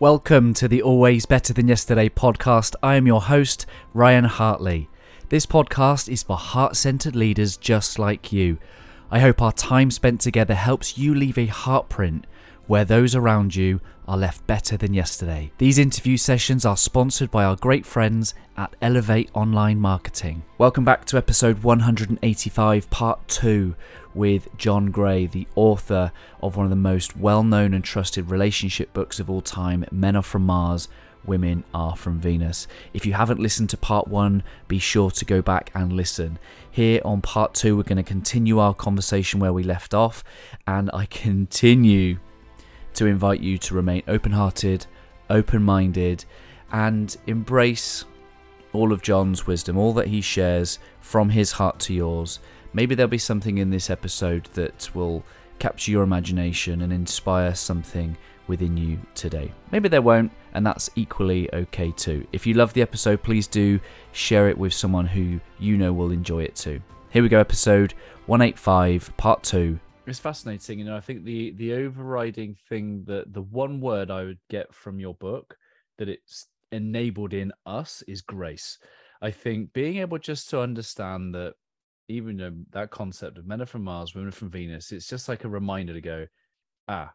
Welcome 0.00 0.54
to 0.54 0.66
the 0.66 0.82
Always 0.82 1.24
Better 1.24 1.52
Than 1.52 1.68
Yesterday 1.68 2.08
podcast. 2.08 2.74
I 2.82 2.96
am 2.96 3.06
your 3.06 3.22
host, 3.22 3.64
Ryan 3.92 4.24
Hartley. 4.24 4.90
This 5.28 5.46
podcast 5.46 6.08
is 6.08 6.24
for 6.24 6.36
heart 6.36 6.74
centered 6.74 7.14
leaders 7.14 7.56
just 7.56 7.96
like 7.96 8.32
you. 8.32 8.58
I 9.08 9.20
hope 9.20 9.40
our 9.40 9.52
time 9.52 9.92
spent 9.92 10.20
together 10.20 10.56
helps 10.56 10.98
you 10.98 11.14
leave 11.14 11.38
a 11.38 11.46
heartprint 11.46 12.24
where 12.66 12.84
those 12.84 13.14
around 13.14 13.54
you 13.54 13.80
are 14.06 14.16
left 14.16 14.46
better 14.46 14.76
than 14.76 14.94
yesterday. 14.94 15.50
These 15.58 15.78
interview 15.78 16.16
sessions 16.16 16.64
are 16.64 16.76
sponsored 16.76 17.30
by 17.30 17.44
our 17.44 17.56
great 17.56 17.86
friends 17.86 18.34
at 18.56 18.74
Elevate 18.80 19.30
Online 19.34 19.78
Marketing. 19.78 20.42
Welcome 20.58 20.84
back 20.84 21.04
to 21.06 21.16
episode 21.16 21.62
185, 21.62 22.90
part 22.90 23.26
2, 23.28 23.74
with 24.14 24.48
John 24.56 24.90
Gray, 24.90 25.26
the 25.26 25.46
author 25.54 26.12
of 26.42 26.56
one 26.56 26.66
of 26.66 26.70
the 26.70 26.76
most 26.76 27.16
well 27.16 27.42
known 27.42 27.74
and 27.74 27.82
trusted 27.84 28.30
relationship 28.30 28.92
books 28.92 29.18
of 29.18 29.28
all 29.28 29.40
time, 29.40 29.84
Men 29.90 30.16
Are 30.16 30.22
From 30.22 30.46
Mars. 30.46 30.88
Women 31.26 31.64
Are 31.72 31.96
From 31.96 32.20
Venus. 32.20 32.66
If 32.92 33.06
you 33.06 33.14
haven't 33.14 33.40
listened 33.40 33.70
to 33.70 33.78
part 33.78 34.08
one, 34.08 34.42
be 34.68 34.78
sure 34.78 35.10
to 35.12 35.24
go 35.24 35.40
back 35.40 35.70
and 35.74 35.92
listen. 35.92 36.38
Here 36.70 37.00
on 37.02 37.22
part 37.22 37.54
two, 37.54 37.76
we're 37.76 37.82
going 37.82 37.96
to 37.96 38.02
continue 38.02 38.58
our 38.58 38.74
conversation 38.74 39.40
where 39.40 39.52
we 39.52 39.62
left 39.62 39.94
off, 39.94 40.22
and 40.66 40.90
I 40.92 41.06
continue 41.10 42.18
to 42.94 43.06
invite 43.06 43.40
you 43.40 43.58
to 43.58 43.74
remain 43.74 44.02
open 44.08 44.32
hearted, 44.32 44.86
open 45.30 45.62
minded, 45.62 46.24
and 46.72 47.16
embrace 47.26 48.04
all 48.72 48.92
of 48.92 49.02
John's 49.02 49.46
wisdom, 49.46 49.78
all 49.78 49.92
that 49.94 50.08
he 50.08 50.20
shares 50.20 50.78
from 51.00 51.30
his 51.30 51.52
heart 51.52 51.78
to 51.80 51.94
yours. 51.94 52.40
Maybe 52.72 52.94
there'll 52.94 53.08
be 53.08 53.18
something 53.18 53.58
in 53.58 53.70
this 53.70 53.88
episode 53.88 54.46
that 54.54 54.90
will 54.94 55.24
capture 55.58 55.92
your 55.92 56.02
imagination 56.02 56.82
and 56.82 56.92
inspire 56.92 57.54
something 57.54 58.16
within 58.46 58.76
you 58.76 58.98
today. 59.14 59.52
Maybe 59.70 59.88
there 59.88 60.02
won't, 60.02 60.32
and 60.52 60.66
that's 60.66 60.90
equally 60.96 61.52
okay 61.54 61.92
too. 61.92 62.26
If 62.32 62.46
you 62.46 62.54
love 62.54 62.72
the 62.72 62.82
episode, 62.82 63.22
please 63.22 63.46
do 63.46 63.80
share 64.12 64.48
it 64.48 64.58
with 64.58 64.74
someone 64.74 65.06
who 65.06 65.40
you 65.58 65.76
know 65.76 65.92
will 65.92 66.10
enjoy 66.10 66.42
it 66.42 66.56
too. 66.56 66.80
Here 67.10 67.22
we 67.22 67.28
go, 67.28 67.38
episode 67.38 67.94
185, 68.26 69.16
part 69.16 69.42
2 69.44 69.78
it's 70.06 70.18
fascinating 70.18 70.78
you 70.78 70.84
know 70.84 70.96
i 70.96 71.00
think 71.00 71.24
the 71.24 71.52
the 71.52 71.72
overriding 71.72 72.54
thing 72.68 73.04
that 73.06 73.32
the 73.32 73.42
one 73.42 73.80
word 73.80 74.10
i 74.10 74.22
would 74.22 74.38
get 74.50 74.72
from 74.74 75.00
your 75.00 75.14
book 75.14 75.56
that 75.98 76.08
it's 76.08 76.46
enabled 76.72 77.32
in 77.32 77.52
us 77.66 78.02
is 78.08 78.20
grace. 78.20 78.78
I 79.22 79.30
think 79.30 79.72
being 79.72 79.98
able 79.98 80.18
just 80.18 80.50
to 80.50 80.60
understand 80.60 81.34
that 81.34 81.54
even 82.08 82.36
though 82.36 82.52
that 82.72 82.90
concept 82.90 83.38
of 83.38 83.46
men 83.46 83.62
are 83.62 83.66
from 83.66 83.84
mars 83.84 84.14
women 84.14 84.28
are 84.28 84.32
from 84.32 84.50
venus 84.50 84.92
it's 84.92 85.08
just 85.08 85.28
like 85.28 85.44
a 85.44 85.48
reminder 85.48 85.94
to 85.94 86.00
go 86.00 86.26
ah 86.88 87.10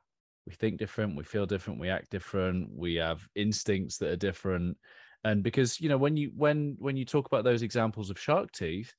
we 0.47 0.53
think 0.53 0.79
different 0.79 1.15
we 1.15 1.23
feel 1.23 1.45
different 1.45 1.79
we 1.79 1.89
act 1.89 2.09
different 2.09 2.69
we 2.75 2.95
have 2.95 3.27
instincts 3.35 3.97
that 3.97 4.09
are 4.09 4.15
different. 4.15 4.77
And 5.25 5.43
because 5.43 5.79
you 5.81 5.89
know 5.89 5.97
when 5.97 6.15
you 6.15 6.31
when 6.35 6.77
when 6.79 6.95
you 6.95 7.05
talk 7.05 7.27
about 7.27 7.43
those 7.43 7.61
examples 7.61 8.09
of 8.09 8.17
shark 8.17 8.51
teeth 8.53 8.93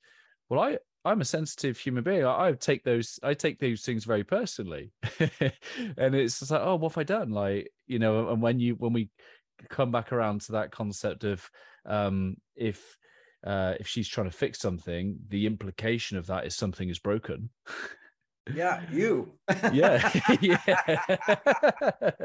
well 0.51 0.61
i 0.61 0.79
I'm 1.05 1.20
a 1.20 1.25
sensitive 1.25 1.79
human 1.79 2.05
being. 2.05 2.25
I, 2.25 2.48
I, 2.48 2.53
take 2.53 2.84
those 2.84 3.19
I 3.23 3.34
take 3.34 3.59
those 3.59 3.83
things 3.83 4.05
very 4.05 4.25
personally, 4.25 4.93
and 5.20 6.15
it's 6.15 6.41
just 6.41 6.51
like, 6.51 6.61
oh, 6.62 6.77
what 6.77 6.93
have 6.93 6.98
I 6.98 7.05
done? 7.05 7.31
Like, 7.31 7.73
you 7.87 7.98
know, 7.98 8.29
and 8.29 8.43
when 8.43 8.59
you 8.61 8.75
when 8.75 8.93
we 8.93 9.11
come 9.69 9.91
back 9.91 10.12
around 10.12 10.43
to 10.43 10.53
that 10.53 10.71
concept 10.71 11.25
of 11.25 11.48
um, 11.87 12.37
if 12.55 12.97
uh, 13.45 13.75
if 13.81 13.89
she's 13.89 14.09
trying 14.09 14.31
to 14.31 14.37
fix 14.37 14.59
something, 14.59 15.19
the 15.28 15.47
implication 15.47 16.19
of 16.19 16.27
that 16.27 16.47
is 16.47 16.55
something 16.55 16.89
is 16.89 16.98
broken. 16.98 17.51
yeah, 18.55 18.83
you. 18.93 19.33
yeah, 19.73 20.21
yeah, 20.41 21.17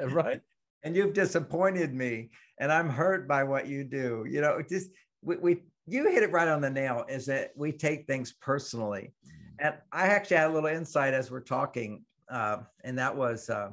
right. 0.08 0.42
And 0.84 0.96
you've 0.96 1.14
disappointed 1.14 1.94
me, 1.94 2.30
and 2.60 2.72
I'm 2.72 2.90
hurt 2.90 3.28
by 3.28 3.44
what 3.44 3.68
you 3.68 3.84
do. 3.84 4.26
You 4.30 4.42
know, 4.42 4.62
just 4.68 4.90
we, 5.22 5.38
we 5.38 5.58
you 5.88 6.10
hit 6.10 6.24
it 6.24 6.32
right 6.32 6.48
on 6.48 6.62
the 6.62 6.70
nail 6.70 7.06
is 7.08 7.26
that 7.26 7.52
we 7.56 7.72
take 7.72 8.08
things 8.08 8.34
personally 8.34 9.14
mm-hmm. 9.26 9.68
and 9.68 9.76
i 9.92 10.08
actually 10.08 10.38
had 10.38 10.50
a 10.50 10.54
little 10.54 10.70
insight 10.70 11.14
as 11.14 11.32
we're 11.32 11.40
talking 11.40 12.04
uh, 12.30 12.58
and 12.84 12.98
that 12.98 13.16
was 13.16 13.50
uh, 13.50 13.70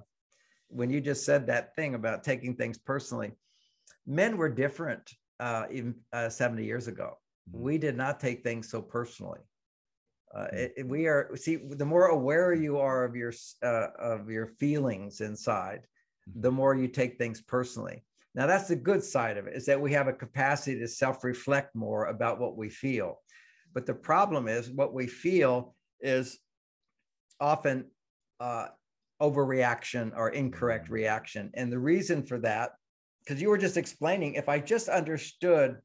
when 0.68 0.90
you 0.90 1.00
just 1.00 1.24
said 1.24 1.46
that 1.46 1.74
thing 1.74 1.94
about 1.94 2.22
taking 2.22 2.54
things 2.54 2.78
personally 2.78 3.32
men 4.06 4.36
were 4.36 4.48
different 4.48 5.12
uh, 5.40 5.64
even 5.70 5.94
uh, 6.12 6.28
70 6.28 6.64
years 6.64 6.88
ago 6.88 7.18
mm-hmm. 7.50 7.62
we 7.62 7.78
did 7.78 7.96
not 7.96 8.20
take 8.20 8.42
things 8.42 8.70
so 8.70 8.82
personally 8.82 9.40
uh, 10.34 10.40
mm-hmm. 10.40 10.56
it, 10.56 10.74
it, 10.76 10.88
we 10.88 11.06
are 11.06 11.30
see 11.36 11.56
the 11.56 11.84
more 11.84 12.06
aware 12.06 12.52
you 12.52 12.78
are 12.78 13.04
of 13.04 13.16
your 13.16 13.32
uh, 13.62 13.88
of 13.98 14.30
your 14.30 14.46
feelings 14.46 15.20
inside 15.20 15.86
the 16.36 16.50
more 16.50 16.74
you 16.76 16.86
take 16.86 17.18
things 17.18 17.40
personally 17.40 18.04
now, 18.34 18.47
that's 18.47 18.69
the 18.69 18.76
good 18.76 19.04
side 19.04 19.37
of 19.37 19.47
it 19.47 19.54
is 19.54 19.66
that 19.66 19.81
we 19.81 19.93
have 19.93 20.09
a 20.09 20.12
capacity 20.12 20.78
to 20.78 20.88
self 20.88 21.22
reflect 21.22 21.75
more 21.75 22.06
about 22.06 22.41
what 22.41 22.56
we 22.56 22.70
feel. 22.70 23.20
But 23.75 23.87
the 23.87 23.94
problem 23.94 24.48
is, 24.48 24.70
what 24.70 24.94
we 24.94 25.06
feel 25.06 25.75
is 26.00 26.38
often 27.41 27.87
uh, 28.41 28.69
overreaction 29.20 30.12
or 30.16 30.31
incorrect 30.31 30.88
mm. 30.88 30.93
reaction. 30.93 31.50
And 31.54 31.70
the 31.70 31.78
reason 31.78 32.22
for 32.22 32.38
that, 32.41 32.72
because 33.20 33.41
you 33.41 33.50
were 33.50 33.59
just 33.59 33.76
explaining, 33.76 34.34
if 34.34 34.49
I 34.49 34.59
just 34.59 34.88
understood 34.88 35.78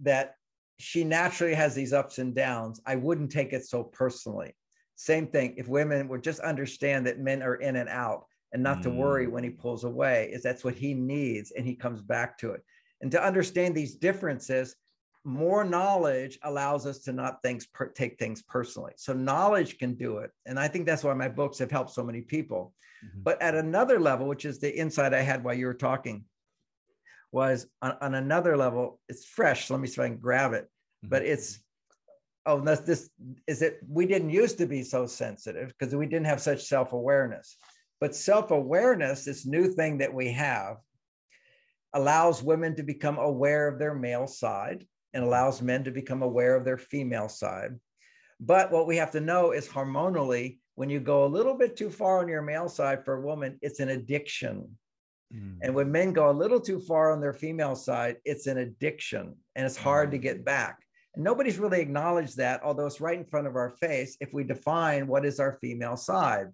that 0.00 0.34
she 0.78 1.04
naturally 1.04 1.54
has 1.54 1.74
these 1.74 1.92
ups 1.92 2.18
and 2.18 2.34
downs, 2.34 2.80
I 2.86 2.96
wouldn't 2.96 3.30
take 3.30 3.52
it 3.52 3.66
so 3.66 3.82
personally. 3.82 4.54
Same 4.96 5.26
thing, 5.26 5.54
if 5.56 5.68
women 5.68 6.08
would 6.08 6.22
just 6.22 6.40
understand 6.40 7.06
that 7.06 7.18
men 7.18 7.42
are 7.42 7.56
in 7.56 7.76
and 7.76 7.88
out, 7.88 8.26
and 8.52 8.62
not 8.62 8.78
mm. 8.78 8.82
to 8.82 8.90
worry 8.90 9.26
mm. 9.26 9.30
when 9.30 9.44
he 9.44 9.50
pulls 9.50 9.84
away 9.84 10.30
is 10.32 10.42
that's 10.42 10.64
what 10.64 10.74
he 10.74 10.94
needs 10.94 11.52
and 11.52 11.66
he 11.66 11.74
comes 11.74 12.02
back 12.02 12.38
to 12.38 12.50
it 12.52 12.62
and 13.00 13.10
to 13.12 13.22
understand 13.22 13.74
these 13.74 13.94
differences 13.94 14.76
more 15.24 15.64
knowledge 15.64 16.38
allows 16.44 16.86
us 16.86 17.00
to 17.00 17.12
not 17.12 17.42
things 17.42 17.66
per, 17.66 17.88
take 17.88 18.18
things 18.18 18.42
personally 18.42 18.92
so 18.96 19.12
knowledge 19.12 19.78
can 19.78 19.94
do 19.94 20.18
it 20.18 20.30
and 20.46 20.58
i 20.58 20.66
think 20.66 20.86
that's 20.86 21.04
why 21.04 21.12
my 21.12 21.28
books 21.28 21.58
have 21.58 21.70
helped 21.70 21.90
so 21.90 22.02
many 22.02 22.22
people 22.22 22.72
mm-hmm. 23.04 23.22
but 23.22 23.40
at 23.42 23.54
another 23.54 24.00
level 24.00 24.26
which 24.26 24.44
is 24.44 24.58
the 24.58 24.78
insight 24.78 25.12
i 25.12 25.20
had 25.20 25.44
while 25.44 25.54
you 25.54 25.66
were 25.66 25.74
talking 25.74 26.24
was 27.32 27.66
on, 27.82 27.96
on 28.00 28.14
another 28.14 28.56
level 28.56 28.98
it's 29.08 29.26
fresh 29.26 29.68
let 29.68 29.78
me 29.78 29.86
see 29.86 30.00
if 30.00 30.00
i 30.00 30.08
can 30.08 30.16
grab 30.16 30.54
it 30.54 30.64
mm-hmm. 30.64 31.10
but 31.10 31.22
it's 31.22 31.60
oh 32.46 32.58
that's 32.60 32.80
this 32.80 33.10
is 33.46 33.60
it 33.60 33.78
we 33.86 34.06
didn't 34.06 34.30
used 34.30 34.56
to 34.56 34.66
be 34.66 34.82
so 34.82 35.06
sensitive 35.06 35.68
because 35.78 35.94
we 35.94 36.06
didn't 36.06 36.26
have 36.26 36.40
such 36.40 36.64
self-awareness 36.64 37.56
but 38.00 38.14
self 38.14 38.50
awareness, 38.50 39.24
this 39.24 39.46
new 39.46 39.68
thing 39.68 39.98
that 39.98 40.12
we 40.12 40.32
have, 40.32 40.78
allows 41.92 42.42
women 42.42 42.74
to 42.76 42.82
become 42.82 43.18
aware 43.18 43.68
of 43.68 43.78
their 43.78 43.94
male 43.94 44.26
side 44.26 44.86
and 45.12 45.24
allows 45.24 45.60
men 45.60 45.84
to 45.84 45.90
become 45.90 46.22
aware 46.22 46.54
of 46.56 46.64
their 46.64 46.78
female 46.78 47.28
side. 47.28 47.78
But 48.38 48.72
what 48.72 48.86
we 48.86 48.96
have 48.96 49.10
to 49.12 49.20
know 49.20 49.52
is 49.52 49.68
hormonally, 49.68 50.58
when 50.76 50.88
you 50.88 51.00
go 51.00 51.24
a 51.24 51.26
little 51.26 51.54
bit 51.54 51.76
too 51.76 51.90
far 51.90 52.20
on 52.20 52.28
your 52.28 52.42
male 52.42 52.68
side 52.68 53.04
for 53.04 53.14
a 53.14 53.20
woman, 53.20 53.58
it's 53.60 53.80
an 53.80 53.90
addiction. 53.90 54.78
Mm. 55.34 55.58
And 55.62 55.74
when 55.74 55.92
men 55.92 56.12
go 56.12 56.30
a 56.30 56.32
little 56.32 56.60
too 56.60 56.80
far 56.80 57.12
on 57.12 57.20
their 57.20 57.34
female 57.34 57.76
side, 57.76 58.16
it's 58.24 58.46
an 58.46 58.58
addiction 58.58 59.34
and 59.56 59.66
it's 59.66 59.76
hard 59.76 60.08
mm. 60.08 60.12
to 60.12 60.18
get 60.18 60.44
back. 60.44 60.78
And 61.14 61.24
nobody's 61.24 61.58
really 61.58 61.80
acknowledged 61.80 62.36
that, 62.38 62.62
although 62.62 62.86
it's 62.86 63.00
right 63.00 63.18
in 63.18 63.26
front 63.26 63.46
of 63.46 63.56
our 63.56 63.70
face 63.70 64.16
if 64.20 64.32
we 64.32 64.44
define 64.44 65.06
what 65.06 65.26
is 65.26 65.40
our 65.40 65.58
female 65.60 65.96
side. 65.96 66.46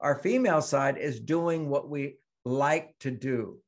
Our 0.00 0.16
female 0.16 0.62
side 0.62 0.98
is 0.98 1.20
doing 1.20 1.68
what 1.68 1.88
we 1.88 2.16
like 2.44 2.94
to 3.00 3.10
do. 3.10 3.58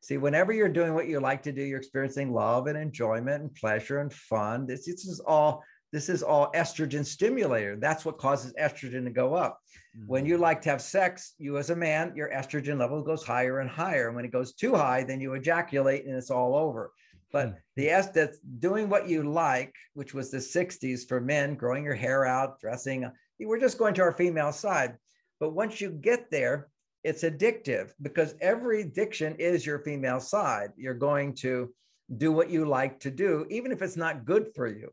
See, 0.00 0.18
whenever 0.18 0.52
you're 0.52 0.68
doing 0.68 0.94
what 0.94 1.08
you 1.08 1.18
like 1.18 1.42
to 1.44 1.52
do, 1.52 1.62
you're 1.62 1.78
experiencing 1.78 2.32
love 2.32 2.66
and 2.66 2.76
enjoyment 2.76 3.42
and 3.42 3.54
pleasure 3.54 4.00
and 4.00 4.12
fun. 4.12 4.66
This, 4.66 4.86
this 4.86 5.06
is 5.06 5.20
all 5.20 5.62
this 5.94 6.08
is 6.08 6.24
all 6.24 6.50
estrogen 6.56 7.06
stimulator. 7.06 7.76
That's 7.76 8.04
what 8.04 8.18
causes 8.18 8.52
estrogen 8.60 9.04
to 9.04 9.10
go 9.10 9.34
up. 9.34 9.60
Mm-hmm. 9.96 10.08
When 10.08 10.26
you 10.26 10.38
like 10.38 10.60
to 10.62 10.70
have 10.70 10.82
sex, 10.82 11.34
you 11.38 11.56
as 11.56 11.70
a 11.70 11.76
man, 11.76 12.12
your 12.16 12.30
estrogen 12.30 12.80
level 12.80 13.00
goes 13.00 13.22
higher 13.22 13.60
and 13.60 13.70
higher. 13.70 14.08
And 14.08 14.16
when 14.16 14.24
it 14.24 14.32
goes 14.32 14.54
too 14.54 14.74
high, 14.74 15.04
then 15.04 15.20
you 15.20 15.34
ejaculate 15.34 16.04
and 16.04 16.16
it's 16.16 16.32
all 16.32 16.56
over. 16.56 16.90
But 17.30 17.46
mm-hmm. 17.46 17.56
the 17.76 17.90
S 17.90 18.08
that's 18.08 18.40
doing 18.58 18.88
what 18.88 19.08
you 19.08 19.22
like, 19.22 19.72
which 19.94 20.14
was 20.14 20.32
the 20.32 20.38
60s 20.38 21.06
for 21.06 21.20
men, 21.20 21.54
growing 21.54 21.84
your 21.84 21.94
hair 21.94 22.26
out, 22.26 22.60
dressing, 22.60 23.08
we're 23.40 23.60
just 23.60 23.78
going 23.78 23.94
to 23.94 24.02
our 24.02 24.12
female 24.12 24.52
side. 24.52 24.96
But 25.40 25.50
once 25.50 25.80
you 25.80 25.90
get 25.90 26.30
there, 26.30 26.68
it's 27.02 27.22
addictive 27.22 27.92
because 28.00 28.34
every 28.40 28.80
addiction 28.80 29.36
is 29.36 29.66
your 29.66 29.80
female 29.80 30.20
side. 30.20 30.70
You're 30.76 30.94
going 30.94 31.34
to 31.36 31.72
do 32.16 32.32
what 32.32 32.50
you 32.50 32.64
like 32.64 33.00
to 33.00 33.10
do, 33.10 33.46
even 33.50 33.72
if 33.72 33.82
it's 33.82 33.96
not 33.96 34.24
good 34.24 34.48
for 34.54 34.66
you. 34.66 34.90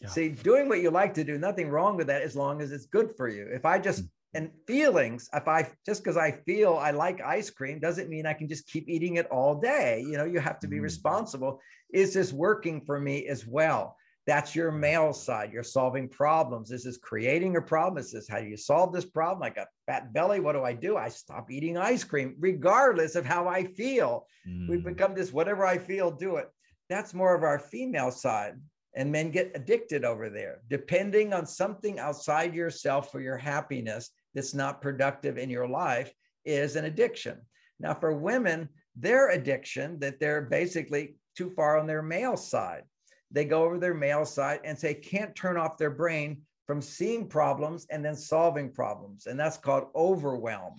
Yeah. 0.00 0.08
See, 0.08 0.28
doing 0.30 0.68
what 0.68 0.80
you 0.80 0.90
like 0.90 1.14
to 1.14 1.24
do, 1.24 1.38
nothing 1.38 1.68
wrong 1.68 1.96
with 1.96 2.08
that 2.08 2.22
as 2.22 2.34
long 2.34 2.60
as 2.60 2.72
it's 2.72 2.86
good 2.86 3.12
for 3.16 3.28
you. 3.28 3.46
If 3.52 3.64
I 3.64 3.78
just, 3.78 4.02
mm. 4.02 4.08
and 4.34 4.50
feelings, 4.66 5.28
if 5.32 5.46
I 5.46 5.68
just 5.86 6.02
because 6.02 6.16
I 6.16 6.32
feel 6.32 6.74
I 6.74 6.90
like 6.90 7.20
ice 7.20 7.50
cream 7.50 7.78
doesn't 7.78 8.08
mean 8.08 8.26
I 8.26 8.32
can 8.32 8.48
just 8.48 8.66
keep 8.66 8.88
eating 8.88 9.16
it 9.16 9.26
all 9.30 9.60
day. 9.60 10.00
You 10.00 10.16
know, 10.16 10.24
you 10.24 10.40
have 10.40 10.58
to 10.60 10.68
be 10.68 10.78
mm. 10.78 10.82
responsible. 10.82 11.60
Is 11.92 12.14
this 12.14 12.32
working 12.32 12.80
for 12.80 12.98
me 12.98 13.28
as 13.28 13.46
well? 13.46 13.96
That's 14.26 14.54
your 14.54 14.70
male 14.70 15.12
side. 15.12 15.52
You're 15.52 15.64
solving 15.64 16.08
problems. 16.08 16.68
This 16.68 16.86
is 16.86 16.98
creating 16.98 17.56
a 17.56 17.62
problem. 17.62 17.96
This 17.96 18.14
is 18.14 18.28
how 18.28 18.38
do 18.38 18.46
you 18.46 18.56
solve 18.56 18.92
this 18.92 19.04
problem? 19.04 19.42
I 19.42 19.50
got 19.50 19.66
fat 19.86 20.12
belly. 20.12 20.38
What 20.38 20.52
do 20.52 20.62
I 20.62 20.74
do? 20.74 20.96
I 20.96 21.08
stop 21.08 21.50
eating 21.50 21.76
ice 21.76 22.04
cream, 22.04 22.36
regardless 22.38 23.16
of 23.16 23.26
how 23.26 23.48
I 23.48 23.64
feel. 23.64 24.26
Mm. 24.48 24.68
We've 24.68 24.84
become 24.84 25.14
this 25.14 25.32
whatever 25.32 25.66
I 25.66 25.78
feel, 25.78 26.10
do 26.10 26.36
it. 26.36 26.48
That's 26.88 27.14
more 27.14 27.34
of 27.34 27.42
our 27.42 27.58
female 27.58 28.12
side. 28.12 28.54
And 28.94 29.10
men 29.10 29.30
get 29.30 29.52
addicted 29.54 30.04
over 30.04 30.28
there, 30.28 30.60
depending 30.68 31.32
on 31.32 31.46
something 31.46 31.98
outside 31.98 32.54
yourself 32.54 33.10
for 33.10 33.20
your 33.20 33.38
happiness 33.38 34.10
that's 34.34 34.54
not 34.54 34.82
productive 34.82 35.38
in 35.38 35.48
your 35.48 35.66
life 35.66 36.12
is 36.44 36.76
an 36.76 36.84
addiction. 36.84 37.38
Now, 37.80 37.94
for 37.94 38.12
women, 38.12 38.68
their 38.94 39.30
addiction 39.30 39.98
that 40.00 40.20
they're 40.20 40.42
basically 40.42 41.16
too 41.36 41.50
far 41.50 41.78
on 41.78 41.86
their 41.86 42.02
male 42.02 42.36
side. 42.36 42.82
They 43.32 43.44
go 43.44 43.64
over 43.64 43.78
their 43.78 43.94
male 43.94 44.26
side 44.26 44.60
and 44.64 44.78
say 44.78 44.94
can't 44.94 45.34
turn 45.34 45.56
off 45.56 45.78
their 45.78 45.90
brain 45.90 46.42
from 46.66 46.82
seeing 46.82 47.28
problems 47.28 47.86
and 47.90 48.04
then 48.04 48.14
solving 48.14 48.70
problems. 48.70 49.26
And 49.26 49.38
that's 49.38 49.56
called 49.56 49.88
overwhelm. 49.94 50.74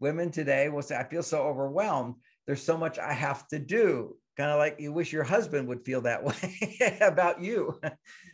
Women 0.00 0.30
today 0.30 0.68
will 0.68 0.82
say, 0.82 0.96
I 0.96 1.04
feel 1.04 1.22
so 1.22 1.42
overwhelmed. 1.42 2.16
There's 2.46 2.62
so 2.62 2.76
much 2.76 2.98
I 2.98 3.12
have 3.12 3.46
to 3.48 3.58
do. 3.58 4.16
Kind 4.36 4.50
of 4.50 4.58
like 4.58 4.76
you 4.78 4.92
wish 4.92 5.12
your 5.12 5.24
husband 5.24 5.68
would 5.68 5.84
feel 5.84 6.02
that 6.02 6.22
way 6.82 6.98
about 7.00 7.40
you. 7.40 7.80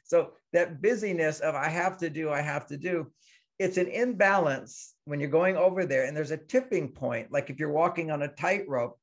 so 0.04 0.32
that 0.52 0.82
busyness 0.82 1.40
of 1.40 1.54
I 1.54 1.68
have 1.68 1.98
to 1.98 2.10
do, 2.10 2.30
I 2.30 2.40
have 2.40 2.66
to 2.68 2.76
do, 2.76 3.10
it's 3.58 3.76
an 3.76 3.88
imbalance 3.88 4.94
when 5.04 5.20
you're 5.20 5.28
going 5.28 5.56
over 5.56 5.84
there. 5.84 6.04
And 6.04 6.16
there's 6.16 6.30
a 6.30 6.36
tipping 6.36 6.88
point. 6.88 7.30
Like 7.30 7.50
if 7.50 7.58
you're 7.58 7.72
walking 7.72 8.10
on 8.10 8.22
a 8.22 8.28
tightrope, 8.28 8.98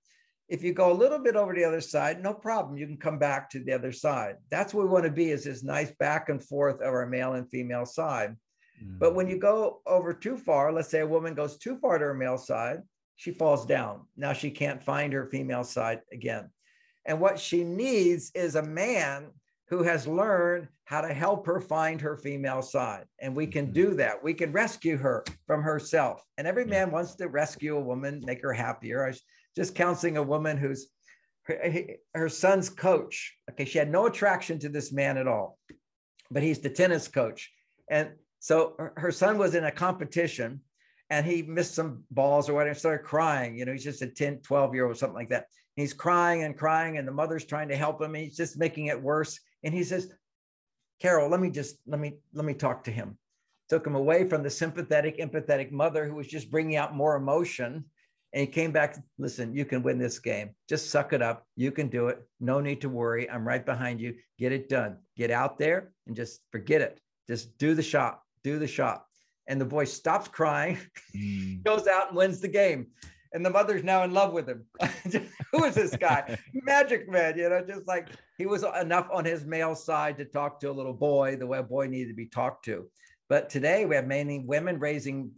if 0.49 0.63
you 0.63 0.73
go 0.73 0.91
a 0.91 0.93
little 0.93 1.19
bit 1.19 1.35
over 1.35 1.53
the 1.53 1.63
other 1.63 1.81
side, 1.81 2.23
no 2.23 2.33
problem. 2.33 2.77
You 2.77 2.87
can 2.87 2.97
come 2.97 3.19
back 3.19 3.49
to 3.49 3.59
the 3.59 3.73
other 3.73 3.91
side. 3.91 4.35
That's 4.49 4.73
what 4.73 4.83
we 4.83 4.89
want 4.89 5.05
to 5.05 5.11
be 5.11 5.31
is 5.31 5.43
this 5.43 5.63
nice 5.63 5.91
back 5.99 6.29
and 6.29 6.43
forth 6.43 6.75
of 6.75 6.93
our 6.93 7.05
male 7.05 7.33
and 7.33 7.49
female 7.49 7.85
side. 7.85 8.35
Mm. 8.81 8.99
But 8.99 9.13
when 9.13 9.27
you 9.27 9.37
go 9.37 9.81
over 9.85 10.13
too 10.13 10.37
far, 10.37 10.71
let's 10.71 10.89
say 10.89 11.01
a 11.01 11.07
woman 11.07 11.33
goes 11.33 11.57
too 11.57 11.77
far 11.77 11.97
to 11.97 12.05
her 12.05 12.13
male 12.13 12.37
side, 12.37 12.81
she 13.17 13.31
falls 13.31 13.65
down. 13.65 14.05
Now 14.15 14.31
she 14.31 14.49
can't 14.49 14.81
find 14.81 15.11
her 15.11 15.25
female 15.25 15.63
side 15.63 16.01
again. 16.13 16.49
And 17.05 17.19
what 17.19 17.39
she 17.39 17.63
needs 17.63 18.31
is 18.35 18.55
a 18.55 18.63
man 18.63 19.27
who 19.69 19.83
has 19.83 20.07
learned 20.07 20.67
how 20.85 21.01
to 21.01 21.13
help 21.13 21.45
her 21.45 21.59
find 21.59 21.99
her 21.99 22.15
female 22.15 22.61
side. 22.61 23.05
And 23.19 23.35
we 23.35 23.47
can 23.47 23.65
mm-hmm. 23.65 23.73
do 23.73 23.93
that. 23.95 24.23
We 24.23 24.33
can 24.33 24.53
rescue 24.53 24.97
her 24.97 25.25
from 25.45 25.61
herself. 25.61 26.23
And 26.37 26.47
every 26.47 26.63
man 26.65 26.91
wants 26.91 27.15
to 27.15 27.27
rescue 27.27 27.75
a 27.75 27.81
woman, 27.81 28.21
make 28.25 28.41
her 28.41 28.53
happier. 28.53 29.13
Just 29.57 29.73
counseling 29.73 30.17
a 30.17 30.23
woman 30.23 30.55
who's 30.55 30.87
her, 31.45 31.81
her 32.13 32.29
son's 32.29 32.69
coach. 32.69 33.35
Okay, 33.49 33.65
she 33.65 33.79
had 33.79 33.89
no 33.89 34.05
attraction 34.05 34.59
to 34.59 34.69
this 34.69 34.93
man 34.93 35.17
at 35.17 35.27
all, 35.27 35.57
but 36.29 36.43
he's 36.43 36.59
the 36.59 36.69
tennis 36.69 37.07
coach. 37.07 37.51
And 37.89 38.11
so 38.37 38.75
her, 38.77 38.93
her 38.97 39.11
son 39.11 39.39
was 39.39 39.55
in 39.55 39.63
a 39.63 39.71
competition 39.71 40.61
and 41.09 41.25
he 41.25 41.41
missed 41.41 41.73
some 41.73 42.03
balls 42.11 42.49
or 42.49 42.53
whatever, 42.53 42.77
started 42.77 43.03
crying. 43.03 43.57
You 43.57 43.65
know, 43.65 43.71
he's 43.71 43.83
just 43.83 44.03
a 44.03 44.07
10, 44.07 44.41
12 44.41 44.75
year 44.75 44.85
old, 44.85 44.91
or 44.91 44.95
something 44.95 45.15
like 45.15 45.29
that. 45.29 45.45
He's 45.75 45.91
crying 45.91 46.43
and 46.43 46.55
crying, 46.55 46.99
and 46.99 47.07
the 47.07 47.11
mother's 47.11 47.45
trying 47.45 47.69
to 47.69 47.75
help 47.75 47.99
him. 47.99 48.13
He's 48.13 48.37
just 48.37 48.59
making 48.59 48.87
it 48.87 49.01
worse. 49.01 49.39
And 49.63 49.73
he 49.73 49.83
says, 49.83 50.13
Carol, 51.01 51.29
let 51.29 51.39
me 51.39 51.49
just 51.49 51.77
let 51.87 51.99
me 51.99 52.19
let 52.33 52.45
me 52.45 52.53
talk 52.53 52.83
to 52.83 52.91
him. 52.91 53.17
Took 53.69 53.87
him 53.87 53.95
away 53.95 54.29
from 54.29 54.43
the 54.43 54.51
sympathetic, 54.51 55.17
empathetic 55.17 55.71
mother 55.71 56.05
who 56.05 56.13
was 56.13 56.27
just 56.27 56.51
bringing 56.51 56.75
out 56.75 56.95
more 56.95 57.15
emotion 57.15 57.85
and 58.33 58.41
he 58.41 58.47
came 58.47 58.71
back, 58.71 58.97
listen, 59.17 59.53
you 59.53 59.65
can 59.65 59.81
win 59.81 59.97
this 59.97 60.19
game. 60.19 60.49
Just 60.67 60.89
suck 60.89 61.13
it 61.13 61.21
up. 61.21 61.45
You 61.55 61.71
can 61.71 61.87
do 61.87 62.07
it. 62.07 62.21
No 62.39 62.59
need 62.59 62.81
to 62.81 62.89
worry. 62.89 63.29
I'm 63.29 63.47
right 63.47 63.65
behind 63.65 64.01
you. 64.01 64.15
Get 64.37 64.51
it 64.51 64.69
done. 64.69 64.97
Get 65.15 65.31
out 65.31 65.57
there 65.57 65.93
and 66.07 66.15
just 66.15 66.41
forget 66.51 66.81
it. 66.81 66.99
Just 67.27 67.57
do 67.57 67.73
the 67.73 67.83
shot. 67.83 68.21
Do 68.43 68.59
the 68.59 68.67
shot. 68.67 69.05
And 69.47 69.61
the 69.61 69.65
boy 69.65 69.85
stops 69.85 70.27
crying, 70.27 70.77
mm. 71.15 71.63
goes 71.65 71.87
out 71.87 72.09
and 72.09 72.17
wins 72.17 72.41
the 72.41 72.49
game. 72.49 72.87
And 73.33 73.45
the 73.45 73.49
mother's 73.49 73.83
now 73.83 74.03
in 74.03 74.13
love 74.13 74.33
with 74.33 74.47
him. 74.47 74.65
Who 75.51 75.63
is 75.63 75.75
this 75.75 75.95
guy? 75.95 76.37
Magic 76.53 77.09
man, 77.09 77.37
you 77.37 77.49
know, 77.49 77.63
just 77.65 77.87
like 77.87 78.09
he 78.37 78.45
was 78.45 78.63
enough 78.63 79.07
on 79.11 79.23
his 79.23 79.45
male 79.45 79.75
side 79.75 80.17
to 80.17 80.25
talk 80.25 80.59
to 80.61 80.69
a 80.69 80.71
little 80.71 80.93
boy 80.93 81.37
the 81.37 81.47
way 81.47 81.59
a 81.59 81.63
boy 81.63 81.87
needed 81.87 82.09
to 82.09 82.15
be 82.15 82.25
talked 82.25 82.65
to. 82.65 82.89
But 83.29 83.49
today 83.49 83.85
we 83.85 83.95
have 83.95 84.07
mainly 84.07 84.39
women 84.39 84.79
raising 84.79 85.31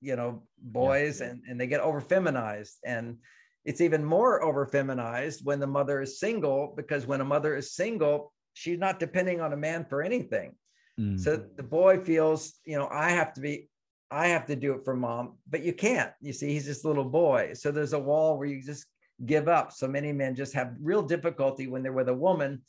you 0.00 0.16
know 0.16 0.42
boys 0.58 1.20
yeah. 1.20 1.28
and, 1.28 1.42
and 1.48 1.60
they 1.60 1.66
get 1.66 1.80
over 1.80 2.00
feminized 2.00 2.78
and 2.84 3.16
it's 3.64 3.80
even 3.80 4.04
more 4.04 4.42
over 4.42 4.66
feminized 4.66 5.44
when 5.44 5.60
the 5.60 5.66
mother 5.66 6.00
is 6.00 6.18
single 6.18 6.72
because 6.76 7.06
when 7.06 7.20
a 7.20 7.24
mother 7.24 7.54
is 7.54 7.72
single 7.72 8.32
she's 8.54 8.78
not 8.78 8.98
depending 8.98 9.40
on 9.40 9.52
a 9.52 9.56
man 9.56 9.84
for 9.84 10.02
anything. 10.02 10.54
Mm. 10.98 11.18
so 11.18 11.36
the 11.56 11.62
boy 11.62 11.98
feels 12.00 12.54
you 12.64 12.76
know 12.76 12.88
i 12.90 13.10
have 13.10 13.32
to 13.34 13.40
be 13.40 13.68
i 14.10 14.26
have 14.26 14.46
to 14.46 14.56
do 14.56 14.74
it 14.74 14.84
for 14.84 14.96
mom 14.96 15.36
but 15.48 15.62
you 15.62 15.72
can't. 15.72 16.12
You 16.20 16.32
see 16.32 16.48
he's 16.48 16.66
just 16.66 16.84
a 16.84 16.88
little 16.88 17.04
boy. 17.04 17.52
So 17.54 17.70
there's 17.70 17.92
a 17.92 17.98
wall 17.98 18.38
where 18.38 18.48
you 18.48 18.62
just 18.62 18.86
give 19.26 19.48
up. 19.48 19.72
So 19.72 19.86
many 19.86 20.12
men 20.12 20.34
just 20.34 20.54
have 20.54 20.74
real 20.80 21.02
difficulty 21.02 21.66
when 21.66 21.82
they're 21.82 21.92
with 21.92 22.08
a 22.08 22.14
woman 22.14 22.62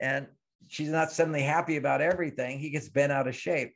and 0.00 0.26
she's 0.68 0.88
not 0.88 1.10
suddenly 1.10 1.42
happy 1.42 1.76
about 1.76 2.00
everything. 2.00 2.58
He 2.58 2.70
gets 2.70 2.88
bent 2.88 3.12
out 3.12 3.28
of 3.28 3.34
shape 3.34 3.74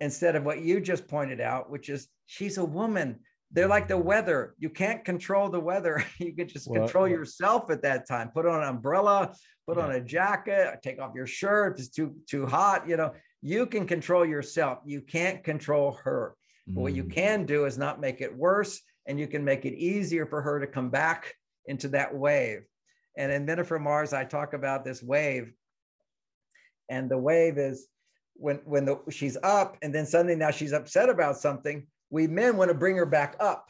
instead 0.00 0.36
of 0.36 0.44
what 0.44 0.62
you 0.62 0.80
just 0.80 1.08
pointed 1.08 1.40
out, 1.40 1.70
which 1.70 1.88
is 1.88 2.08
she's 2.26 2.58
a 2.58 2.64
woman. 2.64 3.20
They're 3.50 3.68
like 3.68 3.88
the 3.88 3.96
weather. 3.96 4.54
You 4.58 4.68
can't 4.68 5.04
control 5.04 5.48
the 5.48 5.60
weather. 5.60 6.04
You 6.18 6.34
can 6.34 6.48
just 6.48 6.68
well, 6.68 6.82
control 6.82 7.04
well, 7.04 7.12
yourself 7.12 7.70
at 7.70 7.82
that 7.82 8.06
time. 8.06 8.30
Put 8.34 8.46
on 8.46 8.62
an 8.62 8.68
umbrella, 8.68 9.34
put 9.66 9.78
yeah. 9.78 9.84
on 9.84 9.92
a 9.92 10.00
jacket, 10.00 10.78
take 10.82 11.00
off 11.00 11.14
your 11.14 11.26
shirt 11.26 11.74
if 11.74 11.80
it's 11.80 11.88
too 11.88 12.14
too 12.28 12.46
hot. 12.46 12.88
You 12.88 12.96
know, 12.96 13.14
you 13.42 13.66
can 13.66 13.86
control 13.86 14.24
yourself. 14.24 14.78
You 14.84 15.00
can't 15.00 15.42
control 15.42 15.98
her. 16.04 16.36
Mm. 16.68 16.74
But 16.74 16.80
what 16.82 16.94
you 16.94 17.04
mm. 17.04 17.12
can 17.12 17.46
do 17.46 17.64
is 17.64 17.78
not 17.78 18.00
make 18.00 18.20
it 18.20 18.36
worse, 18.36 18.82
and 19.06 19.18
you 19.18 19.26
can 19.26 19.44
make 19.44 19.64
it 19.64 19.74
easier 19.74 20.26
for 20.26 20.42
her 20.42 20.60
to 20.60 20.66
come 20.66 20.90
back 20.90 21.34
into 21.66 21.88
that 21.88 22.14
wave. 22.14 22.62
And 23.16 23.32
in 23.32 23.44
Men 23.44 23.64
From 23.64 23.82
Mars, 23.82 24.12
I 24.12 24.24
talk 24.24 24.54
about 24.54 24.84
this 24.84 25.02
wave. 25.02 25.52
And 26.88 27.10
the 27.10 27.18
wave 27.18 27.58
is 27.58 27.88
when 28.38 28.56
when 28.64 28.84
the, 28.84 28.98
she's 29.10 29.36
up 29.42 29.76
and 29.82 29.94
then 29.94 30.06
suddenly 30.06 30.36
now 30.36 30.50
she's 30.50 30.72
upset 30.72 31.08
about 31.08 31.36
something 31.36 31.86
we 32.10 32.26
men 32.26 32.56
want 32.56 32.70
to 32.70 32.74
bring 32.74 32.96
her 32.96 33.06
back 33.06 33.36
up 33.40 33.68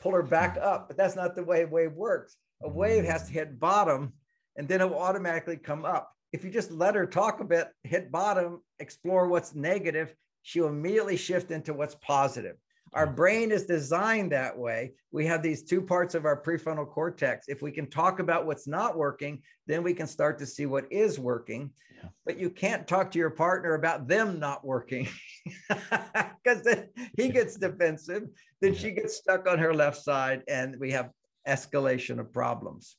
pull 0.00 0.12
her 0.12 0.22
back 0.22 0.56
hmm. 0.56 0.64
up 0.64 0.88
but 0.88 0.96
that's 0.96 1.16
not 1.16 1.36
the 1.36 1.44
way 1.44 1.62
a 1.62 1.66
wave 1.66 1.92
works. 1.92 2.36
A 2.62 2.68
wave 2.68 3.04
has 3.04 3.26
to 3.26 3.32
hit 3.32 3.60
bottom 3.60 4.12
and 4.56 4.66
then 4.68 4.80
it 4.80 4.88
will 4.90 4.98
automatically 4.98 5.56
come 5.56 5.84
up. 5.84 6.12
If 6.32 6.44
you 6.44 6.50
just 6.50 6.70
let 6.70 6.94
her 6.94 7.06
talk 7.06 7.40
a 7.40 7.44
bit 7.44 7.68
hit 7.84 8.10
bottom 8.10 8.62
explore 8.78 9.28
what's 9.28 9.54
negative 9.54 10.14
she'll 10.42 10.68
immediately 10.68 11.16
shift 11.16 11.50
into 11.50 11.74
what's 11.74 11.96
positive 11.96 12.56
our 12.92 13.06
brain 13.06 13.52
is 13.52 13.66
designed 13.66 14.32
that 14.32 14.56
way. 14.56 14.92
We 15.12 15.26
have 15.26 15.42
these 15.42 15.62
two 15.62 15.80
parts 15.80 16.14
of 16.14 16.24
our 16.24 16.40
prefrontal 16.40 16.88
cortex. 16.88 17.46
If 17.48 17.62
we 17.62 17.70
can 17.70 17.88
talk 17.88 18.18
about 18.18 18.46
what's 18.46 18.66
not 18.66 18.96
working, 18.96 19.42
then 19.66 19.82
we 19.82 19.94
can 19.94 20.06
start 20.06 20.38
to 20.40 20.46
see 20.46 20.66
what 20.66 20.90
is 20.90 21.18
working. 21.18 21.70
Yeah. 21.96 22.08
But 22.24 22.38
you 22.38 22.50
can't 22.50 22.88
talk 22.88 23.10
to 23.12 23.18
your 23.18 23.30
partner 23.30 23.74
about 23.74 24.08
them 24.08 24.40
not 24.40 24.64
working 24.64 25.08
because 25.68 26.62
then 26.64 26.88
he 27.16 27.28
gets 27.28 27.56
defensive. 27.56 28.24
Then 28.60 28.74
she 28.74 28.90
gets 28.90 29.16
stuck 29.16 29.48
on 29.48 29.58
her 29.58 29.72
left 29.74 30.02
side, 30.02 30.42
and 30.48 30.76
we 30.80 30.90
have 30.92 31.10
escalation 31.46 32.18
of 32.18 32.32
problems. 32.32 32.96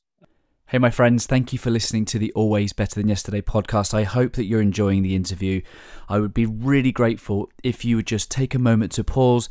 Hey, 0.66 0.78
my 0.78 0.90
friends, 0.90 1.26
thank 1.26 1.52
you 1.52 1.58
for 1.58 1.70
listening 1.70 2.06
to 2.06 2.18
the 2.18 2.32
Always 2.32 2.72
Better 2.72 2.98
Than 2.98 3.08
Yesterday 3.08 3.42
podcast. 3.42 3.92
I 3.92 4.04
hope 4.04 4.32
that 4.34 4.46
you're 4.46 4.62
enjoying 4.62 5.02
the 5.02 5.14
interview. 5.14 5.60
I 6.08 6.18
would 6.18 6.32
be 6.32 6.46
really 6.46 6.92
grateful 6.92 7.50
if 7.62 7.84
you 7.84 7.96
would 7.96 8.06
just 8.06 8.30
take 8.30 8.54
a 8.54 8.58
moment 8.58 8.92
to 8.92 9.04
pause 9.04 9.50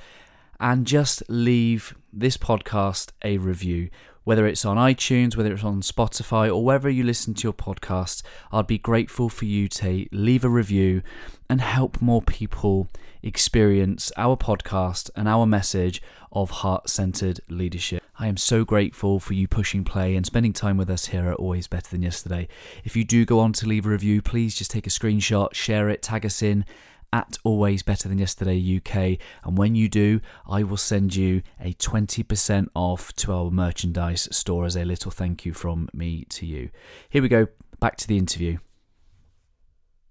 and 0.61 0.85
just 0.85 1.23
leave 1.27 1.95
this 2.13 2.37
podcast 2.37 3.09
a 3.23 3.39
review. 3.39 3.89
Whether 4.23 4.45
it's 4.45 4.63
on 4.63 4.77
iTunes, 4.77 5.35
whether 5.35 5.51
it's 5.51 5.63
on 5.63 5.81
Spotify, 5.81 6.47
or 6.47 6.63
wherever 6.63 6.87
you 6.87 7.03
listen 7.03 7.33
to 7.33 7.43
your 7.43 7.53
podcasts, 7.53 8.21
I'd 8.51 8.67
be 8.67 8.77
grateful 8.77 9.27
for 9.27 9.45
you 9.45 9.67
to 9.69 10.05
leave 10.11 10.45
a 10.45 10.49
review 10.49 11.01
and 11.49 11.59
help 11.59 11.99
more 11.99 12.21
people 12.21 12.87
experience 13.23 14.11
our 14.17 14.37
podcast 14.37 15.09
and 15.15 15.27
our 15.27 15.47
message 15.47 16.03
of 16.31 16.51
heart 16.51 16.87
centered 16.87 17.39
leadership. 17.49 18.03
I 18.19 18.27
am 18.27 18.37
so 18.37 18.63
grateful 18.63 19.19
for 19.19 19.33
you 19.33 19.47
pushing 19.47 19.83
play 19.83 20.15
and 20.15 20.27
spending 20.27 20.53
time 20.53 20.77
with 20.77 20.91
us 20.91 21.07
here 21.07 21.29
at 21.31 21.37
Always 21.37 21.65
Better 21.65 21.89
Than 21.89 22.03
Yesterday. 22.03 22.47
If 22.83 22.95
you 22.95 23.03
do 23.03 23.25
go 23.25 23.39
on 23.39 23.53
to 23.53 23.67
leave 23.67 23.87
a 23.87 23.89
review, 23.89 24.21
please 24.21 24.55
just 24.55 24.69
take 24.69 24.85
a 24.85 24.91
screenshot, 24.91 25.55
share 25.55 25.89
it, 25.89 26.03
tag 26.03 26.23
us 26.23 26.43
in 26.43 26.65
at 27.13 27.37
Always 27.43 27.83
Better 27.83 28.07
Than 28.07 28.17
Yesterday 28.17 28.77
UK. 28.77 29.19
And 29.43 29.57
when 29.57 29.75
you 29.75 29.89
do, 29.89 30.21
I 30.47 30.63
will 30.63 30.77
send 30.77 31.15
you 31.15 31.41
a 31.59 31.73
20% 31.73 32.67
off 32.73 33.13
to 33.13 33.33
our 33.33 33.51
merchandise 33.51 34.27
store 34.31 34.65
as 34.65 34.75
a 34.75 34.85
little 34.85 35.11
thank 35.11 35.45
you 35.45 35.53
from 35.53 35.89
me 35.93 36.25
to 36.29 36.45
you. 36.45 36.69
Here 37.09 37.21
we 37.21 37.29
go, 37.29 37.47
back 37.79 37.97
to 37.97 38.07
the 38.07 38.17
interview. 38.17 38.57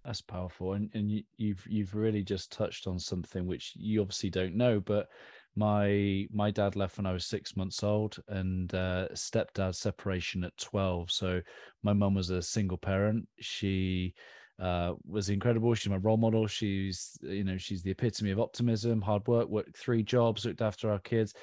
That's 0.04 0.22
powerful, 0.22 0.72
and 0.72 0.90
and 0.94 1.10
you, 1.10 1.22
you've 1.36 1.64
you've 1.68 1.94
really 1.94 2.22
just 2.22 2.50
touched 2.50 2.86
on 2.86 2.98
something 2.98 3.46
which 3.46 3.74
you 3.76 4.00
obviously 4.00 4.30
don't 4.30 4.56
know, 4.56 4.80
but 4.80 5.08
my 5.56 6.26
my 6.32 6.50
dad 6.50 6.74
left 6.74 6.96
when 6.96 7.06
I 7.06 7.12
was 7.12 7.26
six 7.26 7.54
months 7.54 7.82
old, 7.82 8.16
and 8.28 8.72
uh, 8.74 9.08
stepdad 9.12 9.74
separation 9.74 10.42
at 10.42 10.56
twelve. 10.56 11.10
So 11.10 11.42
my 11.82 11.92
mum 11.92 12.14
was 12.14 12.30
a 12.30 12.40
single 12.40 12.78
parent. 12.78 13.28
She 13.40 14.14
uh, 14.60 14.94
was 15.08 15.30
incredible. 15.30 15.74
She's 15.74 15.90
my 15.90 15.96
role 15.96 16.16
model. 16.16 16.46
She's, 16.46 17.16
you 17.22 17.44
know, 17.44 17.56
she's 17.56 17.82
the 17.82 17.92
epitome 17.92 18.30
of 18.30 18.40
optimism, 18.40 19.00
hard 19.00 19.26
work, 19.26 19.48
worked 19.48 19.76
three 19.76 20.02
jobs, 20.02 20.44
looked 20.44 20.62
after 20.62 20.90
our 20.90 20.98
kids. 20.98 21.34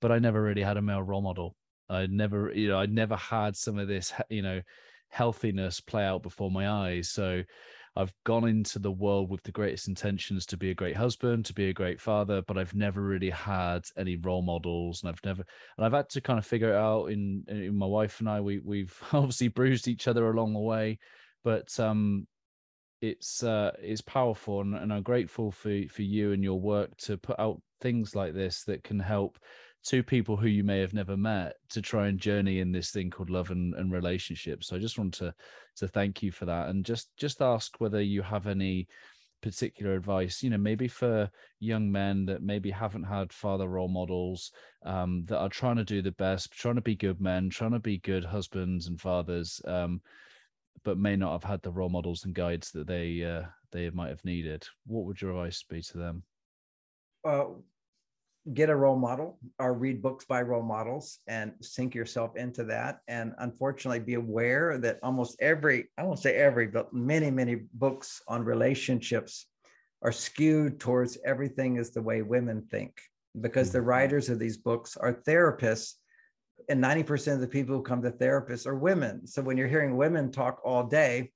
But 0.00 0.10
I 0.10 0.18
never 0.18 0.42
really 0.42 0.62
had 0.62 0.78
a 0.78 0.82
male 0.82 1.02
role 1.02 1.22
model. 1.22 1.54
I 1.88 2.06
never, 2.06 2.50
you 2.52 2.68
know, 2.68 2.78
I 2.78 2.86
never 2.86 3.16
had 3.16 3.56
some 3.56 3.78
of 3.78 3.88
this, 3.88 4.12
you 4.30 4.42
know, 4.42 4.62
healthiness 5.10 5.80
play 5.80 6.04
out 6.04 6.22
before 6.22 6.50
my 6.50 6.68
eyes. 6.68 7.10
So 7.10 7.42
I've 7.94 8.14
gone 8.24 8.48
into 8.48 8.78
the 8.78 8.90
world 8.90 9.28
with 9.28 9.42
the 9.42 9.52
greatest 9.52 9.86
intentions 9.86 10.46
to 10.46 10.56
be 10.56 10.70
a 10.70 10.74
great 10.74 10.96
husband, 10.96 11.44
to 11.46 11.52
be 11.52 11.68
a 11.68 11.74
great 11.74 12.00
father, 12.00 12.40
but 12.40 12.56
I've 12.56 12.74
never 12.74 13.02
really 13.02 13.28
had 13.28 13.84
any 13.98 14.16
role 14.16 14.40
models, 14.40 15.02
and 15.02 15.10
I've 15.10 15.22
never, 15.24 15.44
and 15.76 15.84
I've 15.84 15.92
had 15.92 16.08
to 16.10 16.22
kind 16.22 16.38
of 16.38 16.46
figure 16.46 16.70
it 16.70 16.76
out. 16.76 17.06
In, 17.06 17.44
in 17.48 17.76
my 17.76 17.84
wife 17.84 18.20
and 18.20 18.30
I, 18.30 18.40
we 18.40 18.60
we've 18.60 18.98
obviously 19.12 19.48
bruised 19.48 19.88
each 19.88 20.08
other 20.08 20.30
along 20.30 20.54
the 20.54 20.60
way, 20.60 20.98
but 21.44 21.78
um, 21.78 22.26
it's 23.02 23.42
uh, 23.42 23.72
it's 23.80 24.00
powerful, 24.00 24.60
and, 24.60 24.74
and 24.76 24.92
I'm 24.92 25.02
grateful 25.02 25.50
for 25.50 25.82
for 25.90 26.02
you 26.02 26.32
and 26.32 26.42
your 26.42 26.58
work 26.58 26.96
to 26.98 27.18
put 27.18 27.38
out 27.38 27.60
things 27.80 28.14
like 28.14 28.32
this 28.32 28.62
that 28.64 28.84
can 28.84 29.00
help 29.00 29.38
two 29.82 30.04
people 30.04 30.36
who 30.36 30.46
you 30.46 30.62
may 30.62 30.78
have 30.78 30.94
never 30.94 31.16
met 31.16 31.56
to 31.68 31.82
try 31.82 32.06
and 32.06 32.18
journey 32.18 32.60
in 32.60 32.70
this 32.70 32.92
thing 32.92 33.10
called 33.10 33.28
love 33.28 33.50
and, 33.50 33.74
and 33.74 33.90
relationships. 33.90 34.68
So 34.68 34.76
I 34.76 34.78
just 34.78 34.98
want 34.98 35.14
to 35.14 35.34
to 35.76 35.88
thank 35.88 36.22
you 36.22 36.30
for 36.30 36.46
that, 36.46 36.68
and 36.68 36.84
just 36.84 37.10
just 37.16 37.42
ask 37.42 37.80
whether 37.80 38.00
you 38.00 38.22
have 38.22 38.46
any 38.46 38.86
particular 39.42 39.94
advice 39.94 40.40
you 40.40 40.50
know 40.50 40.56
maybe 40.56 40.86
for 40.86 41.28
young 41.58 41.90
men 41.90 42.24
that 42.24 42.44
maybe 42.44 42.70
haven't 42.70 43.02
had 43.02 43.32
father 43.32 43.66
role 43.66 43.88
models 43.88 44.52
um, 44.84 45.24
that 45.26 45.38
are 45.38 45.48
trying 45.48 45.74
to 45.74 45.82
do 45.82 46.00
the 46.00 46.12
best 46.12 46.52
trying 46.52 46.76
to 46.76 46.80
be 46.80 46.94
good 46.94 47.20
men 47.20 47.50
trying 47.50 47.72
to 47.72 47.80
be 47.80 47.98
good 47.98 48.24
husbands 48.24 48.86
and 48.86 49.00
fathers 49.00 49.60
um, 49.66 50.00
but 50.84 50.98
may 50.98 51.16
not 51.16 51.32
have 51.32 51.44
had 51.44 51.62
the 51.62 51.70
role 51.70 51.88
models 51.88 52.24
and 52.24 52.34
guides 52.34 52.70
that 52.72 52.86
they 52.86 53.22
uh, 53.22 53.44
they 53.70 53.88
might 53.90 54.08
have 54.08 54.24
needed. 54.24 54.66
What 54.86 55.04
would 55.04 55.20
your 55.20 55.32
advice 55.32 55.62
be 55.68 55.82
to 55.82 55.98
them? 55.98 56.22
Uh, 57.24 57.44
get 58.52 58.70
a 58.70 58.76
role 58.76 58.96
model 58.96 59.38
or 59.58 59.72
read 59.72 60.02
books 60.02 60.24
by 60.24 60.42
role 60.42 60.62
models 60.62 61.18
and 61.28 61.52
sink 61.60 61.94
yourself 61.94 62.36
into 62.36 62.64
that. 62.64 62.98
And 63.06 63.32
unfortunately, 63.38 64.00
be 64.00 64.14
aware 64.14 64.78
that 64.78 64.98
almost 65.02 65.40
every, 65.40 65.88
I 65.96 66.02
won't 66.02 66.18
say 66.18 66.34
every, 66.34 66.66
but 66.66 66.92
many, 66.92 67.30
many 67.30 67.62
books 67.74 68.20
on 68.26 68.44
relationships 68.44 69.46
are 70.02 70.12
skewed 70.12 70.80
towards 70.80 71.18
everything 71.24 71.76
is 71.76 71.92
the 71.92 72.02
way 72.02 72.22
women 72.22 72.66
think 72.70 73.00
because 73.40 73.70
the 73.70 73.78
mm-hmm. 73.78 73.88
writers 73.88 74.28
of 74.28 74.38
these 74.40 74.56
books 74.56 74.96
are 74.96 75.22
therapists 75.26 75.94
and 76.68 76.82
90% 76.82 77.34
of 77.34 77.40
the 77.40 77.48
people 77.48 77.76
who 77.76 77.82
come 77.82 78.02
to 78.02 78.10
therapists 78.10 78.66
are 78.66 78.76
women. 78.76 79.26
So 79.26 79.42
when 79.42 79.56
you're 79.56 79.68
hearing 79.68 79.96
women 79.96 80.30
talk 80.30 80.60
all 80.64 80.84
day 80.84 81.32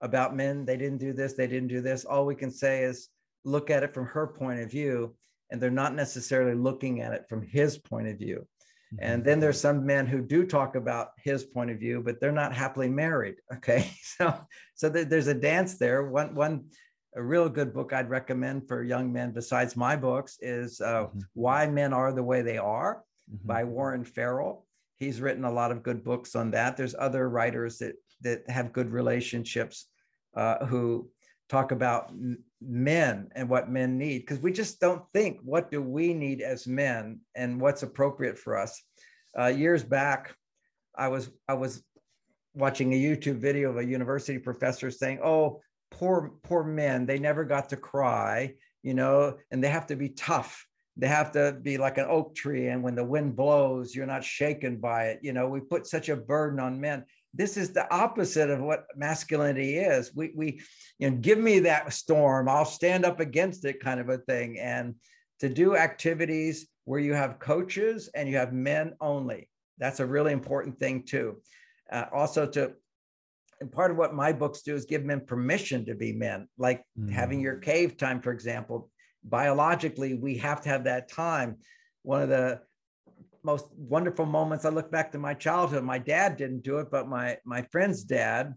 about 0.00 0.36
men, 0.36 0.64
they 0.64 0.76
didn't 0.76 0.98
do 0.98 1.12
this, 1.12 1.34
they 1.34 1.46
didn't 1.46 1.68
do 1.68 1.80
this, 1.80 2.04
all 2.04 2.26
we 2.26 2.34
can 2.34 2.50
say 2.50 2.84
is 2.84 3.08
look 3.44 3.70
at 3.70 3.82
it 3.82 3.94
from 3.94 4.06
her 4.06 4.26
point 4.26 4.60
of 4.60 4.70
view. 4.70 5.14
And 5.50 5.60
they're 5.60 5.70
not 5.70 5.94
necessarily 5.94 6.54
looking 6.54 7.00
at 7.00 7.12
it 7.12 7.26
from 7.28 7.42
his 7.42 7.78
point 7.78 8.08
of 8.08 8.18
view. 8.18 8.46
Mm-hmm. 8.94 9.04
And 9.04 9.24
then 9.24 9.40
there's 9.40 9.60
some 9.60 9.84
men 9.84 10.06
who 10.06 10.20
do 10.20 10.46
talk 10.46 10.74
about 10.74 11.10
his 11.22 11.44
point 11.44 11.70
of 11.70 11.78
view, 11.78 12.02
but 12.04 12.20
they're 12.20 12.32
not 12.32 12.54
happily 12.54 12.88
married. 12.88 13.36
Okay. 13.54 13.90
So, 14.02 14.34
so 14.74 14.88
there's 14.88 15.26
a 15.26 15.34
dance 15.34 15.78
there. 15.78 16.04
One, 16.04 16.34
one, 16.34 16.64
a 17.16 17.22
real 17.22 17.48
good 17.48 17.72
book 17.72 17.92
I'd 17.92 18.10
recommend 18.10 18.66
for 18.66 18.82
young 18.82 19.12
men 19.12 19.32
besides 19.32 19.76
my 19.76 19.96
books 19.96 20.38
is 20.40 20.80
uh, 20.80 21.04
mm-hmm. 21.04 21.20
Why 21.34 21.66
Men 21.66 21.92
Are 21.92 22.12
the 22.12 22.22
Way 22.22 22.42
They 22.42 22.58
Are 22.58 23.02
mm-hmm. 23.32 23.46
by 23.46 23.64
Warren 23.64 24.04
Farrell. 24.04 24.63
He's 24.96 25.20
written 25.20 25.44
a 25.44 25.52
lot 25.52 25.72
of 25.72 25.82
good 25.82 26.04
books 26.04 26.34
on 26.34 26.50
that. 26.52 26.76
There's 26.76 26.94
other 26.98 27.28
writers 27.28 27.78
that 27.78 27.94
that 28.22 28.48
have 28.48 28.72
good 28.72 28.90
relationships 28.90 29.86
uh, 30.36 30.64
who 30.66 31.10
talk 31.48 31.72
about 31.72 32.12
men 32.60 33.28
and 33.34 33.48
what 33.48 33.70
men 33.70 33.98
need 33.98 34.20
because 34.20 34.38
we 34.40 34.52
just 34.52 34.80
don't 34.80 35.02
think 35.12 35.38
what 35.42 35.70
do 35.70 35.82
we 35.82 36.14
need 36.14 36.40
as 36.40 36.66
men 36.66 37.20
and 37.34 37.60
what's 37.60 37.82
appropriate 37.82 38.38
for 38.38 38.56
us. 38.56 38.82
Uh, 39.38 39.46
years 39.46 39.82
back, 39.82 40.34
I 40.96 41.08
was 41.08 41.30
I 41.48 41.54
was 41.54 41.82
watching 42.54 42.92
a 42.92 43.00
YouTube 43.00 43.38
video 43.38 43.70
of 43.70 43.78
a 43.78 43.84
university 43.84 44.38
professor 44.38 44.90
saying, 44.90 45.20
"Oh, 45.22 45.60
poor 45.90 46.32
poor 46.44 46.64
men, 46.64 47.04
they 47.04 47.18
never 47.18 47.44
got 47.44 47.68
to 47.70 47.76
cry, 47.76 48.54
you 48.82 48.94
know, 48.94 49.36
and 49.50 49.62
they 49.62 49.68
have 49.68 49.86
to 49.88 49.96
be 49.96 50.10
tough." 50.10 50.66
They 50.96 51.08
have 51.08 51.32
to 51.32 51.58
be 51.62 51.76
like 51.76 51.98
an 51.98 52.06
oak 52.08 52.34
tree 52.34 52.68
and 52.68 52.82
when 52.82 52.94
the 52.94 53.04
wind 53.04 53.34
blows 53.34 53.94
you're 53.94 54.06
not 54.06 54.24
shaken 54.24 54.76
by 54.76 55.06
it. 55.06 55.20
You 55.22 55.32
know 55.32 55.48
we 55.48 55.60
put 55.60 55.86
such 55.86 56.08
a 56.08 56.16
burden 56.16 56.60
on 56.60 56.80
men. 56.80 57.04
This 57.32 57.56
is 57.56 57.72
the 57.72 57.92
opposite 57.92 58.48
of 58.50 58.60
what 58.60 58.86
masculinity 58.96 59.78
is. 59.78 60.14
We 60.14 60.32
we 60.34 60.60
you 60.98 61.10
know 61.10 61.16
give 61.16 61.38
me 61.38 61.60
that 61.60 61.92
storm 61.92 62.48
i'll 62.48 62.64
stand 62.64 63.04
up 63.04 63.20
against 63.20 63.64
it 63.64 63.80
kind 63.80 64.00
of 64.00 64.08
a 64.08 64.18
thing. 64.18 64.58
And 64.58 64.94
to 65.40 65.48
do 65.48 65.76
activities 65.76 66.68
where 66.84 67.00
you 67.00 67.14
have 67.14 67.38
coaches 67.38 68.08
and 68.14 68.28
you 68.28 68.36
have 68.36 68.52
men 68.52 68.94
only 69.00 69.48
that's 69.78 70.00
a 70.00 70.06
really 70.06 70.32
important 70.32 70.78
thing 70.78 71.02
too. 71.02 71.40
Uh, 71.90 72.04
also 72.12 72.46
to 72.46 72.72
and 73.60 73.70
part 73.70 73.90
of 73.90 73.96
what 73.96 74.14
my 74.14 74.32
books 74.32 74.62
do 74.62 74.74
is 74.74 74.84
give 74.84 75.04
men 75.04 75.20
permission 75.20 75.84
to 75.84 75.94
be 75.94 76.12
men 76.12 76.48
like 76.58 76.82
mm. 76.98 77.10
having 77.10 77.40
your 77.40 77.56
cave 77.56 77.96
time 77.96 78.20
for 78.20 78.32
example 78.32 78.90
biologically, 79.24 80.14
we 80.14 80.36
have 80.38 80.60
to 80.62 80.68
have 80.68 80.84
that 80.84 81.08
time. 81.08 81.56
One 82.02 82.22
of 82.22 82.28
the 82.28 82.60
most 83.42 83.66
wonderful 83.76 84.26
moments, 84.26 84.64
I 84.64 84.70
look 84.70 84.90
back 84.90 85.12
to 85.12 85.18
my 85.18 85.34
childhood. 85.34 85.84
My 85.84 85.98
dad 85.98 86.36
didn't 86.36 86.62
do 86.62 86.78
it, 86.78 86.90
but 86.90 87.08
my 87.08 87.38
my 87.44 87.62
friend's 87.62 88.04
dad 88.04 88.54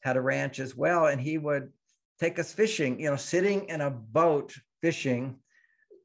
had 0.00 0.16
a 0.16 0.20
ranch 0.20 0.58
as 0.58 0.76
well, 0.76 1.06
and 1.06 1.20
he 1.20 1.38
would 1.38 1.72
take 2.18 2.38
us 2.38 2.52
fishing. 2.52 3.00
You 3.00 3.10
know, 3.10 3.16
sitting 3.16 3.68
in 3.68 3.80
a 3.80 3.90
boat 3.90 4.54
fishing 4.82 5.36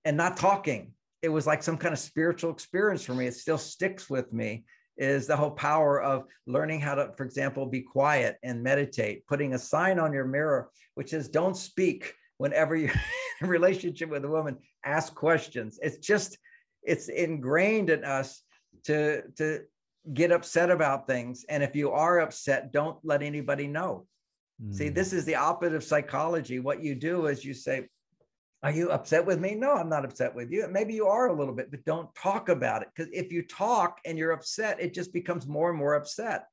and 0.05 0.17
not 0.17 0.37
talking. 0.37 0.93
It 1.21 1.29
was 1.29 1.45
like 1.45 1.61
some 1.61 1.77
kind 1.77 1.93
of 1.93 1.99
spiritual 1.99 2.51
experience 2.51 3.03
for 3.03 3.13
me. 3.13 3.27
It 3.27 3.35
still 3.35 3.57
sticks 3.57 4.09
with 4.09 4.33
me. 4.33 4.65
Is 4.97 5.25
the 5.25 5.37
whole 5.37 5.51
power 5.51 6.01
of 6.01 6.25
learning 6.45 6.81
how 6.81 6.95
to, 6.95 7.11
for 7.15 7.23
example, 7.23 7.65
be 7.65 7.81
quiet 7.81 8.37
and 8.43 8.61
meditate, 8.61 9.25
putting 9.25 9.53
a 9.53 9.59
sign 9.59 9.99
on 9.99 10.13
your 10.13 10.25
mirror 10.25 10.69
which 10.95 11.09
says, 11.09 11.29
"Don't 11.29 11.55
speak." 11.55 12.13
Whenever 12.41 12.75
you're 12.75 12.91
in 13.41 13.47
a 13.47 13.47
relationship 13.47 14.09
with 14.09 14.25
a 14.25 14.27
woman, 14.27 14.57
ask 14.83 15.13
questions. 15.13 15.79
It's 15.81 15.97
just, 15.97 16.37
it's 16.83 17.07
ingrained 17.07 17.91
in 17.91 18.03
us 18.03 18.41
to, 18.85 19.21
to 19.37 19.61
get 20.13 20.31
upset 20.31 20.71
about 20.71 21.05
things. 21.05 21.45
And 21.49 21.61
if 21.61 21.75
you 21.75 21.91
are 21.91 22.19
upset, 22.19 22.73
don't 22.73 22.97
let 23.03 23.21
anybody 23.21 23.67
know. 23.67 24.07
Mm. 24.63 24.73
See, 24.73 24.89
this 24.89 25.13
is 25.13 25.23
the 25.25 25.35
opposite 25.35 25.75
of 25.75 25.83
psychology. 25.83 26.59
What 26.59 26.83
you 26.83 26.95
do 26.95 27.27
is 27.27 27.45
you 27.45 27.53
say, 27.53 27.87
are 28.63 28.71
you 28.71 28.89
upset 28.89 29.25
with 29.25 29.39
me? 29.39 29.53
No, 29.55 29.73
I'm 29.73 29.89
not 29.89 30.05
upset 30.05 30.33
with 30.33 30.51
you. 30.51 30.67
Maybe 30.67 30.93
you 30.93 31.07
are 31.07 31.29
a 31.29 31.37
little 31.37 31.53
bit, 31.53 31.71
but 31.71 31.85
don't 31.85 32.13
talk 32.15 32.49
about 32.49 32.81
it. 32.81 32.89
Because 32.95 33.11
if 33.13 33.31
you 33.31 33.43
talk 33.43 33.99
and 34.05 34.17
you're 34.17 34.31
upset, 34.31 34.79
it 34.79 34.93
just 34.93 35.13
becomes 35.13 35.47
more 35.47 35.69
and 35.69 35.77
more 35.77 35.95
upset. 35.95 36.45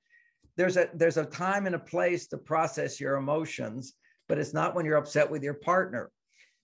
There's 0.56 0.76
a 0.76 0.88
there's 0.94 1.18
a 1.18 1.24
time 1.24 1.66
and 1.66 1.74
a 1.74 1.78
place 1.78 2.26
to 2.28 2.38
process 2.38 2.98
your 2.98 3.16
emotions, 3.16 3.94
but 4.28 4.38
it's 4.38 4.54
not 4.54 4.74
when 4.74 4.84
you're 4.84 4.96
upset 4.96 5.30
with 5.30 5.42
your 5.42 5.54
partner. 5.54 6.10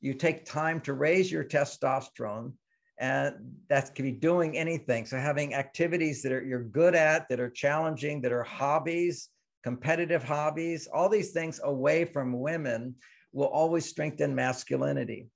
You 0.01 0.15
take 0.15 0.45
time 0.45 0.81
to 0.83 0.93
raise 0.93 1.33
your 1.33 1.45
testosterone 1.45 2.53
and 2.99 3.35
that 3.69 3.95
can 3.95 4.05
be 4.05 4.13
doing 4.13 4.57
anything. 4.57 5.07
So 5.07 5.19
having 5.19 5.55
activities 5.55 6.23
that 6.23 6.33
are 6.33 6.43
you're 6.43 6.63
good 6.63 6.95
at 6.95 7.29
that 7.29 7.41
are 7.41 7.51
challenging 7.51 8.21
that 8.23 8.33
are 8.33 8.45
hobbies 8.45 9.31
competitive 9.65 10.23
hobbies 10.23 10.87
all 10.93 11.09
these 11.09 11.33
things 11.33 11.59
away 11.65 12.05
from 12.05 12.39
women 12.39 12.95
will 13.33 13.47
always 13.47 13.87
strengthen 13.87 14.35
masculinity. 14.35 15.27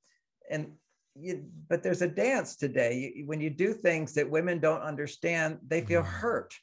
And 0.51 0.73
you, 1.17 1.47
but 1.69 1.83
there's 1.83 2.03
a 2.03 2.07
dance 2.07 2.55
today. 2.55 3.13
You, 3.17 3.27
when 3.27 3.41
you 3.41 3.51
do 3.51 3.73
things 3.73 4.13
that 4.15 4.31
women 4.31 4.61
don't 4.61 4.83
understand 4.83 5.59
they 5.67 5.81
feel 5.81 6.03
mm-hmm. 6.03 6.13
hurt. 6.13 6.55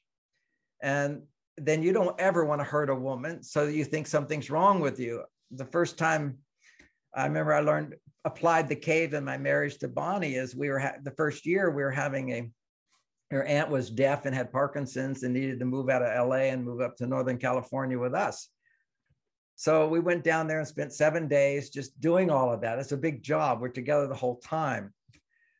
And 0.81 1.23
then 1.57 1.81
you 1.81 1.91
don't 1.91 2.19
ever 2.19 2.45
want 2.45 2.61
to 2.61 2.65
hurt 2.65 2.89
a 2.89 2.95
woman 2.95 3.41
so 3.41 3.63
you 3.63 3.83
think 3.83 4.07
something's 4.07 4.49
wrong 4.49 4.79
with 4.79 4.99
you 4.99 5.23
the 5.51 5.65
first 5.65 5.97
time 5.97 6.39
I 7.13 7.25
remember 7.25 7.53
I 7.53 7.61
learned 7.61 7.95
applied 8.25 8.67
the 8.67 8.75
cave 8.75 9.13
in 9.13 9.23
my 9.23 9.37
marriage 9.37 9.77
to 9.77 9.87
Bonnie 9.87 10.35
is 10.35 10.55
we 10.55 10.69
were 10.69 10.79
ha- 10.79 10.97
the 11.03 11.11
first 11.11 11.45
year 11.45 11.69
we 11.69 11.83
were 11.83 11.91
having 11.91 12.31
a 12.31 12.51
her 13.31 13.43
aunt 13.43 13.69
was 13.69 13.89
deaf 13.89 14.25
and 14.25 14.35
had 14.35 14.51
Parkinson's 14.51 15.23
and 15.23 15.33
needed 15.33 15.59
to 15.59 15.65
move 15.65 15.89
out 15.89 16.03
of 16.03 16.29
LA 16.29 16.45
and 16.45 16.63
move 16.63 16.81
up 16.81 16.95
to 16.97 17.07
Northern 17.07 17.37
California 17.37 17.97
with 17.97 18.13
us. 18.13 18.49
So 19.55 19.87
we 19.87 19.99
went 19.99 20.23
down 20.23 20.47
there 20.47 20.59
and 20.59 20.67
spent 20.67 20.93
seven 20.93 21.27
days 21.27 21.69
just 21.69 21.99
doing 21.99 22.29
all 22.29 22.51
of 22.51 22.61
that. 22.61 22.77
It's 22.77 22.91
a 22.91 22.97
big 22.97 23.23
job. 23.23 23.61
We're 23.61 23.69
together 23.69 24.05
the 24.05 24.13
whole 24.13 24.37
time. 24.37 24.93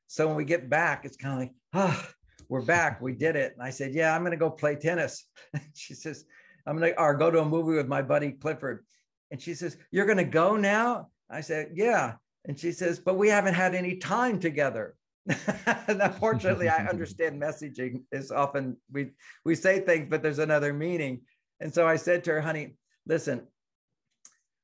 So 0.08 0.28
when 0.28 0.36
we 0.36 0.46
get 0.46 0.70
back, 0.70 1.06
it's 1.06 1.18
kind 1.18 1.34
of 1.34 1.40
like, 1.40 1.54
ah, 1.74 2.06
oh, 2.06 2.12
we're 2.50 2.62
back. 2.62 3.02
We 3.02 3.14
did 3.14 3.36
it. 3.36 3.54
And 3.54 3.64
I 3.64 3.72
said, 3.72 3.94
yeah, 3.94 4.14
I'm 4.14 4.22
going 4.22 4.32
to 4.32 4.38
go 4.38 4.52
play 4.52 4.76
tennis. 4.76 5.26
she 5.74 5.94
says, 5.94 6.26
I'm 6.68 6.78
going 6.78 6.94
to, 6.94 7.02
or 7.02 7.16
go 7.16 7.32
to 7.32 7.42
a 7.42 7.46
movie 7.46 7.76
with 7.76 7.88
my 7.88 8.02
buddy 8.02 8.32
Clifford. 8.32 8.86
And 9.32 9.42
she 9.42 9.54
says, 9.54 9.78
you're 9.92 10.06
going 10.06 10.18
to 10.18 10.24
go 10.24 10.56
now? 10.56 11.10
I 11.30 11.42
said, 11.42 11.72
Yeah. 11.74 12.14
And 12.46 12.58
she 12.60 12.72
says, 12.72 13.00
But 13.00 13.18
we 13.18 13.30
haven't 13.30 13.56
had 13.56 13.74
any 13.76 13.98
time 13.98 14.40
together. 14.40 14.96
and 15.28 16.02
Unfortunately, 16.02 16.70
I 16.70 16.86
understand 16.86 17.42
messaging 17.42 18.04
is 18.12 18.32
often 18.32 18.78
we 18.92 19.12
we 19.44 19.56
say 19.56 19.80
things, 19.80 20.08
but 20.10 20.22
there's 20.22 20.40
another 20.40 20.72
meaning. 20.74 21.22
And 21.60 21.74
so 21.74 21.88
I 21.88 21.96
said 21.96 22.24
to 22.26 22.34
her, 22.34 22.42
honey, 22.42 22.76
listen, 23.08 23.48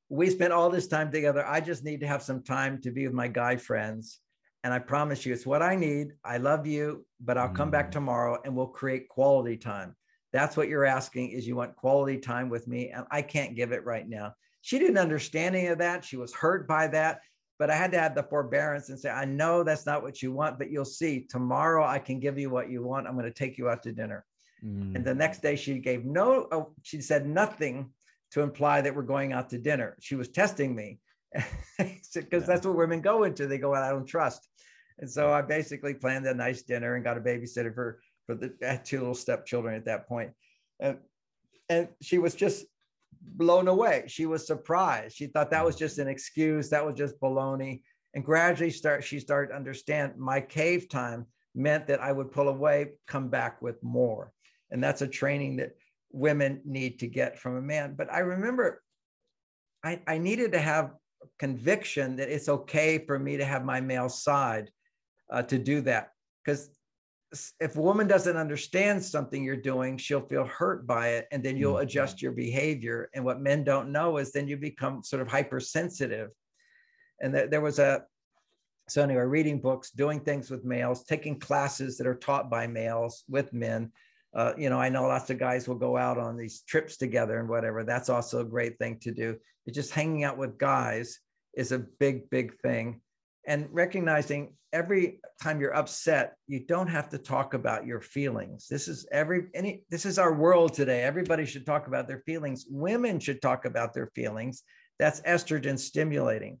we 0.08 0.30
spent 0.30 0.52
all 0.52 0.70
this 0.70 0.86
time 0.86 1.10
together. 1.10 1.44
I 1.44 1.60
just 1.60 1.84
need 1.84 2.00
to 2.00 2.06
have 2.06 2.22
some 2.22 2.42
time 2.42 2.80
to 2.82 2.90
be 2.90 3.06
with 3.06 3.14
my 3.14 3.28
guy 3.28 3.56
friends. 3.56 4.20
And 4.62 4.72
I 4.72 4.78
promise 4.78 5.26
you, 5.26 5.32
it's 5.32 5.46
what 5.46 5.62
I 5.62 5.74
need. 5.74 6.12
I 6.24 6.36
love 6.36 6.66
you, 6.66 7.04
but 7.20 7.36
I'll 7.38 7.48
come 7.48 7.70
back 7.70 7.88
Mm. 7.88 7.92
tomorrow 7.92 8.38
and 8.44 8.54
we'll 8.54 8.68
create 8.68 9.08
quality 9.08 9.56
time. 9.56 9.96
That's 10.32 10.56
what 10.56 10.68
you're 10.68 10.84
asking 10.84 11.30
is 11.30 11.46
you 11.48 11.56
want 11.56 11.74
quality 11.76 12.18
time 12.18 12.48
with 12.48 12.68
me. 12.68 12.90
And 12.90 13.04
I 13.10 13.22
can't 13.22 13.56
give 13.56 13.72
it 13.72 13.84
right 13.84 14.08
now. 14.08 14.34
She 14.62 14.78
didn't 14.78 14.98
understand 14.98 15.54
any 15.54 15.66
of 15.66 15.78
that. 15.78 16.04
She 16.04 16.16
was 16.16 16.32
hurt 16.32 16.66
by 16.66 16.86
that. 16.88 17.20
But 17.58 17.70
I 17.70 17.76
had 17.76 17.92
to 17.92 18.00
have 18.00 18.14
the 18.14 18.22
forbearance 18.22 18.88
and 18.88 18.98
say, 18.98 19.10
I 19.10 19.24
know 19.24 19.62
that's 19.62 19.86
not 19.86 20.02
what 20.02 20.22
you 20.22 20.32
want, 20.32 20.58
but 20.58 20.70
you'll 20.70 20.84
see 20.84 21.26
tomorrow 21.28 21.84
I 21.84 21.98
can 21.98 22.18
give 22.18 22.38
you 22.38 22.50
what 22.50 22.70
you 22.70 22.82
want. 22.82 23.06
I'm 23.06 23.14
going 23.14 23.26
to 23.26 23.32
take 23.32 23.58
you 23.58 23.68
out 23.68 23.82
to 23.84 23.92
dinner. 23.92 24.24
Mm. 24.64 24.96
And 24.96 25.04
the 25.04 25.14
next 25.14 25.42
day 25.42 25.54
she 25.56 25.78
gave 25.78 26.04
no, 26.04 26.48
oh, 26.50 26.72
she 26.82 27.00
said 27.00 27.26
nothing 27.26 27.90
to 28.32 28.40
imply 28.40 28.80
that 28.80 28.94
we're 28.94 29.02
going 29.02 29.32
out 29.32 29.50
to 29.50 29.58
dinner. 29.58 29.96
She 30.00 30.14
was 30.14 30.28
testing 30.28 30.74
me 30.74 30.98
because 31.78 32.46
that's 32.46 32.66
what 32.66 32.76
women 32.76 33.00
go 33.00 33.24
into. 33.24 33.46
They 33.46 33.58
go, 33.58 33.74
I 33.74 33.90
don't 33.90 34.06
trust. 34.06 34.48
And 34.98 35.10
so 35.10 35.32
I 35.32 35.42
basically 35.42 35.94
planned 35.94 36.26
a 36.26 36.34
nice 36.34 36.62
dinner 36.62 36.94
and 36.94 37.04
got 37.04 37.18
a 37.18 37.20
babysitter 37.20 37.74
for, 37.74 38.00
for 38.26 38.34
the 38.34 38.80
two 38.84 38.98
little 38.98 39.14
stepchildren 39.14 39.74
at 39.74 39.84
that 39.86 40.08
point. 40.08 40.30
And, 40.80 40.98
and 41.68 41.88
she 42.00 42.18
was 42.18 42.34
just 42.34 42.64
blown 43.22 43.68
away. 43.68 44.04
She 44.06 44.26
was 44.26 44.46
surprised. 44.46 45.16
She 45.16 45.26
thought 45.26 45.50
that 45.50 45.64
was 45.64 45.76
just 45.76 45.98
an 45.98 46.08
excuse. 46.08 46.68
That 46.70 46.84
was 46.84 46.94
just 46.94 47.20
baloney. 47.20 47.82
And 48.14 48.24
gradually 48.24 48.70
start, 48.70 49.04
she 49.04 49.20
started 49.20 49.50
to 49.50 49.56
understand 49.56 50.16
my 50.18 50.40
cave 50.40 50.88
time 50.88 51.26
meant 51.54 51.86
that 51.86 52.00
I 52.00 52.12
would 52.12 52.32
pull 52.32 52.48
away, 52.48 52.92
come 53.06 53.28
back 53.28 53.62
with 53.62 53.82
more. 53.82 54.32
And 54.70 54.82
that's 54.82 55.02
a 55.02 55.08
training 55.08 55.56
that 55.56 55.76
women 56.10 56.60
need 56.64 56.98
to 57.00 57.06
get 57.06 57.38
from 57.38 57.56
a 57.56 57.62
man. 57.62 57.94
But 57.96 58.12
I 58.12 58.20
remember 58.20 58.82
I, 59.84 60.00
I 60.06 60.18
needed 60.18 60.52
to 60.52 60.60
have 60.60 60.92
conviction 61.38 62.16
that 62.16 62.28
it's 62.28 62.48
okay 62.48 62.98
for 62.98 63.18
me 63.18 63.36
to 63.36 63.44
have 63.44 63.64
my 63.64 63.80
male 63.80 64.08
side 64.08 64.70
uh, 65.30 65.42
to 65.42 65.58
do 65.58 65.80
that. 65.82 66.10
Because 66.44 66.70
if 67.60 67.76
a 67.76 67.80
woman 67.80 68.06
doesn't 68.06 68.36
understand 68.36 69.02
something 69.02 69.42
you're 69.42 69.56
doing, 69.56 69.96
she'll 69.96 70.26
feel 70.26 70.44
hurt 70.44 70.86
by 70.86 71.08
it. 71.10 71.28
And 71.32 71.42
then 71.42 71.56
you'll 71.56 71.76
Mhm. 71.76 71.82
adjust 71.82 72.20
your 72.20 72.32
behavior. 72.32 73.08
And 73.14 73.24
what 73.24 73.40
men 73.40 73.64
don't 73.64 73.90
know 73.90 74.18
is 74.18 74.32
then 74.32 74.48
you 74.48 74.56
become 74.56 75.02
sort 75.02 75.22
of 75.22 75.28
hypersensitive. 75.28 76.30
And 77.20 77.34
that 77.34 77.50
there 77.50 77.60
was 77.60 77.78
a, 77.78 78.04
so 78.88 79.02
anyway, 79.02 79.22
reading 79.22 79.60
books, 79.60 79.90
doing 79.90 80.20
things 80.20 80.50
with 80.50 80.64
males, 80.64 81.04
taking 81.04 81.38
classes 81.38 81.96
that 81.98 82.06
are 82.06 82.14
taught 82.14 82.50
by 82.50 82.66
males 82.66 83.24
with 83.28 83.52
men. 83.52 83.92
Uh, 84.34 84.52
you 84.56 84.68
know, 84.70 84.80
I 84.80 84.88
know 84.88 85.04
lots 85.04 85.30
of 85.30 85.38
guys 85.38 85.68
will 85.68 85.76
go 85.76 85.96
out 85.96 86.18
on 86.18 86.36
these 86.36 86.62
trips 86.62 86.96
together 86.96 87.38
and 87.38 87.48
whatever. 87.48 87.84
That's 87.84 88.08
also 88.08 88.40
a 88.40 88.44
great 88.44 88.78
thing 88.78 88.98
to 89.00 89.10
do. 89.10 89.38
Just 89.70 89.92
hanging 89.92 90.24
out 90.24 90.36
with 90.36 90.58
guys 90.58 91.20
is 91.54 91.72
a 91.72 91.78
big, 91.78 92.28
big 92.30 92.58
thing. 92.60 93.00
And 93.46 93.68
recognizing 93.70 94.54
every 94.72 95.20
time 95.42 95.60
you're 95.60 95.74
upset, 95.74 96.34
you 96.46 96.60
don't 96.66 96.86
have 96.88 97.08
to 97.10 97.18
talk 97.18 97.54
about 97.54 97.86
your 97.86 98.00
feelings. 98.00 98.66
This 98.68 98.88
is 98.88 99.06
every 99.12 99.46
any 99.54 99.84
this 99.90 100.06
is 100.06 100.18
our 100.18 100.32
world 100.32 100.74
today. 100.74 101.02
Everybody 101.02 101.44
should 101.44 101.66
talk 101.66 101.86
about 101.86 102.08
their 102.08 102.22
feelings. 102.24 102.66
Women 102.68 103.18
should 103.20 103.42
talk 103.42 103.64
about 103.64 103.94
their 103.94 104.10
feelings. 104.14 104.62
That's 104.98 105.20
estrogen 105.22 105.78
stimulating. 105.78 106.60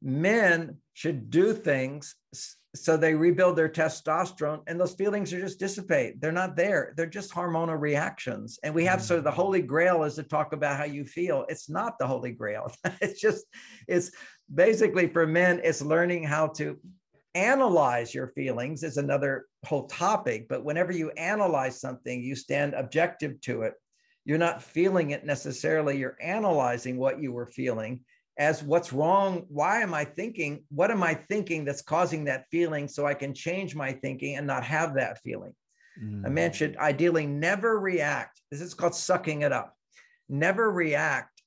Men 0.00 0.78
should 0.94 1.30
do 1.30 1.52
things 1.52 2.14
so 2.74 2.96
they 2.96 3.14
rebuild 3.14 3.56
their 3.56 3.68
testosterone 3.68 4.62
and 4.66 4.80
those 4.80 4.94
feelings 4.94 5.32
are 5.32 5.40
just 5.40 5.60
dissipate. 5.60 6.20
They're 6.20 6.32
not 6.32 6.56
there. 6.56 6.94
They're 6.96 7.06
just 7.06 7.32
hormonal 7.32 7.78
reactions. 7.78 8.58
And 8.62 8.74
we 8.74 8.84
have 8.86 9.00
mm. 9.00 9.02
sort 9.02 9.18
of 9.18 9.24
the 9.24 9.30
holy 9.30 9.60
grail 9.60 10.04
is 10.04 10.14
to 10.14 10.22
talk 10.22 10.54
about 10.54 10.78
how 10.78 10.84
you 10.84 11.04
feel. 11.04 11.44
It's 11.48 11.68
not 11.68 11.98
the 11.98 12.06
holy 12.06 12.32
grail. 12.32 12.72
it's 13.02 13.20
just, 13.20 13.44
it's 13.88 14.12
basically 14.52 15.08
for 15.08 15.26
men, 15.26 15.60
it's 15.62 15.82
learning 15.82 16.24
how 16.24 16.48
to 16.48 16.78
analyze 17.34 18.14
your 18.14 18.28
feelings 18.28 18.82
is 18.82 18.96
another 18.96 19.46
whole 19.66 19.86
topic. 19.86 20.48
But 20.48 20.64
whenever 20.64 20.92
you 20.92 21.10
analyze 21.10 21.80
something, 21.80 22.22
you 22.22 22.34
stand 22.34 22.72
objective 22.72 23.38
to 23.42 23.62
it. 23.62 23.74
You're 24.24 24.38
not 24.38 24.62
feeling 24.62 25.10
it 25.10 25.26
necessarily. 25.26 25.98
You're 25.98 26.16
analyzing 26.22 26.96
what 26.96 27.20
you 27.20 27.32
were 27.32 27.46
feeling 27.46 28.00
as 28.38 28.62
what's 28.62 28.92
wrong. 28.92 29.44
Why 29.48 29.80
am 29.80 29.92
I 29.94 30.04
thinking? 30.04 30.64
What 30.70 30.90
am 30.90 31.02
I 31.02 31.14
thinking 31.14 31.64
that's 31.64 31.82
causing 31.82 32.24
that 32.24 32.46
feeling 32.50 32.88
so 32.88 33.06
I 33.06 33.14
can 33.14 33.34
change 33.34 33.74
my 33.74 33.92
thinking 33.92 34.36
and 34.36 34.46
not 34.46 34.64
have 34.64 34.94
that 34.94 35.18
feeling? 35.22 35.54
A 35.96 36.00
Mm. 36.00 36.32
man 36.32 36.52
should 36.52 36.76
ideally 36.78 37.26
never 37.26 37.78
react. 37.78 38.40
This 38.50 38.62
is 38.62 38.72
called 38.72 38.94
sucking 38.94 39.42
it 39.42 39.52
up. 39.52 39.76
Never 40.28 40.70
react 40.70 41.42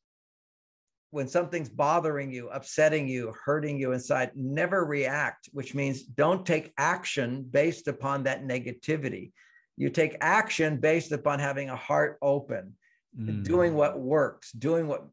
when 1.10 1.28
something's 1.28 1.70
bothering 1.70 2.32
you, 2.32 2.50
upsetting 2.50 3.08
you, 3.08 3.34
hurting 3.44 3.80
you 3.80 3.94
inside. 3.94 4.32
Never 4.36 4.86
react, 4.86 5.50
which 5.54 5.74
means 5.74 6.04
don't 6.04 6.46
take 6.46 6.74
action 6.78 7.42
based 7.44 7.88
upon 7.88 8.24
that 8.24 8.44
negativity. 8.44 9.32
You 9.78 9.90
take 9.90 10.16
action 10.22 10.78
based 10.78 11.12
upon 11.12 11.40
having 11.40 11.70
a 11.70 11.76
heart 11.76 12.18
open, 12.22 12.76
Mm. 13.18 13.44
doing 13.44 13.74
what 13.74 14.00
works, 14.00 14.52
doing 14.52 14.88
what 14.88 15.08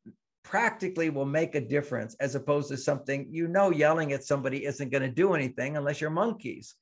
practically 0.45 1.11
will 1.11 1.27
make 1.27 1.55
a 1.55 1.61
difference, 1.61 2.15
as 2.21 2.35
opposed 2.35 2.69
to 2.69 2.77
something 2.77 3.27
you 3.31 3.49
know 3.49 3.71
yelling 3.71 4.13
at 4.13 4.25
somebody 4.25 4.65
isn't 4.65 4.91
going 4.91 5.03
to 5.03 5.09
do 5.09 5.35
anything 5.35 5.77
unless 5.77 6.01
you're 6.01 6.11
monkeys 6.11 6.75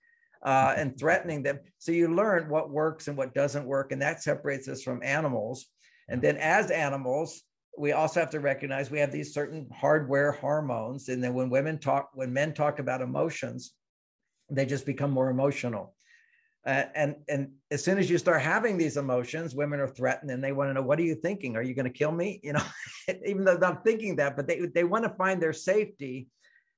uh, 0.42 0.74
and 0.76 0.96
threatening 0.98 1.42
them. 1.42 1.60
So 1.78 1.92
you 1.92 2.08
learn 2.08 2.48
what 2.48 2.70
works 2.70 3.08
and 3.08 3.16
what 3.16 3.34
doesn't 3.34 3.66
work, 3.66 3.92
and 3.92 4.02
that 4.02 4.22
separates 4.22 4.68
us 4.68 4.82
from 4.82 5.02
animals. 5.02 5.66
And 6.08 6.20
then 6.20 6.36
as 6.38 6.70
animals, 6.70 7.42
we 7.78 7.92
also 7.92 8.20
have 8.20 8.30
to 8.30 8.40
recognize 8.40 8.90
we 8.90 8.98
have 8.98 9.12
these 9.12 9.32
certain 9.32 9.68
hardware 9.72 10.32
hormones. 10.32 11.08
And 11.08 11.22
then 11.22 11.34
when 11.34 11.50
women 11.50 11.78
talk, 11.78 12.10
when 12.14 12.32
men 12.32 12.52
talk 12.52 12.78
about 12.78 13.00
emotions, 13.00 13.72
they 14.50 14.66
just 14.66 14.86
become 14.86 15.10
more 15.10 15.30
emotional. 15.30 15.94
Uh, 16.66 16.84
and 16.94 17.16
and 17.28 17.52
as 17.70 17.82
soon 17.82 17.98
as 17.98 18.10
you 18.10 18.18
start 18.18 18.42
having 18.42 18.76
these 18.76 18.98
emotions, 18.98 19.54
women 19.54 19.80
are 19.80 19.88
threatened 19.88 20.30
and 20.30 20.44
they 20.44 20.52
want 20.52 20.68
to 20.68 20.74
know, 20.74 20.82
what 20.82 20.98
are 20.98 21.04
you 21.04 21.14
thinking? 21.14 21.56
Are 21.56 21.62
you 21.62 21.74
going 21.74 21.90
to 21.90 21.98
kill 21.98 22.12
me? 22.12 22.40
You 22.44 22.52
know, 22.52 22.62
even 23.24 23.44
though 23.44 23.56
they're 23.56 23.70
not 23.70 23.84
thinking 23.84 24.16
that, 24.16 24.36
but 24.36 24.46
they 24.46 24.60
they 24.60 24.84
want 24.84 25.04
to 25.04 25.10
find 25.10 25.40
their 25.40 25.54
safety, 25.54 26.28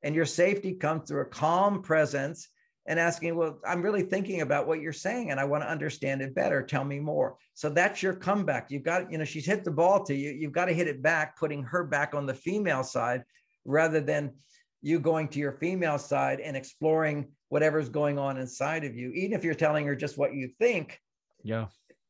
and 0.03 0.15
your 0.15 0.27
safety 0.27 0.75
comes 0.75 1.09
through 1.09 1.23
a 1.23 1.27
calm 1.27 1.83
presence 1.83 2.49
and 2.87 2.99
asking, 2.99 3.37
well, 3.37 3.61
I'm 3.67 3.83
really 3.83 4.03
thinking 4.03 4.41
about 4.41 4.67
what 4.67 4.81
you're 4.81 4.93
saying 4.93 5.31
and 5.31 5.39
I 5.39 5.45
want 5.45 5.63
to 5.63 5.71
understand 5.71 6.21
it 6.21 6.35
better. 6.35 6.63
Tell 6.63 6.85
me 6.85 6.99
more. 6.99 7.37
So 7.55 7.69
that's 7.69 8.03
your 8.03 8.15
comeback. 8.15 8.71
You've 8.71 8.83
got, 8.83 9.11
you 9.11 9.19
know, 9.19 9.25
she's 9.25 9.47
hit 9.47 9.65
the 9.65 9.71
ball 9.71 10.05
to 10.05 10.15
you. 10.15 10.31
You've 10.31 10.53
got 10.53 10.65
to 10.65 10.75
hit 10.75 10.89
it 10.89 11.01
back, 11.01 11.39
putting 11.39 11.63
her 11.63 11.85
back 11.85 12.15
on 12.15 12.27
the 12.27 12.35
female 12.35 12.83
side 12.83 13.23
rather 13.65 14.01
than 14.01 14.33
you 14.81 14.99
going 14.99 15.29
to 15.29 15.39
your 15.39 15.53
female 15.53 15.99
side 15.99 16.41
and 16.41 16.57
exploring 16.57 17.29
whatever's 17.53 17.91
going 17.91 18.19
on 18.19 18.39
inside 18.39 18.83
of 18.83 18.97
you. 18.97 19.13
Even 19.13 19.37
if 19.37 19.45
you're 19.45 19.53
telling 19.53 19.87
her 19.87 19.95
just 19.95 20.17
what 20.17 20.33
you 20.35 20.49
think 20.59 20.99
Yeah. 21.43 21.67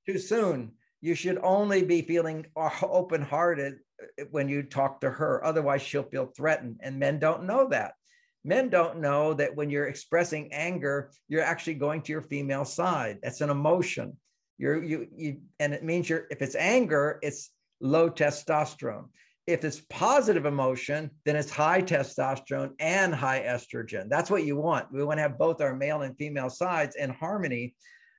too 0.07 0.19
soon, 0.19 0.71
you 1.01 1.17
should 1.17 1.39
only 1.43 1.83
be 1.83 2.01
feeling 2.03 2.47
open 2.81 3.23
hearted 3.23 3.81
uh, 4.01 4.25
when 4.31 4.49
you 4.49 4.63
talk 4.63 5.01
to 5.01 5.11
her. 5.11 5.45
Otherwise, 5.45 5.83
she'll 5.83 6.05
feel 6.05 6.27
threatened. 6.27 6.77
And 6.81 7.01
men 7.01 7.19
don't 7.19 7.43
know 7.43 7.69
that 7.71 7.95
men 8.45 8.69
don't 8.69 9.01
know 9.01 9.35
that 9.35 9.55
when 9.57 9.69
you're 9.71 9.87
expressing 9.87 10.53
anger 10.53 11.13
you're 11.29 11.43
actually 11.53 11.75
going 11.75 12.03
to 12.03 12.11
your 12.11 12.21
female 12.23 12.65
side 12.65 13.17
that's 13.23 13.41
an 13.41 13.51
emotion 13.51 14.17
you're 14.59 14.83
you 14.83 15.07
you 15.17 15.41
and 15.61 15.73
it 15.73 15.85
means 15.85 16.09
you're 16.09 16.27
if 16.29 16.43
it's 16.43 16.57
anger 16.57 17.21
it's 17.23 17.51
low 17.81 18.11
testosterone 18.11 19.07
if 19.47 19.65
it's 19.65 19.83
positive 19.91 20.47
emotion 20.47 21.11
then 21.25 21.37
it's 21.37 21.51
high 21.51 21.83
testosterone 21.83 22.73
and 22.79 23.15
high 23.15 23.41
estrogen. 23.41 24.09
That's 24.09 24.31
what 24.31 24.45
you 24.45 24.57
want. 24.57 24.93
We 24.93 25.05
want 25.05 25.19
to 25.19 25.23
have 25.23 25.39
both 25.39 25.61
our 25.61 25.75
male 25.75 26.03
and 26.03 26.17
female 26.17 26.51
sides 26.51 26.97
in 26.97 27.11
harmony. 27.11 27.75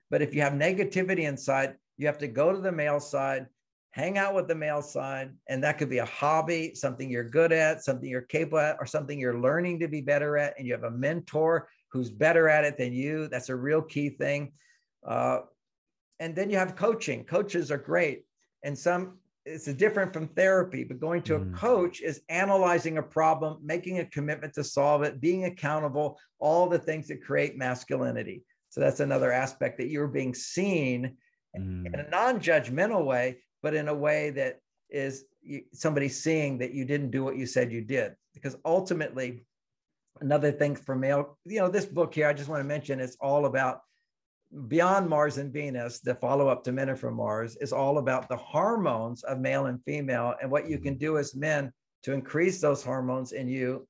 But 0.09 0.21
if 0.21 0.35
you 0.35 0.41
have 0.41 0.53
negativity 0.53 1.27
inside 1.27 1.75
you 1.97 2.07
have 2.07 2.17
to 2.19 2.27
go 2.27 2.51
to 2.51 2.59
the 2.59 2.71
male 2.71 2.99
side 2.99 3.47
hang 3.91 4.17
out 4.17 4.33
with 4.33 4.47
the 4.47 4.55
male 4.55 4.81
side 4.81 5.31
and 5.49 5.63
that 5.63 5.77
could 5.77 5.89
be 5.89 5.99
a 5.99 6.05
hobby 6.05 6.73
something 6.73 7.11
you're 7.11 7.29
good 7.29 7.51
at 7.51 7.83
something 7.83 8.09
you're 8.09 8.21
capable 8.21 8.57
at 8.57 8.75
or 8.79 8.87
something 8.87 9.19
you're 9.19 9.39
learning 9.39 9.79
to 9.79 9.87
be 9.87 10.01
better 10.01 10.35
at 10.37 10.55
and 10.57 10.65
you 10.65 10.73
have 10.73 10.83
a 10.83 10.91
mentor 10.91 11.67
who's 11.93 12.09
better 12.09 12.49
at 12.49 12.65
it 12.65 12.75
than 12.77 12.91
you. 12.91 13.27
That's 13.27 13.49
a 13.49 13.55
real 13.55 13.81
key 13.81 14.09
thing. 14.09 14.51
Uh, 15.07 15.41
and 16.19 16.35
then 16.35 16.49
you 16.49 16.57
have 16.57 16.75
coaching. 16.75 17.23
Coaches 17.23 17.69
are 17.69 17.77
great. 17.77 18.23
And 18.63 18.77
some 18.77 19.19
it's 19.45 19.65
different 19.65 20.13
from 20.13 20.27
therapy 20.29 20.83
but 20.83 20.99
going 20.99 21.21
to 21.23 21.39
Mm. 21.39 21.53
a 21.53 21.57
coach 21.57 22.01
is 22.01 22.21
analyzing 22.29 22.97
a 22.97 23.03
problem 23.03 23.59
making 23.63 23.99
a 23.99 24.05
commitment 24.05 24.53
to 24.53 24.63
solve 24.63 25.03
it 25.03 25.19
being 25.19 25.45
accountable 25.45 26.19
all 26.39 26.67
the 26.69 26.79
things 26.79 27.07
that 27.07 27.23
create 27.23 27.57
masculinity 27.57 28.43
so 28.69 28.79
that's 28.79 29.01
another 29.01 29.31
aspect 29.31 29.77
that 29.77 29.89
you're 29.89 30.07
being 30.07 30.33
seen 30.33 31.17
in 31.53 31.83
Mm. 31.83 32.07
a 32.07 32.09
non-judgmental 32.09 33.05
way 33.05 33.41
but 33.61 33.73
in 33.73 33.87
a 33.87 33.93
way 33.93 34.29
that 34.31 34.59
is 34.89 35.25
you, 35.41 35.63
somebody 35.73 36.07
seeing 36.07 36.57
that 36.59 36.73
you 36.73 36.85
didn't 36.85 37.11
do 37.11 37.23
what 37.23 37.37
you 37.37 37.45
said 37.45 37.71
you 37.71 37.81
did 37.81 38.15
because 38.33 38.55
ultimately 38.65 39.45
another 40.21 40.51
thing 40.51 40.75
for 40.75 40.95
male 40.95 41.37
you 41.45 41.59
know 41.59 41.69
this 41.69 41.85
book 41.85 42.13
here 42.13 42.27
i 42.27 42.33
just 42.33 42.49
want 42.49 42.61
to 42.61 42.67
mention 42.67 42.99
it's 42.99 43.17
all 43.19 43.45
about 43.45 43.81
beyond 44.67 45.09
mars 45.09 45.37
and 45.37 45.51
venus 45.51 45.99
the 45.99 46.15
follow-up 46.15 46.63
to 46.63 46.71
men 46.71 46.89
are 46.89 46.95
from 46.95 47.15
mars 47.15 47.55
is 47.57 47.73
all 47.73 47.97
about 47.97 48.29
the 48.29 48.37
hormones 48.37 49.23
of 49.23 49.39
male 49.39 49.65
and 49.65 49.83
female 49.83 50.35
and 50.41 50.51
what 50.51 50.69
you 50.69 50.77
can 50.77 50.95
do 50.97 51.17
as 51.17 51.35
men 51.35 51.71
to 52.03 52.11
increase 52.11 52.61
those 52.61 52.83
hormones 52.83 53.31
in 53.31 53.47
you, 53.47 53.87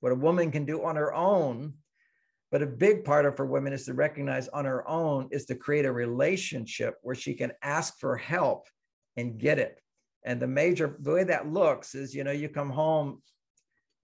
what 0.00 0.12
a 0.12 0.16
woman 0.16 0.50
can 0.50 0.64
do 0.64 0.84
on 0.84 0.96
her 0.96 1.14
own. 1.14 1.72
But 2.50 2.62
a 2.62 2.66
big 2.66 3.04
part 3.04 3.26
of 3.26 3.36
for 3.36 3.46
women 3.46 3.72
is 3.72 3.86
to 3.86 3.94
recognize 3.94 4.48
on 4.48 4.64
her 4.64 4.86
own 4.88 5.28
is 5.32 5.46
to 5.46 5.54
create 5.54 5.86
a 5.86 5.92
relationship 5.92 6.96
where 7.02 7.14
she 7.14 7.34
can 7.34 7.52
ask 7.62 7.98
for 7.98 8.16
help 8.16 8.66
and 9.16 9.38
get 9.38 9.58
it. 9.58 9.80
And 10.24 10.40
the 10.40 10.46
major 10.46 10.96
the 11.00 11.12
way 11.12 11.24
that 11.24 11.52
looks 11.52 11.94
is, 11.94 12.14
you 12.14 12.22
know, 12.22 12.32
you 12.32 12.48
come 12.48 12.70
home, 12.70 13.22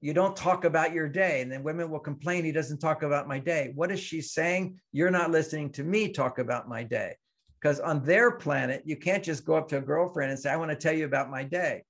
you 0.01 0.15
don't 0.15 0.37
talk 0.37 0.65
about 0.65 0.93
your 0.93 1.09
day, 1.09 1.43
and 1.43 1.53
then 1.53 1.63
women 1.63 1.91
will 1.91 2.01
complain 2.01 2.45
he 2.45 2.53
doesn't 2.53 2.79
talk 2.79 3.03
about 3.03 3.29
my 3.29 3.39
day. 3.39 3.73
What 3.75 3.91
is 3.91 4.01
she 4.01 4.23
saying? 4.23 4.81
You're 4.93 5.11
not 5.11 5.31
listening 5.31 5.71
to 5.73 5.85
me 5.85 6.11
talk 6.11 6.39
about 6.39 6.69
my 6.69 6.83
day. 6.83 7.17
Because 7.61 7.81
on 7.81 8.03
their 8.05 8.31
planet, 8.31 8.83
you 8.87 8.97
can't 8.97 9.23
just 9.23 9.45
go 9.45 9.55
up 9.55 9.69
to 9.69 9.77
a 9.77 9.83
girlfriend 9.83 10.31
and 10.31 10.41
say, 10.41 10.51
I 10.51 10.57
want 10.57 10.71
to 10.71 10.77
tell 10.77 10.95
you 10.95 11.05
about 11.05 11.31
my 11.31 11.45
day. 11.45 11.85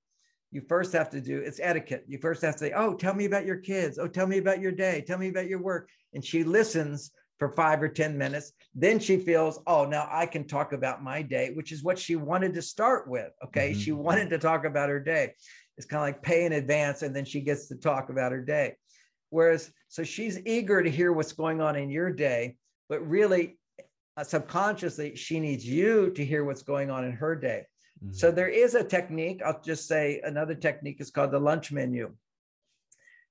You 0.51 0.61
first 0.67 0.91
have 0.91 1.09
to 1.11 1.21
do 1.21 1.39
it's 1.39 1.61
etiquette. 1.61 2.03
You 2.07 2.17
first 2.17 2.41
have 2.41 2.55
to 2.55 2.59
say, 2.59 2.73
Oh, 2.75 2.93
tell 2.93 3.13
me 3.13 3.23
about 3.23 3.45
your 3.45 3.55
kids. 3.55 3.97
Oh, 3.97 4.07
tell 4.07 4.27
me 4.27 4.37
about 4.37 4.59
your 4.59 4.73
day. 4.73 5.01
Tell 5.07 5.17
me 5.17 5.29
about 5.29 5.47
your 5.47 5.61
work. 5.61 5.89
And 6.13 6.23
she 6.23 6.43
listens 6.43 7.11
for 7.39 7.49
five 7.49 7.81
or 7.81 7.87
10 7.87 8.17
minutes. 8.17 8.51
Then 8.75 8.99
she 8.99 9.17
feels, 9.17 9.61
oh, 9.65 9.85
now 9.85 10.07
I 10.11 10.27
can 10.27 10.45
talk 10.45 10.73
about 10.73 11.01
my 11.01 11.23
day, 11.23 11.51
which 11.55 11.71
is 11.71 11.83
what 11.83 11.97
she 11.97 12.15
wanted 12.15 12.53
to 12.53 12.61
start 12.61 13.07
with. 13.07 13.31
Okay. 13.45 13.71
Mm-hmm. 13.71 13.79
She 13.79 13.91
wanted 13.93 14.29
to 14.29 14.37
talk 14.37 14.65
about 14.65 14.89
her 14.89 14.99
day. 14.99 15.33
It's 15.77 15.87
kind 15.87 16.01
of 16.01 16.07
like 16.07 16.23
pay 16.23 16.45
in 16.45 16.53
advance 16.53 17.01
and 17.01 17.15
then 17.15 17.25
she 17.25 17.41
gets 17.41 17.67
to 17.67 17.75
talk 17.75 18.09
about 18.09 18.31
her 18.31 18.41
day. 18.41 18.75
Whereas, 19.29 19.71
so 19.87 20.03
she's 20.03 20.39
eager 20.45 20.83
to 20.83 20.89
hear 20.89 21.13
what's 21.13 21.33
going 21.33 21.61
on 21.61 21.75
in 21.75 21.89
your 21.89 22.11
day, 22.11 22.57
but 22.89 23.07
really 23.07 23.57
uh, 24.17 24.23
subconsciously, 24.23 25.15
she 25.15 25.39
needs 25.39 25.65
you 25.65 26.11
to 26.11 26.25
hear 26.25 26.43
what's 26.43 26.63
going 26.63 26.91
on 26.91 27.05
in 27.05 27.13
her 27.13 27.35
day. 27.35 27.63
Mm-hmm. 28.03 28.13
So 28.13 28.31
there 28.31 28.49
is 28.49 28.75
a 28.75 28.83
technique. 28.83 29.41
I'll 29.45 29.61
just 29.61 29.87
say 29.87 30.21
another 30.23 30.55
technique 30.55 30.99
is 30.99 31.11
called 31.11 31.31
the 31.31 31.39
lunch 31.39 31.71
menu 31.71 32.13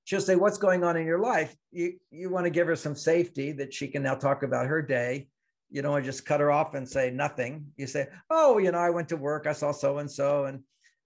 she'll 0.04 0.20
say, 0.20 0.36
What's 0.36 0.58
going 0.58 0.82
on 0.84 0.96
in 0.96 1.06
your 1.06 1.20
life? 1.20 1.54
You, 1.70 1.94
you 2.10 2.30
want 2.30 2.44
to 2.44 2.50
give 2.50 2.66
her 2.66 2.76
some 2.76 2.96
safety 2.96 3.52
that 3.52 3.72
she 3.72 3.86
can 3.88 4.02
now 4.02 4.14
talk 4.14 4.42
about 4.42 4.66
her 4.66 4.82
day. 4.82 5.28
You 5.70 5.82
don't 5.82 5.92
want 5.92 6.04
to 6.04 6.10
just 6.10 6.26
cut 6.26 6.40
her 6.40 6.50
off 6.50 6.74
and 6.74 6.88
say 6.88 7.10
nothing. 7.10 7.66
You 7.76 7.86
say, 7.86 8.08
Oh, 8.28 8.58
you 8.58 8.72
know, 8.72 8.78
I 8.78 8.90
went 8.90 9.08
to 9.10 9.16
work, 9.16 9.46
I 9.46 9.52
saw 9.52 9.70
so 9.70 9.98
and 9.98 10.10
so, 10.10 10.46
and 10.46 10.64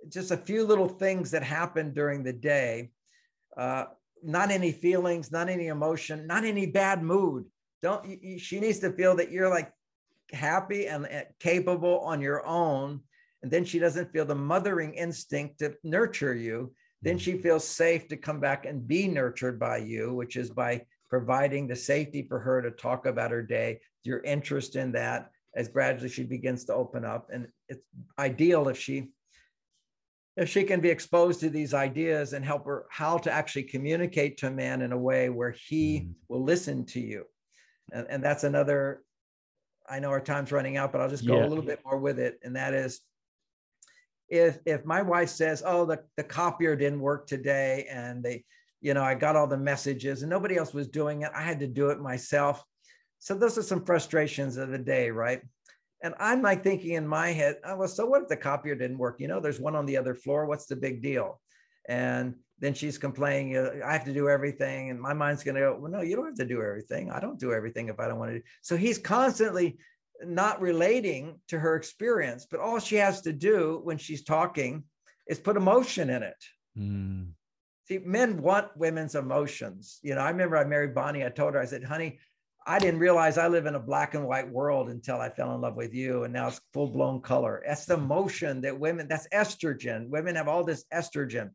just 0.09 0.30
a 0.30 0.37
few 0.37 0.64
little 0.64 0.88
things 0.88 1.30
that 1.30 1.42
happened 1.42 1.94
during 1.94 2.22
the 2.22 2.33
day. 2.33 2.90
Uh, 3.57 3.85
not 4.22 4.50
any 4.50 4.72
feelings, 4.72 5.30
not 5.30 5.48
any 5.48 5.68
emotion, 5.68 6.26
not 6.26 6.44
any 6.44 6.66
bad 6.66 7.02
mood. 7.02 7.44
Don't 7.83 8.04
you, 8.07 8.38
she 8.38 8.61
needs 8.61 8.78
to 8.80 8.92
feel 8.92 9.16
that 9.16 9.30
you're 9.30 9.50
like 9.50 9.70
happy 10.33 10.87
and 10.87 11.07
capable 11.38 12.00
on 12.00 12.20
your 12.20 12.44
own. 12.46 13.00
And 13.42 13.50
then 13.50 13.64
she 13.64 13.78
doesn't 13.78 14.12
feel 14.12 14.24
the 14.24 14.35
mothering 14.35 14.94
instinct 14.94 15.59
to 15.59 15.74
nurture 15.85 16.35
you 16.35 16.72
then 17.04 17.18
she 17.18 17.37
feels 17.37 17.68
safe 17.68 18.09
to 18.09 18.16
come 18.16 18.40
back 18.40 18.64
and 18.64 18.88
be 18.88 19.07
nurtured 19.07 19.61
by 19.61 19.76
you, 19.76 20.14
which 20.14 20.37
is 20.37 20.48
by 20.48 20.87
providing 21.11 21.68
the 21.68 21.76
safety 21.76 22.22
for 22.22 22.40
her 22.40 22.62
to 22.62 22.70
talk 22.70 23.04
about 23.04 23.30
her 23.30 23.42
day, 23.42 23.78
your 24.04 24.22
interest 24.22 24.74
in 24.74 24.90
that 24.92 25.30
as 25.54 25.68
gradually 25.68 26.09
she 26.09 26.24
begins 26.24 26.64
to 26.64 26.74
open 26.74 27.04
up. 27.04 27.28
And 27.30 27.46
it's 27.68 27.85
ideal 28.18 28.68
if 28.68 28.78
she 28.78 29.11
if 30.36 30.48
she 30.48 30.64
can 30.64 30.80
be 30.80 30.90
exposed 30.90 31.40
to 31.40 31.50
these 31.50 31.74
ideas 31.74 32.32
and 32.32 32.44
help 32.44 32.66
her 32.66 32.86
how 32.90 33.18
to 33.18 33.30
actually 33.30 33.62
communicate 33.62 34.36
to 34.38 34.48
a 34.48 34.50
man 34.50 34.82
in 34.82 34.92
a 34.92 34.98
way 34.98 35.28
where 35.28 35.52
he 35.52 36.00
mm. 36.00 36.14
will 36.28 36.42
listen 36.42 36.84
to 36.84 37.00
you. 37.00 37.24
And, 37.92 38.06
and 38.10 38.24
that's 38.24 38.44
another, 38.44 39.02
I 39.88 40.00
know 40.00 40.10
our 40.10 40.20
time's 40.20 40.50
running 40.50 40.76
out, 40.76 40.90
but 40.90 41.00
I'll 41.00 41.08
just 41.08 41.26
go 41.26 41.38
yeah. 41.38 41.46
a 41.46 41.48
little 41.48 41.64
bit 41.64 41.80
more 41.84 41.98
with 41.98 42.18
it. 42.18 42.40
And 42.42 42.56
that 42.56 42.74
is 42.74 43.00
if 44.28 44.58
if 44.64 44.84
my 44.84 45.02
wife 45.02 45.28
says, 45.28 45.62
"Oh, 45.64 45.84
the 45.84 46.02
the 46.16 46.24
copier 46.24 46.76
didn't 46.76 47.00
work 47.00 47.26
today," 47.26 47.86
and 47.90 48.22
they, 48.22 48.44
you 48.80 48.94
know, 48.94 49.02
I 49.02 49.14
got 49.14 49.36
all 49.36 49.46
the 49.46 49.56
messages 49.56 50.22
and 50.22 50.30
nobody 50.30 50.56
else 50.56 50.72
was 50.72 50.88
doing 50.88 51.22
it, 51.22 51.30
I 51.34 51.42
had 51.42 51.60
to 51.60 51.66
do 51.66 51.90
it 51.90 52.00
myself. 52.00 52.64
So 53.18 53.34
those 53.34 53.56
are 53.58 53.62
some 53.62 53.84
frustrations 53.84 54.56
of 54.56 54.70
the 54.70 54.78
day, 54.78 55.10
right? 55.10 55.42
And 56.02 56.14
I'm 56.18 56.42
like 56.42 56.62
thinking 56.62 56.92
in 56.92 57.07
my 57.07 57.30
head, 57.30 57.57
oh, 57.64 57.76
well, 57.76 57.88
so 57.88 58.04
what 58.04 58.22
if 58.22 58.28
the 58.28 58.37
copier 58.37 58.74
didn't 58.74 58.98
work? 58.98 59.20
You 59.20 59.28
know, 59.28 59.40
there's 59.40 59.61
one 59.61 59.74
on 59.74 59.87
the 59.87 59.96
other 59.96 60.14
floor. 60.14 60.46
What's 60.46 60.66
the 60.66 60.76
big 60.76 61.02
deal? 61.02 61.40
And 61.88 62.35
then 62.59 62.74
she's 62.74 62.98
complaining, 62.98 63.57
I 63.85 63.92
have 63.92 64.04
to 64.04 64.12
do 64.12 64.28
everything. 64.28 64.90
And 64.90 65.00
my 65.00 65.12
mind's 65.12 65.42
going 65.42 65.54
to 65.57 65.61
go, 65.62 65.78
well, 65.80 65.90
no, 65.90 66.02
you 66.02 66.16
don't 66.16 66.26
have 66.26 66.37
to 66.37 66.44
do 66.44 66.62
everything. 66.62 67.11
I 67.11 67.20
don't 67.20 67.38
do 67.38 67.52
everything 67.52 67.88
if 67.88 67.98
I 68.00 68.09
don't 68.09 68.18
want 68.18 68.33
to. 68.33 68.38
Do. 68.38 68.44
So 68.62 68.76
he's 68.76 68.98
constantly 68.98 69.78
not 70.22 70.61
relating 70.61 71.40
to 71.48 71.59
her 71.59 71.74
experience, 71.74 72.46
but 72.50 72.61
all 72.61 72.78
she 72.78 72.96
has 72.96 73.22
to 73.22 73.33
do 73.33 73.80
when 73.83 73.98
she's 73.98 74.24
talking 74.24 74.85
is 75.26 75.38
put 75.38 75.57
emotion 75.57 76.11
in 76.11 76.22
it. 76.22 76.44
Mm. 76.78 77.28
See, 77.87 77.98
men 77.98 78.40
want 78.40 78.76
women's 78.76 79.14
emotions. 79.14 79.98
You 80.02 80.14
know, 80.14 80.20
I 80.20 80.30
remember 80.30 80.57
I 80.57 80.64
married 80.64 80.94
Bonnie. 80.94 81.24
I 81.24 81.28
told 81.28 81.54
her, 81.54 81.61
I 81.61 81.66
said, 81.66 81.85
honey, 81.85 82.18
I 82.66 82.79
didn't 82.79 83.00
realize 83.00 83.37
I 83.37 83.48
live 83.48 83.66
in 83.66 83.74
a 83.74 83.81
black 83.81 84.14
and 84.14 84.27
white 84.27 84.48
world 84.48 84.88
until 84.88 85.20
I 85.20 85.29
fell 85.29 85.55
in 85.55 85.61
love 85.61 85.77
with 85.77 85.92
you. 85.92 86.24
And 86.24 86.33
now 86.33 86.48
it's 86.48 86.61
full 86.72 86.88
blown 86.88 87.20
color. 87.20 87.62
That's 87.66 87.85
the 87.85 87.94
emotion 87.94 88.62
that 88.62 88.79
women, 88.79 89.07
that's 89.07 89.29
estrogen. 89.35 90.09
Women 90.09 90.37
have 90.37 90.48
all 90.48 90.64
this 90.64 90.85
estrogen 90.92 91.50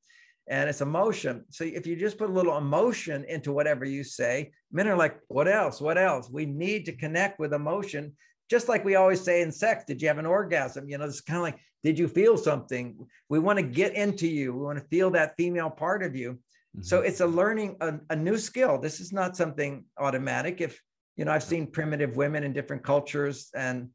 and 0.48 0.70
it's 0.70 0.82
emotion. 0.82 1.46
So 1.50 1.64
if 1.64 1.88
you 1.88 1.96
just 1.96 2.18
put 2.18 2.30
a 2.30 2.34
little 2.34 2.58
emotion 2.58 3.24
into 3.28 3.52
whatever 3.52 3.86
you 3.86 4.04
say, 4.04 4.52
men 4.72 4.88
are 4.88 4.96
like, 4.96 5.20
what 5.28 5.48
else? 5.48 5.82
What 5.82 5.98
else? 5.98 6.30
We 6.30 6.46
need 6.46 6.86
to 6.86 6.96
connect 6.96 7.40
with 7.40 7.54
emotion 7.54 8.14
just 8.50 8.68
like 8.68 8.84
we 8.84 8.96
always 8.96 9.22
say 9.22 9.42
in 9.42 9.52
sex, 9.52 9.84
did 9.86 10.02
you 10.02 10.08
have 10.08 10.18
an 10.18 10.26
orgasm? 10.26 10.90
You 10.90 10.98
know, 10.98 11.06
it's 11.06 11.22
kind 11.22 11.38
of 11.38 11.44
like, 11.44 11.60
did 11.84 12.00
you 12.00 12.08
feel 12.08 12.36
something? 12.36 12.98
We 13.30 13.40
want 13.40 13.58
to 13.58 13.64
get 13.64 13.94
into 13.94 14.28
you. 14.28 14.54
We 14.54 14.66
want 14.66 14.80
to 14.80 14.86
feel 14.86 15.12
that 15.12 15.36
female 15.38 15.70
part 15.70 16.04
of 16.04 16.16
you. 16.16 16.34
Mm-hmm. 16.34 16.82
So 16.82 17.02
it's 17.02 17.22
a 17.22 17.28
learning 17.28 17.78
a, 17.80 18.00
a, 18.10 18.16
new 18.16 18.38
skill. 18.38 18.80
This 18.80 19.00
is 19.00 19.14
not 19.14 19.38
something 19.38 19.86
automatic. 19.98 20.62
If 20.62 20.82
you 21.20 21.26
know, 21.26 21.34
I've 21.34 21.44
seen 21.44 21.68
primitive 21.68 22.16
women 22.16 22.46
in 22.46 22.54
different 22.54 22.82
cultures, 22.82 23.50
and 23.54 23.90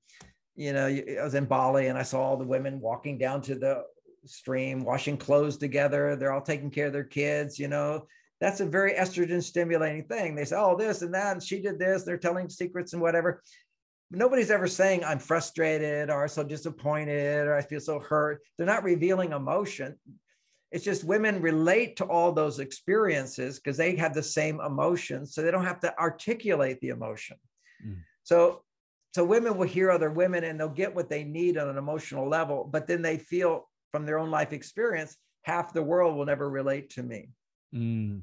you 0.56 0.74
know, 0.74 0.88
I 0.88 1.24
was 1.24 1.34
in 1.34 1.46
Bali 1.46 1.86
and 1.86 1.96
I 1.96 2.02
saw 2.02 2.20
all 2.20 2.36
the 2.36 2.44
women 2.44 2.80
walking 2.80 3.16
down 3.16 3.40
to 3.42 3.54
the 3.54 3.82
stream, 4.26 4.84
washing 4.84 5.16
clothes 5.16 5.56
together. 5.56 6.16
They're 6.16 6.34
all 6.34 6.42
taking 6.42 6.70
care 6.70 6.88
of 6.88 6.92
their 6.92 7.02
kids. 7.02 7.58
You 7.58 7.68
know, 7.68 8.06
that's 8.42 8.60
a 8.60 8.66
very 8.66 8.92
estrogen 8.92 9.42
stimulating 9.42 10.04
thing. 10.04 10.34
They 10.34 10.44
say, 10.44 10.56
oh, 10.58 10.76
this 10.76 11.00
and 11.00 11.14
that, 11.14 11.32
and 11.32 11.42
she 11.42 11.62
did 11.62 11.78
this. 11.78 12.04
They're 12.04 12.18
telling 12.18 12.50
secrets 12.50 12.92
and 12.92 13.00
whatever 13.00 13.42
nobody's 14.10 14.50
ever 14.50 14.68
saying 14.68 15.02
I'm 15.02 15.18
frustrated 15.18 16.10
or 16.10 16.28
so 16.28 16.44
disappointed 16.44 17.46
or 17.46 17.56
I 17.56 17.62
feel 17.62 17.80
so 17.80 17.98
hurt. 17.98 18.42
They're 18.56 18.66
not 18.66 18.84
revealing 18.84 19.32
emotion. 19.32 19.98
It's 20.74 20.84
just 20.84 21.04
women 21.04 21.40
relate 21.40 21.94
to 21.98 22.04
all 22.04 22.32
those 22.32 22.58
experiences 22.58 23.60
because 23.60 23.76
they 23.76 23.94
have 23.94 24.12
the 24.12 24.24
same 24.24 24.60
emotions, 24.60 25.32
so 25.32 25.40
they 25.40 25.52
don't 25.52 25.64
have 25.64 25.78
to 25.80 25.96
articulate 26.00 26.80
the 26.80 26.88
emotion. 26.88 27.36
Mm. 27.86 28.00
So, 28.24 28.64
so 29.14 29.24
women 29.24 29.56
will 29.56 29.68
hear 29.68 29.92
other 29.92 30.10
women 30.10 30.42
and 30.42 30.58
they'll 30.58 30.68
get 30.68 30.92
what 30.92 31.08
they 31.08 31.22
need 31.22 31.58
on 31.58 31.68
an 31.68 31.78
emotional 31.78 32.28
level, 32.28 32.68
but 32.68 32.88
then 32.88 33.02
they 33.02 33.18
feel 33.18 33.70
from 33.92 34.04
their 34.04 34.18
own 34.18 34.32
life 34.32 34.52
experience, 34.52 35.16
half 35.42 35.72
the 35.72 35.80
world 35.80 36.16
will 36.16 36.26
never 36.26 36.50
relate 36.50 36.90
to 36.90 37.04
me. 37.04 37.28
Mm. 37.72 38.22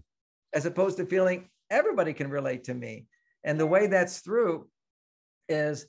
As 0.54 0.66
opposed 0.66 0.98
to 0.98 1.06
feeling 1.06 1.48
everybody 1.70 2.12
can 2.12 2.30
relate 2.30 2.66
to 2.66 2.74
me. 2.74 3.06
And 3.46 3.58
the 3.58 3.66
way 3.66 3.88
that's 3.88 4.20
through 4.20 4.68
is 5.48 5.88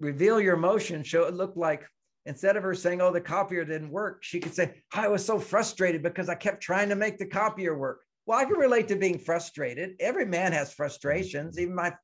reveal 0.00 0.40
your 0.40 0.54
emotion, 0.54 1.04
show 1.04 1.22
it 1.26 1.34
look 1.34 1.52
like 1.54 1.86
instead 2.26 2.56
of 2.56 2.62
her 2.62 2.74
saying, 2.74 3.00
Oh, 3.00 3.12
the 3.12 3.20
copier 3.20 3.64
didn't 3.64 3.90
work, 3.90 4.22
she 4.22 4.40
could 4.40 4.54
say, 4.54 4.82
I 4.92 5.08
was 5.08 5.24
so 5.24 5.38
frustrated 5.38 6.02
because 6.02 6.28
I 6.28 6.34
kept 6.34 6.62
trying 6.62 6.88
to 6.88 6.96
make 6.96 7.18
the 7.18 7.26
copier 7.26 7.76
work. 7.76 8.00
Well, 8.26 8.38
I 8.38 8.44
can 8.44 8.54
relate 8.54 8.88
to 8.88 8.96
being 8.96 9.18
frustrated. 9.18 9.96
Every 10.00 10.24
man 10.24 10.52
has 10.52 10.72
frustrations. 10.72 11.58
Even 11.58 11.74
my 11.74 11.94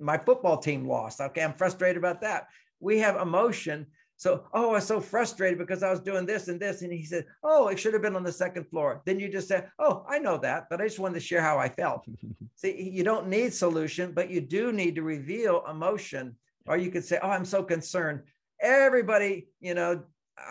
my 0.00 0.18
football 0.18 0.56
team 0.56 0.86
lost. 0.86 1.20
Okay, 1.20 1.42
I'm 1.42 1.52
frustrated 1.52 1.96
about 1.96 2.22
that. 2.22 2.46
We 2.80 2.98
have 2.98 3.20
emotion. 3.20 3.86
So, 4.16 4.44
oh, 4.52 4.70
I 4.70 4.72
was 4.74 4.86
so 4.86 5.00
frustrated 5.00 5.58
because 5.58 5.82
I 5.82 5.90
was 5.90 6.00
doing 6.00 6.26
this 6.26 6.48
and 6.48 6.60
this. 6.60 6.82
And 6.82 6.92
he 6.92 7.04
said, 7.04 7.26
Oh, 7.42 7.68
it 7.68 7.78
should 7.78 7.94
have 7.94 8.02
been 8.02 8.16
on 8.16 8.24
the 8.24 8.32
second 8.32 8.64
floor. 8.68 9.02
Then 9.06 9.20
you 9.20 9.30
just 9.30 9.48
said, 9.48 9.70
Oh, 9.78 10.04
I 10.08 10.18
know 10.18 10.36
that, 10.38 10.66
but 10.68 10.80
I 10.80 10.86
just 10.86 10.98
wanted 10.98 11.14
to 11.14 11.20
share 11.20 11.40
how 11.40 11.58
I 11.58 11.68
felt. 11.68 12.06
See, 12.54 12.90
you 12.90 13.02
don't 13.02 13.28
need 13.28 13.54
solution, 13.54 14.12
but 14.12 14.30
you 14.30 14.42
do 14.42 14.72
need 14.72 14.96
to 14.96 15.02
reveal 15.02 15.64
emotion. 15.70 16.36
Or 16.66 16.76
you 16.76 16.90
could 16.90 17.04
say, 17.04 17.18
Oh, 17.22 17.30
I'm 17.30 17.46
so 17.46 17.62
concerned. 17.62 18.22
Everybody, 18.60 19.48
you 19.60 19.74
know, 19.74 20.02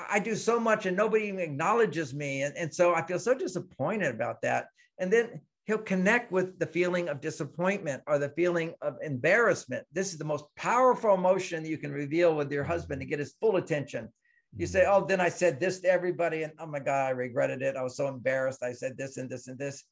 I 0.09 0.19
do 0.19 0.35
so 0.35 0.59
much 0.59 0.85
and 0.85 0.95
nobody 0.95 1.25
even 1.25 1.39
acknowledges 1.39 2.13
me. 2.13 2.43
And, 2.43 2.55
and 2.57 2.73
so 2.73 2.93
I 2.93 3.05
feel 3.05 3.19
so 3.19 3.33
disappointed 3.33 4.13
about 4.13 4.41
that. 4.41 4.67
And 4.99 5.11
then 5.11 5.41
he'll 5.65 5.77
connect 5.77 6.31
with 6.31 6.57
the 6.59 6.65
feeling 6.65 7.09
of 7.09 7.21
disappointment 7.21 8.01
or 8.07 8.17
the 8.17 8.29
feeling 8.29 8.73
of 8.81 8.97
embarrassment. 9.03 9.85
This 9.93 10.11
is 10.11 10.17
the 10.17 10.25
most 10.25 10.45
powerful 10.55 11.13
emotion 11.13 11.65
you 11.65 11.77
can 11.77 11.91
reveal 11.91 12.35
with 12.35 12.51
your 12.51 12.63
husband 12.63 13.01
to 13.01 13.05
get 13.05 13.19
his 13.19 13.35
full 13.39 13.57
attention. 13.57 14.09
You 14.57 14.65
say, 14.65 14.81
mm-hmm. 14.81 15.03
Oh, 15.03 15.05
then 15.05 15.21
I 15.21 15.29
said 15.29 15.59
this 15.59 15.79
to 15.81 15.91
everybody, 15.91 16.41
and 16.41 16.53
oh 16.59 16.65
my 16.65 16.79
God, 16.79 17.05
I 17.05 17.09
regretted 17.11 17.61
it. 17.61 17.75
I 17.75 17.83
was 17.83 17.95
so 17.95 18.07
embarrassed. 18.07 18.63
I 18.63 18.71
said 18.71 18.97
this 18.97 19.17
and 19.17 19.29
this 19.29 19.47
and 19.47 19.59
this. 19.59 19.83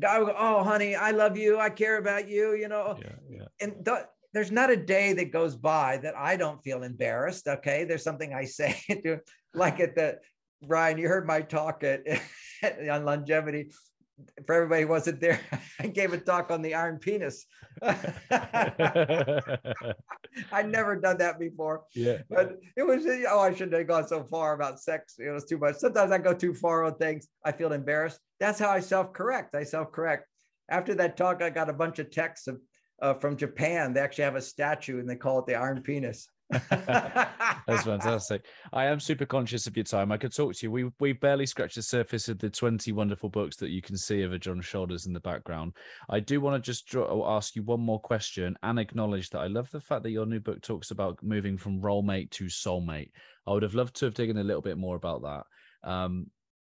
Guy 0.00 0.18
will 0.18 0.26
go, 0.26 0.34
Oh, 0.36 0.64
honey, 0.64 0.96
I 0.96 1.12
love 1.12 1.36
you. 1.36 1.60
I 1.60 1.70
care 1.70 1.98
about 1.98 2.28
you, 2.28 2.54
you 2.54 2.66
know. 2.66 2.98
Yeah, 2.98 3.12
yeah. 3.30 3.44
And 3.60 3.84
th- 3.84 4.06
there's 4.32 4.50
not 4.50 4.70
a 4.70 4.76
day 4.76 5.12
that 5.14 5.32
goes 5.32 5.56
by 5.56 5.98
that 5.98 6.16
I 6.16 6.36
don't 6.36 6.62
feel 6.62 6.82
embarrassed. 6.82 7.46
Okay. 7.46 7.84
There's 7.84 8.04
something 8.04 8.32
I 8.32 8.44
say 8.44 8.80
to 9.04 9.20
like 9.54 9.80
at 9.80 9.94
the 9.94 10.18
Ryan, 10.62 10.98
you 10.98 11.08
heard 11.08 11.26
my 11.26 11.42
talk 11.42 11.84
at, 11.84 12.02
on 12.90 13.04
longevity. 13.04 13.70
For 14.46 14.54
everybody 14.54 14.82
who 14.82 14.88
wasn't 14.88 15.20
there, 15.20 15.40
I 15.80 15.88
gave 15.88 16.12
a 16.12 16.18
talk 16.18 16.52
on 16.52 16.62
the 16.62 16.74
iron 16.74 16.98
penis. 16.98 17.44
I'd 17.82 18.14
never 20.68 20.94
done 20.96 21.18
that 21.18 21.40
before. 21.40 21.82
Yeah. 21.94 22.18
But 22.30 22.60
it 22.76 22.84
was, 22.84 23.04
oh, 23.28 23.40
I 23.40 23.52
shouldn't 23.52 23.72
have 23.72 23.88
gone 23.88 24.06
so 24.06 24.22
far 24.22 24.54
about 24.54 24.80
sex. 24.80 25.16
It 25.18 25.30
was 25.30 25.44
too 25.44 25.58
much. 25.58 25.74
Sometimes 25.76 26.12
I 26.12 26.18
go 26.18 26.34
too 26.34 26.54
far 26.54 26.84
on 26.84 26.94
things. 26.96 27.26
I 27.44 27.50
feel 27.50 27.72
embarrassed. 27.72 28.20
That's 28.38 28.60
how 28.60 28.70
I 28.70 28.78
self 28.78 29.12
correct. 29.12 29.56
I 29.56 29.64
self 29.64 29.90
correct. 29.90 30.28
After 30.68 30.94
that 30.94 31.16
talk, 31.16 31.42
I 31.42 31.50
got 31.50 31.68
a 31.68 31.72
bunch 31.72 31.98
of 31.98 32.12
texts 32.12 32.46
of, 32.46 32.60
uh, 33.02 33.14
from 33.14 33.36
Japan. 33.36 33.92
They 33.92 34.00
actually 34.00 34.24
have 34.24 34.36
a 34.36 34.40
statue 34.40 35.00
and 35.00 35.10
they 35.10 35.16
call 35.16 35.40
it 35.40 35.46
the 35.46 35.56
iron 35.56 35.82
penis. 35.82 36.28
That's 36.70 37.84
fantastic. 37.84 38.44
I 38.72 38.84
am 38.84 39.00
super 39.00 39.24
conscious 39.24 39.66
of 39.66 39.76
your 39.76 39.84
time. 39.84 40.12
I 40.12 40.18
could 40.18 40.34
talk 40.34 40.54
to 40.54 40.66
you. 40.66 40.70
We 40.70 40.90
we 41.00 41.12
barely 41.14 41.46
scratched 41.46 41.76
the 41.76 41.82
surface 41.82 42.28
of 42.28 42.38
the 42.38 42.50
20 42.50 42.92
wonderful 42.92 43.30
books 43.30 43.56
that 43.56 43.70
you 43.70 43.80
can 43.80 43.96
see 43.96 44.24
over 44.24 44.36
John's 44.36 44.66
shoulders 44.66 45.06
in 45.06 45.14
the 45.14 45.20
background. 45.20 45.72
I 46.10 46.20
do 46.20 46.40
want 46.40 46.62
to 46.62 46.70
just 46.70 46.86
draw, 46.86 47.36
ask 47.36 47.56
you 47.56 47.62
one 47.62 47.80
more 47.80 48.00
question 48.00 48.56
and 48.62 48.78
acknowledge 48.78 49.30
that 49.30 49.40
I 49.40 49.46
love 49.46 49.70
the 49.70 49.80
fact 49.80 50.02
that 50.02 50.10
your 50.10 50.26
new 50.26 50.40
book 50.40 50.60
talks 50.60 50.90
about 50.90 51.22
moving 51.22 51.56
from 51.56 51.80
role 51.80 52.02
mate 52.02 52.30
to 52.32 52.44
soulmate. 52.44 53.10
I 53.46 53.52
would 53.52 53.62
have 53.62 53.74
loved 53.74 53.96
to 53.96 54.04
have 54.04 54.14
taken 54.14 54.36
a 54.36 54.44
little 54.44 54.62
bit 54.62 54.76
more 54.76 54.96
about 54.96 55.22
that. 55.22 55.90
Um, 55.90 56.26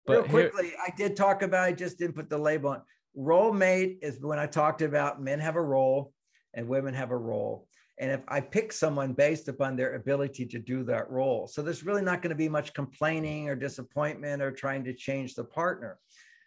but 0.05 0.23
Real 0.23 0.29
quickly, 0.29 0.65
here... 0.65 0.77
I 0.85 0.93
did 0.97 1.15
talk 1.15 1.41
about. 1.41 1.63
I 1.63 1.71
just 1.71 1.97
didn't 1.97 2.15
put 2.15 2.29
the 2.29 2.37
label 2.37 2.71
on. 2.71 2.81
Role 3.15 3.53
mate 3.53 3.99
is 4.01 4.19
when 4.21 4.39
I 4.39 4.45
talked 4.45 4.81
about 4.81 5.21
men 5.21 5.39
have 5.39 5.55
a 5.55 5.61
role 5.61 6.13
and 6.53 6.67
women 6.67 6.93
have 6.93 7.11
a 7.11 7.17
role 7.17 7.67
and 7.99 8.11
if 8.11 8.21
I 8.29 8.39
pick 8.39 8.71
someone 8.71 9.11
based 9.11 9.49
upon 9.49 9.75
their 9.75 9.95
ability 9.95 10.45
to 10.47 10.59
do 10.59 10.83
that 10.85 11.11
role. 11.11 11.47
So 11.47 11.61
there's 11.61 11.85
really 11.85 12.01
not 12.01 12.21
going 12.21 12.29
to 12.29 12.35
be 12.35 12.47
much 12.47 12.73
complaining 12.73 13.49
or 13.49 13.55
disappointment 13.55 14.41
or 14.41 14.51
trying 14.51 14.85
to 14.85 14.93
change 14.93 15.35
the 15.35 15.43
partner. 15.43 15.99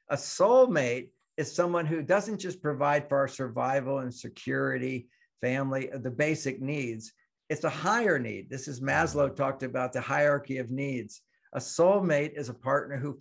A 0.08 0.16
soulmate 0.16 1.10
is 1.36 1.54
someone 1.54 1.84
who 1.84 2.02
doesn't 2.02 2.38
just 2.38 2.62
provide 2.62 3.06
for 3.06 3.18
our 3.18 3.28
survival 3.28 3.98
and 3.98 4.12
security, 4.12 5.08
family, 5.42 5.92
uh, 5.92 5.98
the 5.98 6.10
basic 6.10 6.62
needs. 6.62 7.12
It's 7.50 7.64
a 7.64 7.70
higher 7.70 8.18
need. 8.18 8.48
This 8.48 8.66
is 8.66 8.80
Maslow 8.80 9.34
talked 9.34 9.62
about 9.62 9.92
the 9.92 10.00
hierarchy 10.00 10.56
of 10.56 10.70
needs. 10.70 11.20
A 11.52 11.58
soulmate 11.58 12.32
is 12.38 12.48
a 12.48 12.54
partner 12.54 12.96
who, 12.96 13.18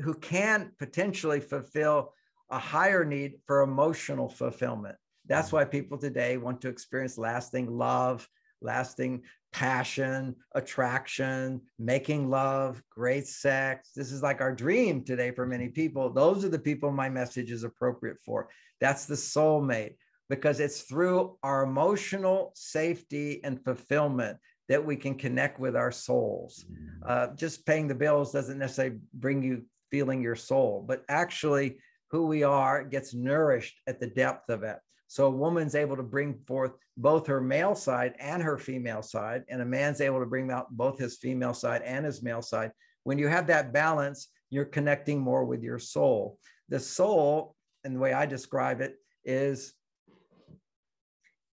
who 0.00 0.14
can 0.14 0.72
potentially 0.78 1.40
fulfill 1.40 2.14
a 2.50 2.58
higher 2.58 3.04
need 3.04 3.34
for 3.46 3.60
emotional 3.60 4.30
fulfillment. 4.30 4.96
That's 5.26 5.52
why 5.52 5.64
people 5.64 5.98
today 5.98 6.36
want 6.36 6.60
to 6.62 6.68
experience 6.68 7.18
lasting 7.18 7.70
love, 7.70 8.28
lasting 8.60 9.22
passion, 9.52 10.34
attraction, 10.54 11.60
making 11.78 12.28
love, 12.28 12.82
great 12.90 13.26
sex. 13.26 13.92
This 13.94 14.10
is 14.10 14.22
like 14.22 14.40
our 14.40 14.54
dream 14.54 15.04
today 15.04 15.30
for 15.30 15.46
many 15.46 15.68
people. 15.68 16.10
Those 16.10 16.44
are 16.44 16.48
the 16.48 16.58
people 16.58 16.90
my 16.90 17.08
message 17.08 17.50
is 17.50 17.64
appropriate 17.64 18.18
for. 18.24 18.48
That's 18.80 19.06
the 19.06 19.14
soulmate 19.14 19.94
because 20.28 20.60
it's 20.60 20.82
through 20.82 21.38
our 21.42 21.62
emotional 21.62 22.52
safety 22.54 23.42
and 23.44 23.62
fulfillment 23.62 24.38
that 24.68 24.84
we 24.84 24.96
can 24.96 25.14
connect 25.14 25.60
with 25.60 25.76
our 25.76 25.92
souls. 25.92 26.64
Mm. 26.70 26.86
Uh, 27.06 27.34
just 27.36 27.66
paying 27.66 27.86
the 27.86 27.94
bills 27.94 28.32
doesn't 28.32 28.58
necessarily 28.58 28.98
bring 29.12 29.42
you 29.42 29.64
feeling 29.90 30.22
your 30.22 30.36
soul, 30.36 30.84
but 30.86 31.04
actually 31.08 31.78
who 32.10 32.26
we 32.26 32.42
are 32.42 32.82
gets 32.82 33.14
nourished 33.14 33.80
at 33.86 34.00
the 34.00 34.06
depth 34.06 34.48
of 34.48 34.62
it. 34.62 34.78
So 35.14 35.26
a 35.26 35.30
woman's 35.30 35.76
able 35.76 35.94
to 35.94 36.02
bring 36.02 36.34
forth 36.44 36.72
both 36.96 37.24
her 37.28 37.40
male 37.40 37.76
side 37.76 38.14
and 38.18 38.42
her 38.42 38.58
female 38.58 39.00
side, 39.00 39.44
and 39.48 39.62
a 39.62 39.64
man's 39.64 40.00
able 40.00 40.18
to 40.18 40.26
bring 40.26 40.50
out 40.50 40.76
both 40.76 40.98
his 40.98 41.18
female 41.18 41.54
side 41.54 41.82
and 41.82 42.04
his 42.04 42.20
male 42.20 42.42
side. 42.42 42.72
When 43.04 43.16
you 43.16 43.28
have 43.28 43.46
that 43.46 43.72
balance, 43.72 44.30
you're 44.50 44.64
connecting 44.64 45.20
more 45.20 45.44
with 45.44 45.62
your 45.62 45.78
soul. 45.78 46.40
The 46.68 46.80
soul, 46.80 47.54
and 47.84 47.94
the 47.94 48.00
way 48.00 48.12
I 48.12 48.26
describe 48.26 48.80
it, 48.80 48.96
is 49.24 49.74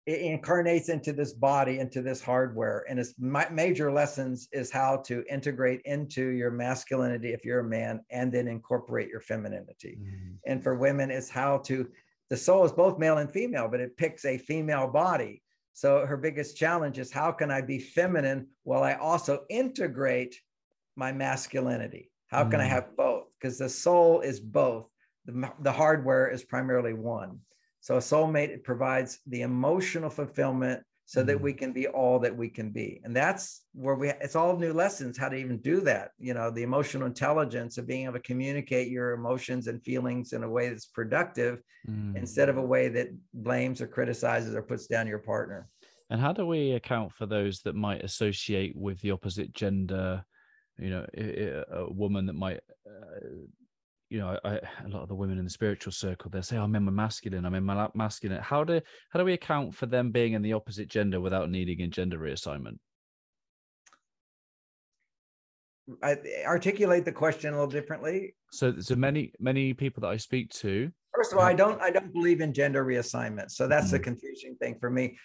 it 0.06 0.20
incarnates 0.20 0.88
into 0.88 1.12
this 1.12 1.32
body, 1.32 1.80
into 1.80 2.00
this 2.00 2.22
hardware. 2.22 2.84
And 2.88 3.00
its 3.00 3.14
major 3.18 3.90
lessons 3.90 4.46
is 4.52 4.70
how 4.70 4.98
to 5.06 5.24
integrate 5.28 5.80
into 5.84 6.28
your 6.28 6.52
masculinity 6.52 7.32
if 7.32 7.44
you're 7.44 7.58
a 7.58 7.64
man, 7.64 8.04
and 8.12 8.30
then 8.30 8.46
incorporate 8.46 9.08
your 9.08 9.20
femininity. 9.20 9.98
Mm-hmm. 10.00 10.34
And 10.46 10.62
for 10.62 10.76
women, 10.76 11.10
it's 11.10 11.28
how 11.28 11.58
to 11.66 11.88
the 12.30 12.36
soul 12.36 12.64
is 12.64 12.72
both 12.72 12.98
male 12.98 13.18
and 13.18 13.30
female, 13.30 13.68
but 13.68 13.80
it 13.80 13.96
picks 13.96 14.24
a 14.24 14.38
female 14.38 14.88
body. 14.88 15.42
So 15.72 16.04
her 16.04 16.16
biggest 16.16 16.56
challenge 16.56 16.98
is 16.98 17.12
how 17.12 17.32
can 17.32 17.50
I 17.50 17.60
be 17.60 17.78
feminine 17.78 18.48
while 18.64 18.82
I 18.82 18.94
also 18.94 19.44
integrate 19.48 20.40
my 20.96 21.12
masculinity? 21.12 22.10
How 22.26 22.44
can 22.44 22.60
mm. 22.60 22.64
I 22.64 22.66
have 22.66 22.96
both? 22.96 23.26
Because 23.38 23.58
the 23.58 23.68
soul 23.68 24.20
is 24.20 24.40
both. 24.40 24.88
The, 25.24 25.52
the 25.60 25.72
hardware 25.72 26.28
is 26.30 26.44
primarily 26.44 26.94
one. 26.94 27.40
So 27.80 27.96
a 27.96 28.00
soulmate 28.00 28.64
provides 28.64 29.20
the 29.26 29.42
emotional 29.42 30.10
fulfillment 30.10 30.82
so 31.08 31.22
that 31.22 31.36
mm-hmm. 31.36 31.44
we 31.44 31.54
can 31.54 31.72
be 31.72 31.88
all 31.88 32.18
that 32.18 32.36
we 32.36 32.50
can 32.50 32.68
be 32.68 33.00
and 33.02 33.16
that's 33.16 33.62
where 33.72 33.94
we 33.94 34.10
it's 34.10 34.36
all 34.36 34.58
new 34.58 34.74
lessons 34.74 35.16
how 35.16 35.26
to 35.26 35.36
even 35.36 35.56
do 35.58 35.80
that 35.80 36.10
you 36.18 36.34
know 36.34 36.50
the 36.50 36.62
emotional 36.62 37.06
intelligence 37.06 37.78
of 37.78 37.86
being 37.86 38.04
able 38.04 38.12
to 38.12 38.20
communicate 38.20 38.88
your 38.88 39.12
emotions 39.12 39.68
and 39.68 39.82
feelings 39.82 40.34
in 40.34 40.44
a 40.44 40.48
way 40.48 40.68
that's 40.68 40.84
productive 40.84 41.62
mm. 41.88 42.14
instead 42.14 42.50
of 42.50 42.58
a 42.58 42.62
way 42.62 42.88
that 42.88 43.08
blames 43.32 43.80
or 43.80 43.86
criticizes 43.86 44.54
or 44.54 44.60
puts 44.60 44.86
down 44.86 45.06
your 45.06 45.18
partner 45.18 45.66
and 46.10 46.20
how 46.20 46.30
do 46.30 46.46
we 46.46 46.72
account 46.72 47.10
for 47.10 47.24
those 47.24 47.62
that 47.62 47.74
might 47.74 48.04
associate 48.04 48.76
with 48.76 49.00
the 49.00 49.10
opposite 49.10 49.54
gender 49.54 50.22
you 50.78 50.90
know 50.90 51.06
a 51.16 51.90
woman 51.90 52.26
that 52.26 52.34
might 52.34 52.60
uh, 52.86 53.26
you 54.10 54.18
know, 54.18 54.38
I, 54.44 54.54
a 54.84 54.88
lot 54.88 55.02
of 55.02 55.08
the 55.08 55.14
women 55.14 55.38
in 55.38 55.44
the 55.44 55.50
spiritual 55.50 55.92
circle, 55.92 56.30
they 56.30 56.40
say, 56.40 56.56
oh, 56.56 56.64
"I'm 56.64 56.74
in 56.74 56.84
my 56.84 56.92
masculine. 56.92 57.44
I'm 57.44 57.54
in 57.54 57.64
my 57.64 57.88
masculine." 57.94 58.40
How 58.40 58.64
do 58.64 58.80
how 59.10 59.18
do 59.18 59.24
we 59.24 59.34
account 59.34 59.74
for 59.74 59.86
them 59.86 60.10
being 60.10 60.32
in 60.32 60.42
the 60.42 60.54
opposite 60.54 60.88
gender 60.88 61.20
without 61.20 61.50
needing 61.50 61.82
a 61.82 61.88
gender 61.88 62.18
reassignment? 62.18 62.78
I 66.02 66.16
articulate 66.46 67.04
the 67.04 67.12
question 67.12 67.50
a 67.50 67.56
little 67.56 67.70
differently. 67.70 68.34
So, 68.52 68.78
so 68.78 68.94
many 68.94 69.32
many 69.38 69.74
people 69.74 70.00
that 70.02 70.08
I 70.08 70.16
speak 70.16 70.50
to. 70.50 70.90
First 71.14 71.32
of 71.32 71.38
all, 71.38 71.44
I 71.44 71.54
don't 71.54 71.80
I 71.80 71.90
don't 71.90 72.12
believe 72.12 72.40
in 72.40 72.52
gender 72.52 72.84
reassignment. 72.84 73.50
So 73.50 73.66
that's 73.66 73.90
the 73.90 73.98
mm. 73.98 74.04
confusing 74.04 74.56
thing 74.56 74.76
for 74.80 74.90
me. 74.90 75.18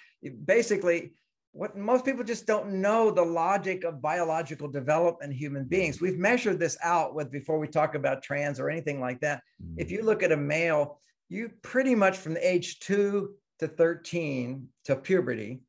Basically, 0.46 1.14
what 1.54 1.78
most 1.78 2.04
people 2.04 2.24
just 2.24 2.48
don't 2.48 2.74
know 2.74 3.12
the 3.12 3.24
logic 3.24 3.84
of 3.84 4.02
biological 4.02 4.68
development 4.68 5.32
in 5.32 5.38
human 5.38 5.66
beings. 5.66 6.02
We've 6.02 6.18
measured 6.18 6.60
this 6.60 6.76
out 6.84 7.14
with 7.14 7.32
before 7.32 7.60
we 7.60 7.68
talk 7.68 7.94
about 7.94 8.24
trans 8.24 8.60
or 8.60 8.72
anything 8.72 9.00
like 9.00 9.22
that. 9.22 9.44
If 9.78 9.92
you 9.92 10.02
look 10.02 10.24
at 10.24 10.32
a 10.32 10.38
male, 10.38 11.00
you 11.30 11.52
pretty 11.62 11.94
much 11.94 12.18
from 12.18 12.34
the 12.34 12.48
age 12.48 12.80
two 12.80 13.36
to 13.60 13.68
13 13.68 14.68
to 14.86 14.96
puberty, 14.96 15.62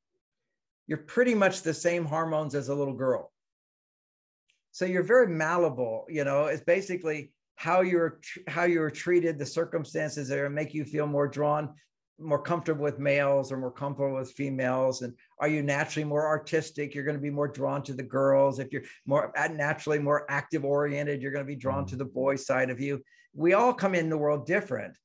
you're 0.86 0.98
pretty 0.98 1.34
much 1.34 1.60
the 1.60 1.74
same 1.74 2.06
hormones 2.06 2.54
as 2.54 2.70
a 2.70 2.74
little 2.74 2.94
girl. 2.94 3.30
So 4.72 4.86
you're 4.86 5.02
very 5.02 5.28
malleable, 5.28 6.06
you 6.08 6.24
know, 6.24 6.46
it's 6.46 6.64
basically 6.64 7.32
how 7.56 7.82
you're 7.82 8.20
how 8.48 8.64
you're 8.64 8.90
treated, 8.90 9.38
the 9.38 9.46
circumstances 9.46 10.28
that 10.28 10.50
make 10.50 10.72
you 10.72 10.84
feel 10.84 11.06
more 11.06 11.28
drawn 11.28 11.74
more 12.18 12.40
comfortable 12.40 12.84
with 12.84 12.98
males 12.98 13.50
or 13.50 13.56
more 13.56 13.70
comfortable 13.70 14.16
with 14.16 14.32
females? 14.32 15.02
And 15.02 15.14
are 15.38 15.48
you 15.48 15.62
naturally 15.62 16.04
more 16.04 16.26
artistic? 16.26 16.94
You're 16.94 17.04
going 17.04 17.16
to 17.16 17.22
be 17.22 17.30
more 17.30 17.48
drawn 17.48 17.82
to 17.84 17.94
the 17.94 18.02
girls. 18.02 18.58
If 18.58 18.72
you're 18.72 18.84
more 19.06 19.32
naturally 19.52 19.98
more 19.98 20.26
active 20.30 20.64
oriented 20.64 21.22
you're 21.22 21.32
going 21.32 21.44
to 21.44 21.52
be 21.52 21.56
drawn 21.56 21.86
to 21.86 21.94
mm. 21.94 21.98
the 21.98 22.04
boy 22.04 22.36
side 22.36 22.70
of 22.70 22.80
you. 22.80 23.02
We 23.34 23.54
all 23.54 23.74
come 23.74 23.94
in 23.94 24.08
the 24.08 24.18
world 24.18 24.46
different 24.46 24.96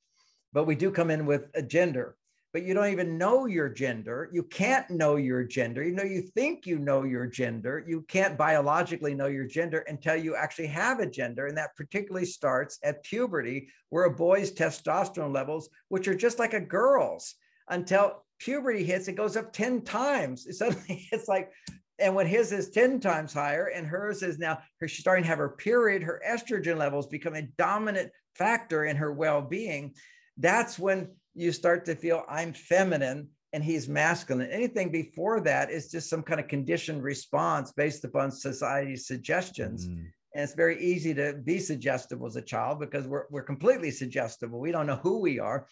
but 0.54 0.66
we 0.66 0.76
do 0.76 0.92
come 0.92 1.12
in 1.12 1.26
with 1.26 1.48
a 1.56 1.62
gender 1.62 2.16
but 2.52 2.64
you 2.64 2.74
don't 2.74 2.92
even 2.92 3.18
know 3.18 3.46
your 3.46 3.70
gender. 3.70 4.30
You 4.32 4.44
can't 4.44 4.90
know 4.90 5.18
your 5.18 5.44
gender. 5.44 5.84
You 5.84 5.94
know, 5.94 6.04
you 6.04 6.22
think 6.22 6.66
you 6.66 6.80
know 6.80 7.04
your 7.04 7.28
gender. 7.28 7.84
You 7.88 8.02
can't 8.08 8.38
biologically 8.38 9.14
know 9.14 9.28
your 9.28 9.46
gender 9.46 9.80
until 9.88 10.16
you 10.16 10.36
actually 10.36 10.68
have 10.68 11.00
a 11.00 11.10
gender. 11.10 11.46
And 11.46 11.58
that 11.58 11.76
particularly 11.76 12.26
starts 12.26 12.80
at 12.84 13.04
puberty, 13.04 13.70
where 13.90 14.06
a 14.06 14.16
boy's 14.16 14.52
testosterone 14.52 15.34
levels, 15.34 15.70
which 15.90 16.08
are 16.08 16.16
just 16.16 16.40
like 16.40 16.54
a 16.54 16.60
girl's, 16.60 17.36
until 17.70 18.26
puberty 18.40 18.84
hits, 18.84 19.08
it 19.08 19.14
goes 19.14 19.38
up 19.38 19.54
10 19.54 19.84
times. 19.84 20.48
Suddenly 20.58 21.08
it's 21.12 21.28
like, 21.28 21.52
and 22.00 22.16
when 22.16 22.26
his 22.28 22.52
is 22.52 22.70
10 22.70 23.00
times 23.00 23.34
higher 23.34 23.68
and 23.68 23.86
hers 23.86 24.24
is 24.24 24.40
now, 24.40 24.60
her, 24.80 24.88
she's 24.88 25.02
starting 25.02 25.24
to 25.24 25.30
have 25.30 25.38
her 25.38 25.50
period, 25.50 26.02
her 26.02 26.22
estrogen 26.28 26.78
levels 26.78 27.08
become 27.08 27.36
a 27.36 27.48
dominant 27.58 28.12
factor 28.36 28.86
in 28.86 28.96
her 28.96 29.12
well 29.12 29.42
being. 29.42 29.94
That's 30.38 30.80
when 30.80 31.10
you 31.40 31.52
start 31.52 31.86
to 31.86 31.96
feel 31.96 32.24
I'm 32.30 32.54
feminine 32.54 33.30
and 33.54 33.64
he's 33.64 33.88
masculine. 33.88 34.50
Anything 34.52 34.92
before 34.92 35.40
that 35.42 35.72
is 35.72 35.90
just 35.90 36.10
some 36.10 36.22
kind 36.22 36.40
of 36.40 36.48
conditioned 36.48 37.02
response 37.02 37.72
based 37.72 38.04
upon 38.04 38.32
society's 38.32 39.08
suggestions. 39.08 39.88
Mm. 39.88 40.06
And 40.36 40.44
it's 40.44 40.54
very 40.54 40.80
easy 40.84 41.14
to 41.16 41.34
be 41.34 41.58
suggestible 41.60 42.28
as 42.28 42.36
a 42.36 42.42
child 42.42 42.80
because 42.80 43.08
we're, 43.08 43.26
we're 43.32 43.42
completely 43.44 43.90
suggestible. 43.90 44.60
We 44.60 44.72
don't 44.72 44.86
know 44.86 45.00
who 45.02 45.20
we 45.20 45.40
are. 45.40 45.68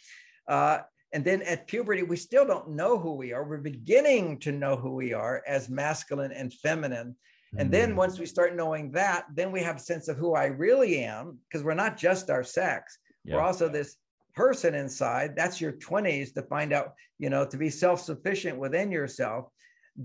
Uh, 0.47 0.79
and 1.13 1.23
then 1.23 1.41
at 1.43 1.67
puberty, 1.67 2.03
we 2.03 2.17
still 2.17 2.45
don't 2.45 2.69
know 2.71 2.97
who 2.97 3.13
we 3.15 3.33
are. 3.33 3.43
We're 3.43 3.57
beginning 3.59 4.39
to 4.39 4.51
know 4.51 4.75
who 4.75 4.95
we 4.95 5.13
are 5.13 5.43
as 5.47 5.69
masculine 5.69 6.31
and 6.31 6.51
feminine. 6.53 7.15
And 7.57 7.71
then 7.71 7.91
Mm. 7.93 7.95
once 7.95 8.19
we 8.19 8.25
start 8.25 8.55
knowing 8.55 8.91
that, 8.91 9.25
then 9.33 9.51
we 9.51 9.61
have 9.61 9.77
a 9.77 9.79
sense 9.79 10.07
of 10.07 10.17
who 10.17 10.33
I 10.33 10.45
really 10.47 10.99
am, 10.99 11.39
because 11.47 11.63
we're 11.63 11.73
not 11.75 11.95
just 11.95 12.29
our 12.29 12.43
sex. 12.43 12.97
We're 13.25 13.41
also 13.41 13.69
this 13.69 13.95
person 14.37 14.75
inside. 14.75 15.35
That's 15.35 15.59
your 15.59 15.73
20s 15.73 16.31
to 16.35 16.43
find 16.43 16.71
out, 16.71 16.93
you 17.17 17.29
know, 17.31 17.43
to 17.45 17.57
be 17.57 17.71
self-sufficient 17.71 18.55
within 18.57 18.91
yourself. 18.91 19.49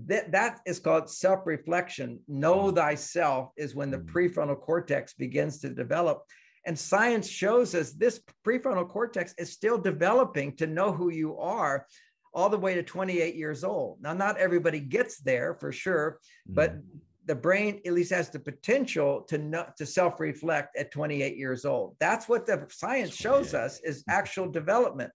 That, 0.07 0.31
that 0.31 0.59
is 0.65 0.79
called 0.79 1.07
self-reflection. 1.07 2.19
Know 2.27 2.71
thyself 2.71 3.51
is 3.57 3.75
when 3.75 3.91
the 3.91 3.99
Mm. 3.99 4.11
prefrontal 4.11 4.59
cortex 4.59 5.13
begins 5.13 5.59
to 5.59 5.69
develop. 5.69 6.23
And 6.65 6.77
science 6.79 7.27
shows 7.29 7.75
us 7.75 7.91
this 7.91 8.19
prefrontal 8.43 8.89
cortex 8.89 9.35
is 9.37 9.51
still 9.51 9.77
developing 9.77 10.55
to 10.55 10.65
know 10.65 10.91
who 10.91 11.11
you 11.11 11.37
are 11.37 11.85
all 12.33 12.49
the 12.49 12.57
way 12.65 12.73
to 12.73 12.81
28 12.81 13.35
years 13.35 13.63
old. 13.63 14.01
Now, 14.01 14.13
not 14.13 14.39
everybody 14.39 14.79
gets 14.79 15.19
there 15.19 15.53
for 15.61 15.71
sure, 15.71 16.19
but 16.47 16.71
Mm. 16.71 16.81
The 17.25 17.35
brain 17.35 17.81
at 17.85 17.93
least 17.93 18.11
has 18.11 18.29
the 18.29 18.39
potential 18.39 19.21
to 19.29 19.37
know, 19.37 19.65
to 19.77 19.85
self-reflect 19.85 20.77
at 20.77 20.91
28 20.91 21.37
years 21.37 21.65
old. 21.65 21.95
That's 21.99 22.27
what 22.27 22.45
the 22.45 22.65
science 22.69 23.15
shows 23.15 23.53
us 23.53 23.79
is 23.83 24.01
mm-hmm. 24.01 24.11
actual 24.11 24.49
development. 24.49 25.11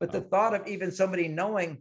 But 0.00 0.10
the 0.10 0.22
thought 0.22 0.54
of 0.54 0.66
even 0.66 0.90
somebody 0.90 1.28
knowing, 1.28 1.78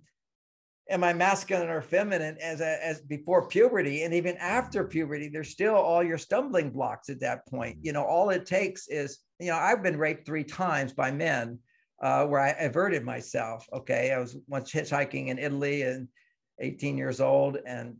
am 0.89 1.03
I 1.03 1.13
masculine 1.13 1.69
or 1.69 1.81
feminine 1.81 2.37
as 2.39 2.61
a, 2.61 2.85
as 2.85 3.01
before 3.01 3.47
puberty 3.47 4.03
and 4.03 4.13
even 4.13 4.37
after 4.37 4.83
mm-hmm. 4.83 4.91
puberty, 4.91 5.27
there's 5.27 5.49
still 5.49 5.75
all 5.75 6.03
your 6.03 6.19
stumbling 6.19 6.69
blocks 6.69 7.09
at 7.09 7.19
that 7.21 7.47
point. 7.47 7.77
Mm-hmm. 7.77 7.85
You 7.87 7.93
know, 7.93 8.03
all 8.03 8.29
it 8.29 8.45
takes 8.45 8.87
is, 8.87 9.19
you 9.39 9.47
know, 9.47 9.57
I've 9.57 9.81
been 9.81 9.97
raped 9.97 10.25
three 10.25 10.43
times 10.43 10.93
by 10.93 11.11
men 11.11 11.57
uh, 12.01 12.25
where 12.25 12.41
I 12.41 12.49
averted 12.49 13.03
myself. 13.03 13.67
Okay, 13.73 14.11
I 14.11 14.19
was 14.19 14.37
once 14.47 14.71
hitchhiking 14.71 15.27
in 15.27 15.39
Italy 15.39 15.83
and 15.83 16.07
18 16.59 16.97
years 16.97 17.19
old 17.19 17.57
and 17.65 17.95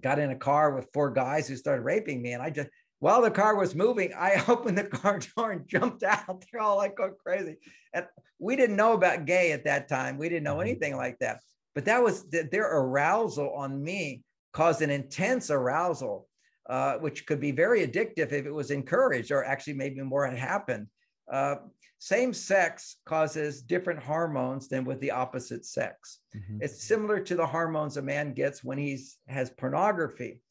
got 0.00 0.18
in 0.18 0.30
a 0.30 0.36
car 0.36 0.74
with 0.74 0.88
four 0.92 1.10
guys 1.10 1.48
who 1.48 1.56
started 1.56 1.82
raping 1.82 2.22
me. 2.22 2.32
And 2.32 2.42
I 2.42 2.50
just, 2.50 2.68
while 3.00 3.20
the 3.20 3.30
car 3.30 3.56
was 3.56 3.74
moving, 3.74 4.12
I 4.16 4.42
opened 4.48 4.78
the 4.78 4.84
car 4.84 5.20
door 5.36 5.52
and 5.52 5.68
jumped 5.68 6.02
out. 6.02 6.44
They're 6.52 6.60
all 6.62 6.76
like 6.76 6.96
going 6.96 7.14
crazy. 7.22 7.56
And 7.92 8.06
we 8.38 8.56
didn't 8.56 8.76
know 8.76 8.92
about 8.92 9.26
gay 9.26 9.52
at 9.52 9.64
that 9.64 9.88
time. 9.88 10.18
We 10.18 10.28
didn't 10.28 10.44
know 10.44 10.56
Mhm. 10.56 10.62
anything 10.62 10.96
like 10.96 11.18
that. 11.18 11.40
But 11.74 11.84
that 11.86 12.02
was 12.02 12.24
th- 12.24 12.50
their 12.50 12.66
arousal 12.70 13.54
on 13.54 13.82
me 13.82 14.24
caused 14.52 14.82
an 14.82 14.90
intense 14.90 15.50
arousal, 15.50 16.28
uh, 16.68 16.98
which 16.98 17.26
could 17.26 17.40
be 17.40 17.52
very 17.52 17.86
addictive 17.86 18.32
if 18.32 18.46
it 18.46 18.50
was 18.52 18.70
encouraged 18.70 19.30
or 19.30 19.44
actually 19.44 19.74
maybe 19.74 20.00
more 20.02 20.26
had 20.26 20.38
happened. 20.38 20.86
Uh, 21.30 21.56
same 22.02 22.34
sex 22.34 22.96
causes 23.04 23.62
different 23.62 24.02
hormones 24.02 24.66
than 24.66 24.84
with 24.84 24.98
the 24.98 25.12
opposite 25.12 25.64
sex. 25.64 26.18
Mhm. 26.34 26.58
It's 26.60 26.82
similar 26.82 27.20
to 27.20 27.36
the 27.36 27.46
hormones 27.46 27.96
a 27.96 28.02
man 28.02 28.34
gets 28.34 28.64
when 28.64 28.76
he's 28.76 29.18
has 29.28 29.50
pornography. 29.50 30.42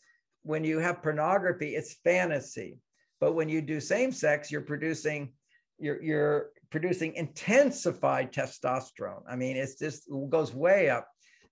When 0.43 0.63
you 0.63 0.79
have 0.79 1.03
pornography, 1.03 1.75
it's 1.75 1.95
fantasy. 2.05 2.79
But 3.19 3.33
when 3.33 3.49
you 3.49 3.61
do 3.61 3.81
same 3.81 4.13
sex, 4.13 4.49
you're 4.49 4.61
producing 4.61 5.33
you're 5.77 6.01
you're 6.01 6.51
producing 6.69 7.15
intensified 7.15 8.31
testosterone. 8.31 9.23
I 9.27 9.35
mean, 9.35 9.57
it's 9.57 9.75
just 9.75 10.07
it 10.07 10.29
goes 10.29 10.53
way 10.53 10.89
up. 10.89 11.09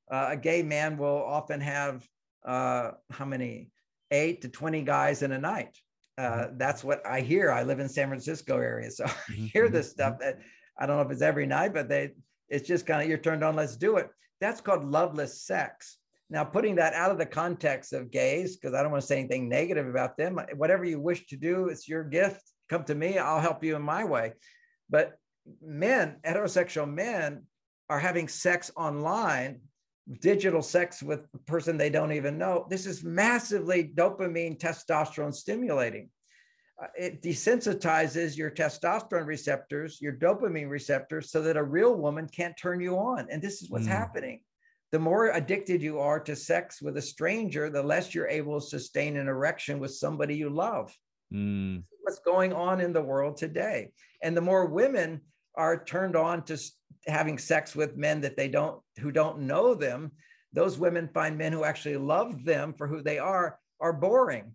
Uh, 0.09 0.27
a 0.29 0.37
gay 0.37 0.63
man 0.63 0.97
will 0.97 1.21
often 1.25 1.59
have 1.59 2.07
uh, 2.45 2.91
how 3.11 3.25
many 3.25 3.69
eight 4.11 4.43
to 4.43 4.47
20 4.47 4.81
guys 4.83 5.23
in 5.23 5.33
a 5.33 5.39
night. 5.39 5.77
Uh, 6.19 6.49
that's 6.57 6.83
what 6.83 7.05
I 7.05 7.21
hear. 7.21 7.49
I 7.49 7.63
live 7.63 7.79
in 7.79 7.87
San 7.87 8.09
Francisco 8.09 8.57
area, 8.57 8.91
so 8.91 9.05
I 9.29 9.33
hear 9.53 9.69
mhm, 9.69 9.71
this 9.71 9.89
stuff 9.89 10.19
that 10.19 10.39
I 10.77 10.85
don't 10.85 10.97
know 10.97 11.03
if 11.03 11.11
it's 11.11 11.21
every 11.21 11.47
night, 11.47 11.73
but 11.73 11.87
they 11.87 12.11
it's 12.49 12.67
just 12.67 12.85
kind 12.85 13.01
of 13.01 13.07
you're 13.07 13.17
turned 13.17 13.43
on, 13.43 13.55
let's 13.55 13.77
do 13.77 13.97
it. 13.97 14.09
That's 14.41 14.61
called 14.61 14.83
loveless 14.83 15.43
sex. 15.43 15.97
Now, 16.29 16.43
putting 16.43 16.75
that 16.75 16.93
out 16.93 17.11
of 17.11 17.17
the 17.17 17.25
context 17.25 17.93
of 17.93 18.11
gays, 18.11 18.57
because 18.57 18.75
I 18.75 18.81
don't 18.81 18.91
want 18.91 19.01
to 19.01 19.07
say 19.07 19.19
anything 19.19 19.49
negative 19.49 19.87
about 19.87 20.17
them, 20.17 20.39
whatever 20.57 20.85
you 20.85 20.99
wish 20.99 21.25
to 21.27 21.37
do, 21.37 21.69
it's 21.69 21.87
your 21.87 22.03
gift. 22.03 22.43
Come 22.69 22.83
to 22.85 22.95
me, 22.95 23.17
I'll 23.17 23.39
help 23.41 23.63
you 23.63 23.75
in 23.75 23.81
my 23.81 24.03
way. 24.03 24.33
But 24.89 25.13
men, 25.61 26.17
heterosexual 26.25 26.91
men, 26.91 27.45
are 27.89 27.99
having 27.99 28.27
sex 28.27 28.71
online, 28.75 29.61
digital 30.21 30.61
sex 30.61 31.03
with 31.03 31.21
a 31.33 31.37
person 31.39 31.77
they 31.77 31.89
don't 31.89 32.11
even 32.13 32.37
know. 32.37 32.65
This 32.69 32.85
is 32.85 33.03
massively 33.03 33.91
dopamine, 33.95 34.57
testosterone 34.59 35.33
stimulating 35.33 36.09
uh, 36.81 36.87
it 36.97 37.21
desensitizes 37.21 38.37
your 38.37 38.49
testosterone 38.49 39.25
receptors, 39.25 39.99
your 40.01 40.13
dopamine 40.13 40.69
receptors, 40.69 41.31
so 41.31 41.41
that 41.41 41.57
a 41.57 41.63
real 41.63 41.95
woman 41.95 42.27
can't 42.27 42.57
turn 42.57 42.79
you 42.79 42.97
on. 42.97 43.27
And 43.29 43.41
this 43.41 43.61
is 43.61 43.69
what's 43.69 43.85
Mm. 43.85 43.89
happening. 43.89 44.41
The 44.91 44.99
more 44.99 45.31
addicted 45.31 45.81
you 45.81 45.99
are 45.99 46.19
to 46.21 46.35
sex 46.35 46.81
with 46.81 46.97
a 46.97 47.01
stranger, 47.01 47.69
the 47.69 47.83
less 47.83 48.15
you're 48.15 48.27
able 48.27 48.59
to 48.59 48.65
sustain 48.65 49.17
an 49.17 49.27
erection 49.27 49.79
with 49.79 49.91
somebody 49.91 50.35
you 50.35 50.49
love. 50.49 50.95
Mm. 51.33 51.83
What's 52.01 52.19
going 52.19 52.53
on 52.53 52.81
in 52.81 52.93
the 52.93 53.03
world 53.03 53.37
today? 53.37 53.91
And 54.23 54.35
the 54.35 54.41
more 54.41 54.65
women 54.65 55.21
are 55.59 55.83
turned 55.83 56.15
on 56.15 56.43
to 56.45 56.57
having 57.05 57.37
sex 57.37 57.75
with 57.75 57.97
men 57.97 58.21
that 58.21 58.37
they 58.37 58.47
don't, 58.47 58.81
who 59.01 59.11
don't 59.11 59.39
know 59.41 59.75
them, 59.75 60.11
those 60.53 60.79
women 60.79 61.07
find 61.13 61.37
men 61.37 61.51
who 61.53 61.63
actually 61.63 61.97
love 61.97 62.43
them 62.45 62.73
for 62.77 62.87
who 62.87 63.01
they 63.03 63.19
are, 63.19 63.59
are 63.79 63.93
boring. 63.93 64.45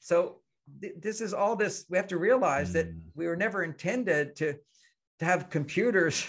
So 0.00 0.40
th- 0.80 0.94
this 1.06 1.20
is 1.20 1.32
all 1.34 1.54
this 1.56 1.84
we 1.90 1.98
have 1.98 2.08
to 2.08 2.18
realize 2.18 2.72
that 2.72 2.88
Mm. 2.88 3.00
we 3.14 3.26
were 3.26 3.36
never 3.36 3.62
intended 3.62 4.34
to 4.36 4.54
to 5.20 5.24
have 5.24 5.48
computers 5.50 6.26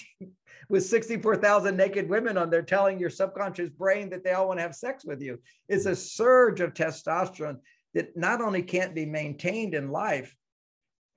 with 0.68 0.84
64,000 0.84 1.76
naked 1.76 2.08
women 2.08 2.36
on 2.36 2.50
there 2.50 2.62
telling 2.62 2.98
your 2.98 3.10
subconscious 3.10 3.70
brain 3.70 4.10
that 4.10 4.24
they 4.24 4.32
all 4.32 4.48
want 4.48 4.58
to 4.58 4.62
have 4.62 4.74
sex 4.74 5.04
with 5.04 5.22
you. 5.22 5.38
It's 5.68 5.86
a 5.86 5.94
surge 5.94 6.60
of 6.60 6.74
testosterone 6.74 7.58
that 7.94 8.16
not 8.16 8.40
only 8.40 8.62
can't 8.62 8.94
be 8.94 9.06
maintained 9.06 9.74
in 9.74 9.90
life, 9.90 10.34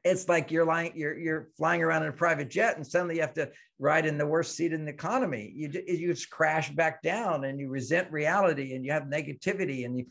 it's 0.03 0.27
like 0.27 0.51
you're 0.51 0.65
lying, 0.65 0.93
you're 0.95 1.17
you're 1.17 1.49
flying 1.57 1.83
around 1.83 2.03
in 2.03 2.09
a 2.09 2.13
private 2.13 2.49
jet, 2.49 2.75
and 2.77 2.85
suddenly 2.85 3.15
you 3.15 3.21
have 3.21 3.33
to 3.35 3.51
ride 3.79 4.05
in 4.05 4.17
the 4.17 4.25
worst 4.25 4.55
seat 4.55 4.73
in 4.73 4.85
the 4.85 4.91
economy. 4.91 5.51
You 5.55 5.69
you 5.87 6.13
just 6.13 6.29
crash 6.29 6.69
back 6.71 7.01
down, 7.01 7.45
and 7.45 7.59
you 7.59 7.69
resent 7.69 8.11
reality, 8.11 8.73
and 8.73 8.83
you 8.83 8.91
have 8.91 9.03
negativity, 9.03 9.85
and 9.85 9.97
you 9.97 10.05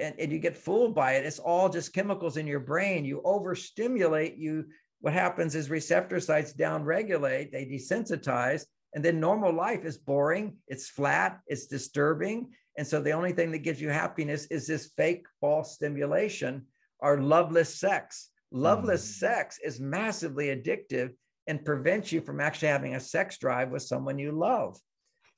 and, 0.00 0.14
and 0.18 0.32
you 0.32 0.38
get 0.38 0.56
fooled 0.56 0.94
by 0.94 1.12
it. 1.12 1.26
It's 1.26 1.38
all 1.38 1.68
just 1.68 1.92
chemicals 1.92 2.36
in 2.36 2.46
your 2.46 2.60
brain. 2.60 3.04
You 3.04 3.22
overstimulate. 3.24 4.36
You 4.36 4.66
what 5.00 5.12
happens 5.12 5.54
is 5.54 5.70
receptor 5.70 6.18
sites 6.18 6.52
downregulate. 6.52 7.52
They 7.52 7.64
desensitize, 7.64 8.64
and 8.94 9.04
then 9.04 9.20
normal 9.20 9.52
life 9.52 9.84
is 9.84 9.98
boring. 9.98 10.56
It's 10.66 10.88
flat. 10.88 11.40
It's 11.46 11.66
disturbing. 11.66 12.48
And 12.76 12.86
so 12.86 13.00
the 13.00 13.12
only 13.12 13.32
thing 13.32 13.50
that 13.52 13.58
gives 13.58 13.80
you 13.80 13.90
happiness 13.90 14.46
is 14.46 14.66
this 14.66 14.92
fake 14.96 15.26
false 15.40 15.74
stimulation 15.74 16.64
or 17.00 17.20
loveless 17.20 17.74
sex. 17.74 18.30
Loveless 18.50 19.04
Mm. 19.04 19.18
sex 19.18 19.58
is 19.62 19.80
massively 19.80 20.46
addictive 20.46 21.14
and 21.46 21.64
prevents 21.64 22.12
you 22.12 22.20
from 22.20 22.40
actually 22.40 22.68
having 22.68 22.94
a 22.94 23.00
sex 23.00 23.38
drive 23.38 23.70
with 23.70 23.82
someone 23.82 24.18
you 24.18 24.32
love. 24.32 24.78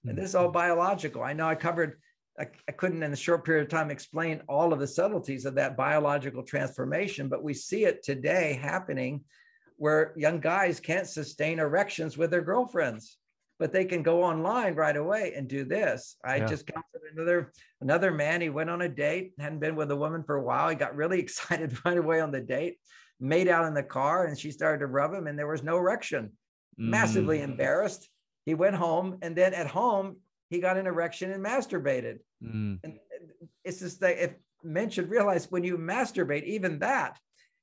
And 0.04 0.16
this 0.16 0.30
is 0.30 0.34
all 0.34 0.50
biological. 0.50 1.22
I 1.22 1.32
know 1.32 1.46
I 1.46 1.54
covered, 1.54 2.00
I, 2.38 2.48
I 2.68 2.72
couldn't 2.72 3.02
in 3.02 3.12
a 3.12 3.16
short 3.16 3.44
period 3.44 3.64
of 3.64 3.68
time 3.68 3.90
explain 3.90 4.42
all 4.48 4.72
of 4.72 4.80
the 4.80 4.86
subtleties 4.86 5.44
of 5.44 5.54
that 5.56 5.76
biological 5.76 6.42
transformation, 6.42 7.28
but 7.28 7.44
we 7.44 7.52
see 7.52 7.84
it 7.84 8.02
today 8.02 8.58
happening 8.60 9.24
where 9.76 10.12
young 10.16 10.40
guys 10.40 10.80
can't 10.80 11.06
sustain 11.06 11.58
erections 11.58 12.16
with 12.16 12.30
their 12.30 12.42
girlfriends, 12.42 13.18
but 13.60 13.72
they 13.72 13.84
can 13.84 14.02
go 14.02 14.24
online 14.24 14.74
right 14.74 14.96
away 14.96 15.34
and 15.36 15.46
do 15.46 15.64
this. 15.64 16.16
I 16.24 16.36
Yeah. 16.36 16.46
just 16.46 16.66
counseled 16.66 17.02
another 17.14 17.52
another 17.82 18.10
man. 18.10 18.40
He 18.40 18.48
went 18.48 18.70
on 18.70 18.80
a 18.82 18.88
date, 18.88 19.34
hadn't 19.38 19.60
been 19.60 19.76
with 19.76 19.90
a 19.92 19.96
woman 19.96 20.24
for 20.24 20.36
a 20.36 20.42
while. 20.42 20.68
He 20.70 20.74
got 20.74 20.96
really 20.96 21.20
excited 21.26 21.76
right 21.84 21.98
away 21.98 22.20
on 22.20 22.32
the 22.32 22.40
date, 22.40 22.80
made 23.20 23.46
out 23.46 23.66
in 23.66 23.74
the 23.74 23.82
car, 23.82 24.24
and 24.26 24.36
she 24.36 24.50
started 24.50 24.78
to 24.80 24.86
rub 24.86 25.12
him, 25.12 25.26
and 25.28 25.38
there 25.38 25.46
was 25.46 25.62
no 25.62 25.76
erection 25.76 26.32
massively 26.78 27.38
Mm. 27.40 27.44
embarrassed. 27.50 28.08
He 28.46 28.54
went 28.54 28.74
home, 28.74 29.18
and 29.20 29.36
then 29.36 29.52
at 29.52 29.66
home, 29.66 30.16
he 30.48 30.58
got 30.60 30.78
an 30.78 30.86
erection 30.86 31.30
and 31.30 31.44
masturbated. 31.44 32.20
Mm. 32.42 32.80
And 32.82 32.98
it's 33.62 33.80
just 33.80 34.00
that 34.00 34.16
if 34.24 34.32
men 34.64 34.88
should 34.88 35.10
realize 35.10 35.50
when 35.50 35.62
you 35.64 35.76
masturbate, 35.76 36.44
even 36.44 36.78
that 36.78 37.18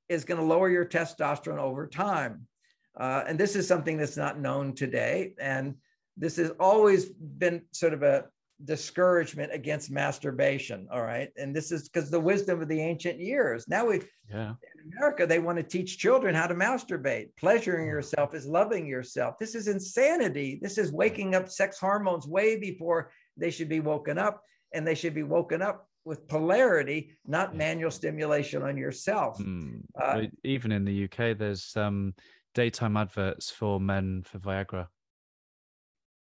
is 0.07 0.23
going 0.23 0.39
to 0.39 0.45
lower 0.45 0.69
your 0.69 0.85
testosterone 0.85 1.57
over 1.57 1.87
time. 1.87 2.47
Uh, 2.95 3.23
and 3.27 3.39
this 3.39 3.55
is 3.55 3.67
something 3.67 3.97
that's 3.97 4.15
not 4.17 4.39
known 4.39 4.73
today. 4.75 5.33
And 5.39 5.75
this 6.17 6.35
has 6.37 6.51
always 6.59 7.05
been 7.05 7.61
sort 7.71 7.93
of 7.93 8.03
a 8.03 8.25
discouragement 8.65 9.51
against 9.53 9.91
masturbation. 9.91 10.87
All 10.91 11.03
right. 11.03 11.29
And 11.37 11.55
this 11.55 11.71
is 11.71 11.87
because 11.87 12.09
the 12.09 12.19
wisdom 12.19 12.59
of 12.61 12.67
the 12.67 12.79
ancient 12.81 13.19
years. 13.19 13.67
Now 13.67 13.85
we 13.85 14.01
Yeah. 14.29 14.55
in 14.75 14.91
America, 14.93 15.27
they 15.27 15.39
want 15.39 15.57
to 15.57 15.63
teach 15.63 15.99
children 15.99 16.33
how 16.33 16.47
to 16.47 16.55
masturbate. 16.55 17.35
Pleasuring 17.37 17.87
yourself 17.87 18.33
is 18.33 18.47
loving 18.47 18.87
yourself. 18.87 19.37
This 19.39 19.53
is 19.53 19.67
insanity. 19.67 20.59
This 20.61 20.77
is 20.79 20.91
waking 20.91 21.35
up 21.35 21.49
sex 21.49 21.77
hormones 21.77 22.27
way 22.27 22.57
before 22.57 23.11
they 23.37 23.51
should 23.51 23.69
be 23.69 23.79
woken 23.79 24.17
up. 24.17 24.41
And 24.73 24.85
they 24.85 24.95
should 24.95 25.13
be 25.13 25.23
woken 25.23 25.61
up 25.61 25.87
with 26.03 26.27
polarity, 26.27 27.15
not 27.25 27.51
Yeah. 27.51 27.57
manual 27.57 27.91
stimulation 27.91 28.63
on 28.63 28.75
yourself. 28.75 29.37
Mm. 29.37 29.83
Uh, 30.01 30.23
even 30.43 30.71
in 30.71 30.83
the 30.83 30.93
UK, 31.05 31.33
there's 31.33 31.75
um, 31.77 32.15
daytime 32.55 32.97
adverts 32.97 33.51
for 33.51 33.79
men 33.79 34.23
for 34.23 34.39
Viagra. 34.39 34.87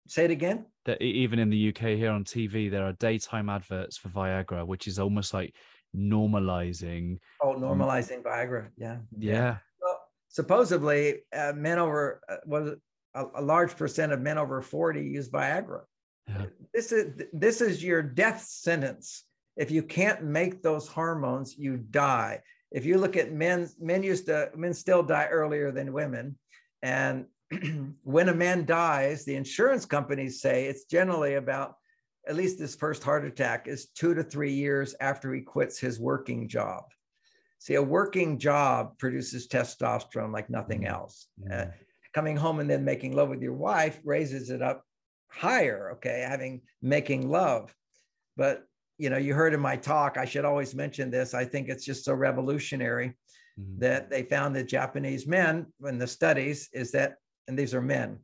Say 0.07 0.24
it 0.24 0.30
again. 0.30 0.66
That 0.84 1.02
even 1.02 1.38
in 1.38 1.50
the 1.50 1.68
UK 1.68 1.96
here 1.96 2.11
on 2.11 2.24
TV, 2.24 2.70
there 2.70 2.84
are 2.84 2.92
daytime 2.92 3.48
adverts 3.48 3.96
for 3.96 4.09
Viagra, 4.09 4.66
which 4.66 4.86
is 4.86 4.98
almost 4.98 5.34
like 5.34 5.54
normalizing. 5.96 7.18
Oh, 7.42 7.54
normalizing 7.54 8.18
um, 8.18 8.24
Viagra. 8.24 8.68
Yeah. 8.76 8.98
Yeah. 9.18 9.59
Well, 9.80 10.00
supposedly, 10.28 11.22
uh, 11.34 11.52
men 11.54 11.78
over 11.78 12.20
uh, 12.28 12.36
was 12.46 12.76
a, 13.14 13.24
a, 13.34 13.42
large 13.42 13.76
percent 13.76 14.12
of 14.12 14.20
men 14.20 14.38
over 14.38 14.62
40 14.62 15.00
use 15.00 15.28
Viagra. 15.28 15.82
Yeah. 16.28 16.46
This 16.72 16.92
is 16.92 17.22
this 17.32 17.61
is 17.61 17.82
your 17.82 18.02
death 18.02 18.42
sentence. 18.42 19.24
If 19.57 19.70
you 19.70 19.82
can't 19.82 20.22
make 20.22 20.62
those 20.62 20.86
hormones, 20.86 21.57
you 21.57 21.78
die. 21.78 22.42
If 22.70 22.84
you 22.84 22.98
look 22.98 23.16
at 23.16 23.32
men, 23.32 23.68
men 23.80 24.02
used 24.02 24.26
to 24.26 24.50
men 24.54 24.74
still 24.74 25.02
die 25.02 25.28
earlier 25.30 25.70
than 25.70 25.92
women, 25.92 26.36
and 26.82 27.26
when 28.03 28.28
a 28.28 28.34
man 28.34 28.64
dies, 28.64 29.24
the 29.24 29.36
insurance 29.36 29.84
companies 29.84 30.40
say 30.40 30.66
it's 30.66 30.84
generally 30.84 31.34
about 31.34 31.74
at 32.28 32.36
least 32.36 32.59
his 32.59 32.74
first 32.74 33.03
heart 33.03 33.24
attack 33.24 33.68
is 33.68 33.86
two 33.94 34.14
to 34.14 34.22
three 34.22 34.53
years 34.53 34.94
after 35.01 35.32
he 35.32 35.40
quits 35.40 35.78
his 35.78 36.01
working 36.01 36.49
job. 36.49 36.84
See, 37.59 37.74
a 37.74 37.82
working 37.82 38.38
job 38.38 38.99
produces 38.99 39.49
testosterone 39.49 40.32
like 40.32 40.51
nothing 40.51 40.82
mm-hmm. 40.82 40.94
else. 40.94 41.28
Uh, 41.44 41.55
mm-hmm. 41.55 41.70
Uh, 41.70 41.72
coming 42.14 42.36
home 42.36 42.61
and 42.61 42.70
then 42.70 42.82
making 42.82 43.14
love 43.14 43.28
with 43.28 43.42
your 43.42 43.53
wife 43.53 44.01
raises 44.03 44.49
it 44.49 44.62
up 44.62 44.82
higher, 45.28 45.90
okay, 45.92 46.24
having 46.26 46.62
making 46.80 47.28
love. 47.28 47.74
But 48.38 48.64
you 48.99 49.11
know, 49.11 49.18
you 49.18 49.34
heard 49.34 49.53
in 49.53 49.61
my 49.61 49.76
talk, 49.76 50.16
I 50.16 50.24
should 50.24 50.47
always 50.47 50.74
mention 50.74 51.11
this. 51.11 51.34
I 51.34 51.44
think 51.44 51.68
it's 51.68 51.84
just 51.84 52.05
so 52.05 52.14
revolutionary 52.14 53.09
mm-hmm. 53.61 53.78
that 53.80 54.11
they 54.11 54.22
found 54.22 54.57
that 54.57 54.68
Japanese 54.68 55.26
men, 55.26 55.66
in 55.86 55.99
the 55.99 56.07
studies, 56.07 56.68
is 56.72 56.92
that, 56.92 57.16
and 57.49 57.59
these 57.59 57.74
are 57.74 57.82
men, 57.82 58.18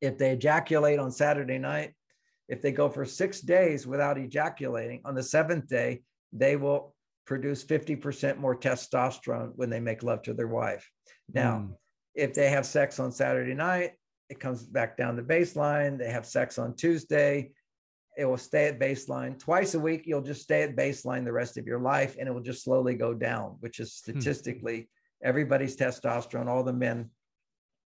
if 0.00 0.18
they 0.18 0.32
ejaculate 0.32 0.98
on 0.98 1.10
Saturday 1.10 1.58
night, 1.58 1.94
if 2.48 2.60
they 2.60 2.72
go 2.72 2.88
for 2.88 3.04
six 3.04 3.40
days 3.40 3.86
without 3.86 4.18
ejaculating, 4.18 5.00
on 5.04 5.14
the 5.14 5.22
seventh 5.22 5.68
day, 5.68 6.02
they 6.32 6.56
will 6.56 6.94
produce 7.24 7.64
50% 7.64 8.38
more 8.38 8.56
testosterone 8.56 9.52
when 9.54 9.70
they 9.70 9.80
make 9.80 10.02
love 10.02 10.22
to 10.22 10.34
their 10.34 10.48
wife. 10.48 10.90
Now, 11.32 11.58
mm. 11.58 11.74
if 12.14 12.34
they 12.34 12.50
have 12.50 12.66
sex 12.66 12.98
on 12.98 13.12
Saturday 13.12 13.54
night, 13.54 13.92
it 14.28 14.40
comes 14.40 14.64
back 14.64 14.96
down 14.96 15.16
to 15.16 15.22
baseline. 15.22 15.98
They 15.98 16.10
have 16.10 16.26
sex 16.26 16.58
on 16.58 16.74
Tuesday, 16.74 17.52
it 18.16 18.26
will 18.26 18.36
stay 18.36 18.66
at 18.66 18.78
baseline. 18.78 19.38
Twice 19.38 19.74
a 19.74 19.80
week, 19.80 20.02
you'll 20.06 20.20
just 20.20 20.42
stay 20.42 20.62
at 20.62 20.76
baseline 20.76 21.24
the 21.24 21.32
rest 21.32 21.56
of 21.56 21.66
your 21.66 21.80
life, 21.80 22.16
and 22.18 22.28
it 22.28 22.32
will 22.32 22.42
just 22.42 22.64
slowly 22.64 22.94
go 22.94 23.14
down, 23.14 23.56
which 23.60 23.80
is 23.80 24.02
hmm. 24.04 24.12
statistically 24.12 24.80
hmm. 24.80 25.28
everybody's 25.28 25.76
testosterone, 25.76 26.48
all 26.48 26.62
the 26.62 26.72
men 26.72 27.10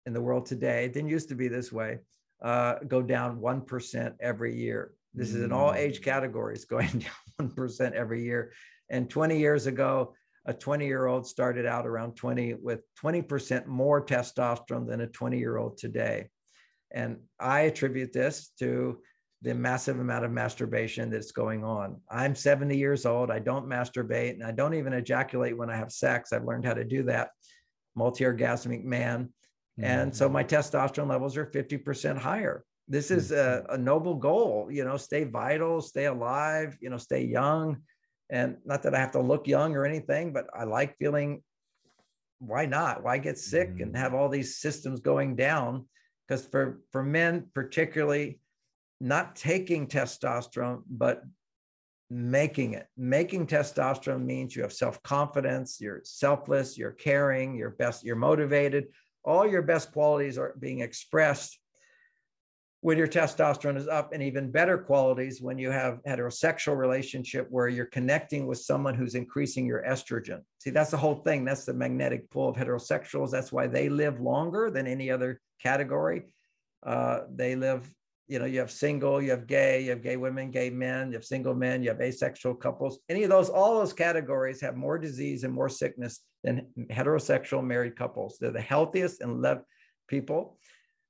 in 0.07 0.13
the 0.13 0.21
world 0.21 0.45
today, 0.45 0.85
it 0.85 0.93
didn't 0.93 1.09
used 1.09 1.27
to 1.29 1.35
be 1.35 1.49
this 1.49 1.71
way, 1.71 1.99
uh, 2.41 2.75
go 2.87 3.01
down 3.01 3.41
1% 3.41 4.13
every 4.21 4.55
year. 4.55 4.93
This 5.13 5.33
is 5.33 5.43
in 5.43 5.51
all 5.51 5.71
hmm. 5.71 5.77
age 5.77 6.01
categories 6.01 6.65
going 6.73 7.03
down 7.39 7.51
1% 7.51 7.91
every 7.91 8.23
year. 8.23 8.53
And 8.89 9.09
20 9.09 9.37
years 9.37 9.67
ago, 9.67 10.15
a 10.45 10.53
20 10.53 10.87
year 10.87 11.07
old 11.07 11.27
started 11.27 11.65
out 11.65 11.85
around 11.85 12.15
20 12.15 12.53
with 12.53 12.79
20% 13.03 13.65
more 13.67 14.03
testosterone 14.03 14.87
than 14.87 15.01
a 15.01 15.07
20 15.07 15.37
year 15.37 15.57
old 15.57 15.77
today. 15.77 16.29
And 16.91 17.17
I 17.37 17.61
attribute 17.61 18.13
this 18.13 18.53
to 18.59 18.99
the 19.41 19.53
massive 19.53 19.99
amount 19.99 20.23
of 20.23 20.31
masturbation 20.31 21.09
that's 21.09 21.33
going 21.33 21.65
on. 21.65 21.99
I'm 22.09 22.33
70 22.33 22.77
years 22.77 23.05
old. 23.05 23.29
I 23.29 23.39
don't 23.39 23.67
masturbate 23.67 24.31
and 24.31 24.43
I 24.43 24.51
don't 24.51 24.73
even 24.73 24.93
ejaculate 24.93 25.57
when 25.57 25.69
I 25.69 25.75
have 25.75 25.91
sex. 25.91 26.31
I've 26.31 26.45
learned 26.45 26.65
how 26.65 26.73
to 26.75 26.85
do 26.85 27.03
that. 27.03 27.31
Multi 27.93 28.23
orgasmic 28.23 28.85
man. 28.85 29.33
And 29.79 30.15
so 30.15 30.27
my 30.27 30.43
testosterone 30.43 31.09
levels 31.09 31.37
are 31.37 31.45
50% 31.45 32.17
higher. 32.17 32.63
This 32.87 33.11
is 33.11 33.31
a, 33.31 33.35
mm-hmm. 33.35 33.73
a 33.73 33.77
noble 33.77 34.15
goal, 34.15 34.69
you 34.71 34.83
know, 34.85 34.97
stay 34.97 35.23
vital, 35.23 35.81
stay 35.81 36.05
alive, 36.05 36.77
you 36.81 36.89
know, 36.89 36.97
stay 36.97 37.23
young 37.23 37.77
and 38.29 38.57
not 38.65 38.83
that 38.83 38.95
I 38.95 38.99
have 38.99 39.11
to 39.11 39.21
look 39.21 39.47
young 39.47 39.75
or 39.75 39.85
anything, 39.85 40.33
but 40.33 40.47
I 40.53 40.63
like 40.63 40.97
feeling 40.97 41.43
why 42.39 42.65
not? 42.65 43.03
Why 43.03 43.17
get 43.17 43.39
sick 43.39 43.69
mm-hmm. 43.69 43.81
and 43.81 43.97
have 43.97 44.13
all 44.13 44.29
these 44.29 44.57
systems 44.57 44.99
going 44.99 45.35
down? 45.35 45.87
Because 46.27 46.45
for, 46.45 46.81
for 46.91 47.01
men, 47.01 47.47
particularly 47.53 48.39
not 48.99 49.35
taking 49.35 49.87
testosterone, 49.87 50.81
but 50.89 51.23
making 52.09 52.73
it. 52.73 52.87
Making 52.95 53.47
testosterone 53.47 54.23
means 54.23 54.55
you 54.55 54.61
have 54.61 54.73
self-confidence, 54.73 55.79
you're 55.81 56.01
selfless, 56.03 56.77
you're 56.77 56.91
caring, 56.91 57.55
you're 57.55 57.71
best, 57.71 58.03
you're 58.03 58.15
motivated. 58.15 58.87
All 59.23 59.47
your 59.47 59.61
best 59.61 59.91
qualities 59.91 60.37
are 60.37 60.55
being 60.59 60.81
expressed 60.81 61.59
when 62.81 62.97
your 62.97 63.07
testosterone 63.07 63.75
is 63.75 63.87
up 63.87 64.13
and 64.13 64.21
even 64.21 64.51
better 64.51 64.77
qualities 64.77 65.41
when 65.41 65.57
you 65.57 65.71
have 65.71 65.99
heterosexual 66.07 66.77
relationship 66.77 67.47
where 67.49 67.67
you're 67.67 67.85
connecting 67.85 68.45
with 68.45 68.59
someone 68.59 68.93
who's 68.93 69.15
increasing 69.15 69.65
your 69.65 69.83
estrogen. 69.83 70.41
See 70.59 70.69
that's 70.69 70.91
the 70.91 70.97
whole 70.97 71.15
thing. 71.15 71.43
That's 71.43 71.65
the 71.65 71.73
magnetic 71.73 72.29
pull 72.29 72.49
of 72.49 72.55
heterosexuals. 72.55 73.31
That's 73.31 73.51
why 73.51 73.67
they 73.67 73.89
live 73.89 74.21
longer 74.21 74.69
than 74.69 74.87
any 74.87 75.09
other 75.09 75.41
category. 75.61 76.33
Uh, 76.85 77.21
they 77.33 77.55
live 77.55 77.91
you 78.27 78.39
know 78.39 78.45
you 78.45 78.59
have 78.59 78.71
single 78.71 79.21
you 79.21 79.31
have 79.31 79.47
gay 79.47 79.83
you 79.83 79.89
have 79.91 80.03
gay 80.03 80.17
women 80.17 80.51
gay 80.51 80.69
men 80.69 81.07
you 81.07 81.13
have 81.13 81.23
single 81.25 81.55
men 81.55 81.81
you 81.81 81.89
have 81.89 82.01
asexual 82.01 82.53
couples. 82.53 82.99
Any 83.09 83.23
of 83.23 83.29
those 83.29 83.49
all 83.49 83.79
those 83.79 83.93
categories 83.93 84.61
have 84.61 84.75
more 84.75 84.99
disease 84.99 85.43
and 85.43 85.53
more 85.53 85.69
sickness 85.69 86.19
than 86.43 86.67
heterosexual 86.91 87.63
married 87.63 87.95
couples. 87.95 88.37
They're 88.39 88.51
the 88.51 88.61
healthiest 88.61 89.21
and 89.21 89.41
love 89.41 89.61
people. 90.07 90.57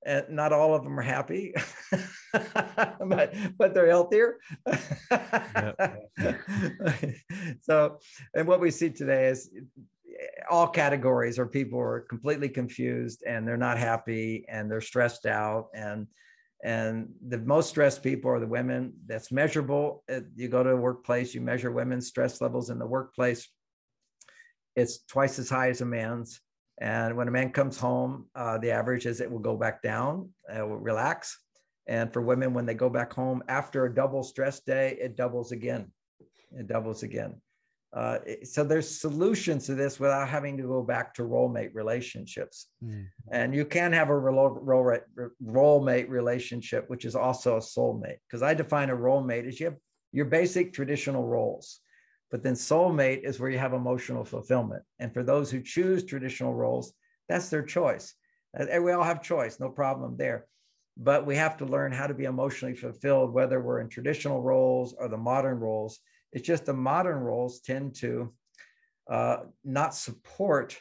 And 0.05 0.29
not 0.29 0.53
all 0.53 0.75
of 0.75 0.83
them 0.83 0.97
are 0.97 1.03
happy, 1.03 1.53
but 2.31 3.33
but 3.57 3.73
they're 3.73 3.89
healthier. 3.89 4.37
so, 7.61 7.97
and 8.33 8.47
what 8.47 8.61
we 8.61 8.69
see 8.71 8.89
today 8.91 9.27
is 9.27 9.49
all 10.49 10.67
categories 10.67 11.39
are 11.39 11.47
people 11.47 11.79
are 11.79 12.01
completely 12.01 12.47
confused 12.47 13.23
and 13.27 13.45
they're 13.45 13.57
not 13.57 13.77
happy 13.77 14.45
and 14.47 14.71
they're 14.71 14.81
stressed 14.81 15.25
out 15.25 15.67
and 15.73 16.07
and 16.63 17.09
the 17.27 17.37
most 17.39 17.69
stressed 17.69 18.01
people 18.01 18.31
are 18.31 18.39
the 18.39 18.47
women 18.47 18.93
that's 19.05 19.31
measurable 19.31 20.03
you 20.35 20.47
go 20.47 20.63
to 20.63 20.71
a 20.71 20.75
workplace 20.75 21.35
you 21.35 21.41
measure 21.41 21.71
women's 21.71 22.07
stress 22.07 22.41
levels 22.41 22.69
in 22.69 22.79
the 22.79 22.85
workplace 22.85 23.47
it's 24.75 25.03
twice 25.05 25.37
as 25.37 25.49
high 25.49 25.69
as 25.69 25.81
a 25.81 25.85
man's 25.85 26.41
and 26.79 27.17
when 27.17 27.27
a 27.27 27.31
man 27.31 27.51
comes 27.51 27.77
home, 27.77 28.27
uh, 28.35 28.57
the 28.59 28.71
average 28.71 29.05
is 29.05 29.19
it 29.19 29.31
will 29.31 29.39
go 29.39 29.57
back 29.57 29.81
down, 29.81 30.29
it 30.53 30.61
will 30.61 30.77
relax. 30.77 31.39
And 31.87 32.11
for 32.11 32.21
women, 32.21 32.53
when 32.53 32.65
they 32.65 32.73
go 32.73 32.89
back 32.89 33.13
home 33.13 33.41
after 33.47 33.85
a 33.85 33.93
double 33.93 34.23
stress 34.23 34.59
day, 34.59 34.97
it 35.01 35.15
doubles 35.15 35.51
again. 35.51 35.91
It 36.51 36.67
doubles 36.67 37.01
again. 37.03 37.41
Uh, 37.95 38.19
so 38.43 38.63
there's 38.63 38.99
solutions 38.99 39.65
to 39.65 39.73
this 39.73 39.99
without 39.99 40.27
having 40.27 40.57
to 40.57 40.63
go 40.63 40.83
back 40.83 41.13
to 41.13 41.23
role 41.23 41.49
mate 41.49 41.73
relationships. 41.73 42.67
Mm. 42.83 43.07
And 43.31 43.55
you 43.55 43.65
can 43.65 43.93
have 43.93 44.09
a 44.09 44.17
role, 44.17 44.49
role, 44.49 44.97
role 45.41 45.83
mate 45.83 46.09
relationship, 46.09 46.89
which 46.89 47.05
is 47.05 47.15
also 47.15 47.57
a 47.57 47.61
soulmate. 47.61 48.17
Because 48.27 48.43
I 48.43 48.53
define 48.53 48.89
a 48.89 48.95
role 48.95 49.23
mate 49.23 49.45
as 49.45 49.59
you 49.59 49.67
have 49.67 49.77
your 50.11 50.25
basic 50.25 50.73
traditional 50.73 51.25
roles. 51.25 51.79
But 52.29 52.43
then 52.43 52.55
soulmate 52.55 53.23
is 53.23 53.39
where 53.39 53.49
you 53.49 53.57
have 53.57 53.73
emotional 53.73 54.25
fulfillment. 54.25 54.83
And 54.99 55.13
for 55.13 55.23
those 55.23 55.49
who 55.49 55.61
choose 55.61 56.03
traditional 56.03 56.53
roles, 56.53 56.93
that's 57.29 57.49
their 57.49 57.63
choice. 57.63 58.13
And 58.53 58.83
we 58.83 58.91
all 58.91 59.03
have 59.03 59.21
choice, 59.21 59.59
no 59.59 59.69
problem 59.69 60.17
there. 60.17 60.47
But 60.97 61.25
we 61.25 61.35
have 61.35 61.57
to 61.57 61.65
learn 61.65 61.91
how 61.91 62.07
to 62.07 62.13
be 62.13 62.25
emotionally 62.25 62.75
fulfilled, 62.75 63.33
whether 63.33 63.61
we're 63.61 63.79
in 63.79 63.87
traditional 63.87 64.41
roles 64.41 64.93
or 64.97 65.07
the 65.07 65.17
modern 65.17 65.59
roles. 65.59 65.99
It's 66.33 66.45
just 66.45 66.65
the 66.65 66.73
modern 66.73 67.19
roles 67.19 67.61
tend 67.61 67.95
to 67.95 68.33
uh, 69.09 69.37
not 69.63 69.95
support 69.95 70.79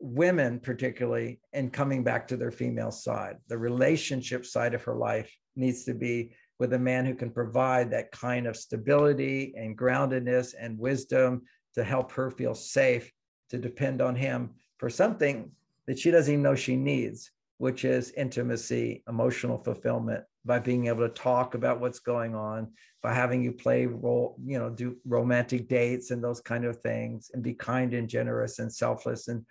women, 0.00 0.58
particularly, 0.58 1.40
in 1.52 1.70
coming 1.70 2.02
back 2.02 2.26
to 2.28 2.36
their 2.36 2.50
female 2.50 2.90
side. 2.90 3.36
The 3.48 3.58
relationship 3.58 4.44
side 4.44 4.74
of 4.74 4.82
her 4.82 4.96
life 4.96 5.32
needs 5.54 5.84
to 5.84 5.94
be 5.94 6.34
with 6.58 6.72
a 6.72 6.78
man 6.78 7.06
who 7.06 7.14
can 7.14 7.30
provide 7.30 7.90
that 7.90 8.10
kind 8.12 8.46
of 8.46 8.56
stability 8.56 9.54
and 9.56 9.78
groundedness 9.78 10.54
and 10.58 10.78
wisdom 10.78 11.42
to 11.74 11.84
help 11.84 12.12
her 12.12 12.30
feel 12.30 12.54
safe 12.54 13.12
to 13.50 13.58
depend 13.58 14.00
on 14.02 14.14
him 14.14 14.50
for 14.78 14.90
something 14.90 15.50
that 15.86 15.98
she 15.98 16.10
doesn't 16.10 16.32
even 16.32 16.42
know 16.42 16.54
she 16.54 16.76
needs, 16.76 17.30
which 17.58 17.84
is 17.84 18.12
intimacy, 18.12 19.02
emotional 19.08 19.58
fulfillment, 19.58 20.24
by 20.44 20.58
being 20.58 20.86
able 20.86 21.06
to 21.06 21.14
talk 21.14 21.54
about 21.54 21.80
what's 21.80 22.00
going 22.00 22.34
on, 22.34 22.72
by 23.02 23.14
having 23.14 23.42
you 23.42 23.52
play 23.52 23.86
role, 23.86 24.36
you 24.44 24.58
know, 24.58 24.70
do 24.70 24.96
romantic 25.06 25.68
dates 25.68 26.10
and 26.10 26.22
those 26.22 26.40
kind 26.40 26.64
of 26.64 26.80
things, 26.80 27.30
and 27.32 27.42
be 27.42 27.54
kind 27.54 27.94
and 27.94 28.08
generous 28.08 28.58
and 28.58 28.72
selfless 28.72 29.28
and 29.28 29.44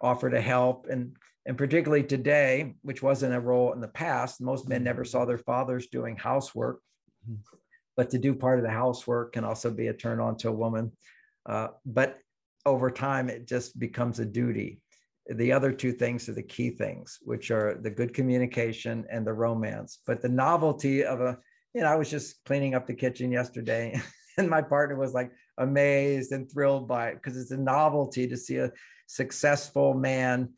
offer 0.00 0.30
to 0.30 0.40
help 0.40 0.86
and 0.88 1.16
and 1.48 1.56
particularly 1.56 2.02
today, 2.02 2.74
which 2.82 3.02
wasn't 3.02 3.34
a 3.34 3.40
role 3.40 3.72
in 3.72 3.80
the 3.80 3.88
past, 3.88 4.38
most 4.38 4.68
men 4.68 4.84
never 4.84 5.02
saw 5.02 5.24
their 5.24 5.38
fathers 5.38 5.86
doing 5.86 6.14
housework. 6.14 6.82
Mm-hmm. 7.28 7.40
But 7.96 8.10
to 8.10 8.18
do 8.18 8.34
part 8.34 8.58
of 8.58 8.64
the 8.64 8.70
housework 8.70 9.32
can 9.32 9.44
also 9.44 9.70
be 9.70 9.86
a 9.86 9.94
turn 9.94 10.20
on 10.20 10.36
to 10.38 10.50
a 10.50 10.52
woman. 10.52 10.92
Uh, 11.46 11.68
but 11.86 12.18
over 12.66 12.90
time, 12.90 13.30
it 13.30 13.48
just 13.48 13.78
becomes 13.78 14.20
a 14.20 14.26
duty. 14.26 14.82
The 15.28 15.52
other 15.52 15.72
two 15.72 15.92
things 15.92 16.28
are 16.28 16.34
the 16.34 16.42
key 16.42 16.70
things, 16.70 17.18
which 17.22 17.50
are 17.50 17.78
the 17.82 17.90
good 17.90 18.14
communication 18.14 19.04
and 19.10 19.26
the 19.26 19.32
romance. 19.32 19.98
But 20.06 20.22
the 20.22 20.28
novelty 20.28 21.04
of 21.04 21.20
a, 21.20 21.38
you 21.74 21.82
know, 21.82 21.88
I 21.88 21.96
was 21.96 22.10
just 22.10 22.42
cleaning 22.44 22.74
up 22.74 22.86
the 22.86 22.94
kitchen 22.94 23.30
yesterday 23.30 24.00
and 24.38 24.48
my 24.48 24.62
partner 24.62 24.96
was 24.96 25.12
like 25.12 25.30
amazed 25.58 26.32
and 26.32 26.50
thrilled 26.50 26.88
by 26.88 27.08
it 27.08 27.14
because 27.16 27.36
it's 27.36 27.50
a 27.50 27.56
novelty 27.56 28.26
to 28.26 28.36
see 28.36 28.56
a 28.56 28.72
successful 29.06 29.92
man 29.92 30.50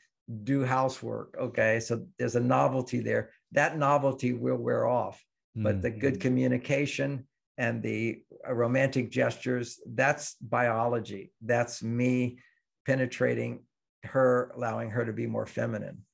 do 0.45 0.64
housework. 0.64 1.35
Okay. 1.41 1.81
So 1.81 2.07
there's 2.18 2.37
a 2.37 2.41
novelty 2.41 3.01
there. 3.01 3.31
That 3.53 3.77
novelty 3.77 4.33
will 4.33 4.57
wear 4.57 4.87
off, 4.87 5.23
but 5.57 5.75
mm-hmm. 5.75 5.81
the 5.81 5.91
good 5.91 6.14
mm. 6.14 6.21
communication 6.21 7.27
and 7.59 7.83
the 7.83 8.23
uh, 8.49 8.55
romantic 8.55 9.11
gestures, 9.11 9.81
that's 9.95 10.37
biology. 10.41 11.33
That's 11.43 11.83
me 11.83 12.39
penetrating 12.87 13.64
her, 14.05 14.53
allowing 14.55 14.91
her 14.91 15.05
to 15.05 15.13
be 15.13 15.27
more 15.27 15.47
feminine. 15.47 16.05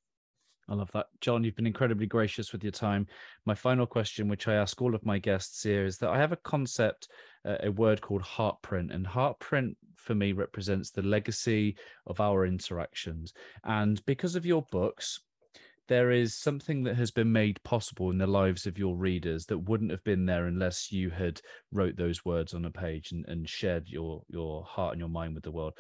I 0.69 0.75
love 0.75 0.91
that. 0.93 1.07
John, 1.21 1.45
you've 1.45 1.55
been 1.55 1.67
incredibly 1.67 2.07
gracious 2.07 2.53
with 2.53 2.65
your 2.65 2.73
time. 2.73 3.07
My 3.45 3.55
final 3.55 3.87
question, 3.87 4.29
which 4.29 4.49
I 4.49 4.55
ask 4.55 4.83
all 4.83 4.97
of 4.97 5.07
my 5.07 5.19
guests 5.19 5.63
here, 5.63 5.85
is 5.85 5.99
that 5.99 6.11
I 6.11 6.19
have 6.19 6.33
a 6.33 6.37
concept, 6.37 7.09
uh, 7.45 7.59
a 7.63 7.71
word 7.71 8.01
called 8.01 8.23
heartprint. 8.23 8.93
And 8.93 9.07
heartprint 9.07 9.77
for 9.95 10.15
me 10.15 10.33
represents 10.33 10.91
the 10.91 11.03
legacy 11.03 11.77
of 12.07 12.21
our 12.21 12.47
interactions. 12.47 13.33
And 13.63 14.05
because 14.07 14.35
of 14.35 14.45
your 14.45 14.63
books, 14.73 15.21
there 15.89 16.11
is 16.11 16.35
something 16.35 16.83
that 16.83 16.97
has 16.97 17.13
been 17.13 17.31
made 17.31 17.63
possible 17.63 18.11
in 18.11 18.19
the 18.19 18.27
lives 18.27 18.67
of 18.67 18.77
your 18.77 18.97
readers 18.97 19.47
that 19.47 19.59
wouldn't 19.59 19.93
have 19.93 20.03
been 20.03 20.27
there 20.27 20.47
unless 20.47 20.91
you 20.91 21.11
had 21.11 21.41
wrote 21.73 21.97
those 21.97 22.25
words 22.25 22.55
on 22.55 22.65
a 22.65 22.71
page 22.71 23.13
and, 23.13 23.25
and 23.29 23.49
shared 23.49 23.89
your 23.89 24.23
your 24.29 24.65
heart 24.65 24.93
and 24.93 25.01
your 25.01 25.09
mind 25.09 25.35
with 25.35 25.45
the 25.45 25.51
world. 25.53 25.75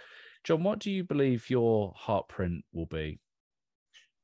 John, 0.46 0.62
what 0.62 0.78
do 0.78 0.92
you 0.92 1.02
believe 1.02 1.50
your 1.50 1.92
heartprint 2.00 2.62
will 2.72 2.86
be? 2.86 3.18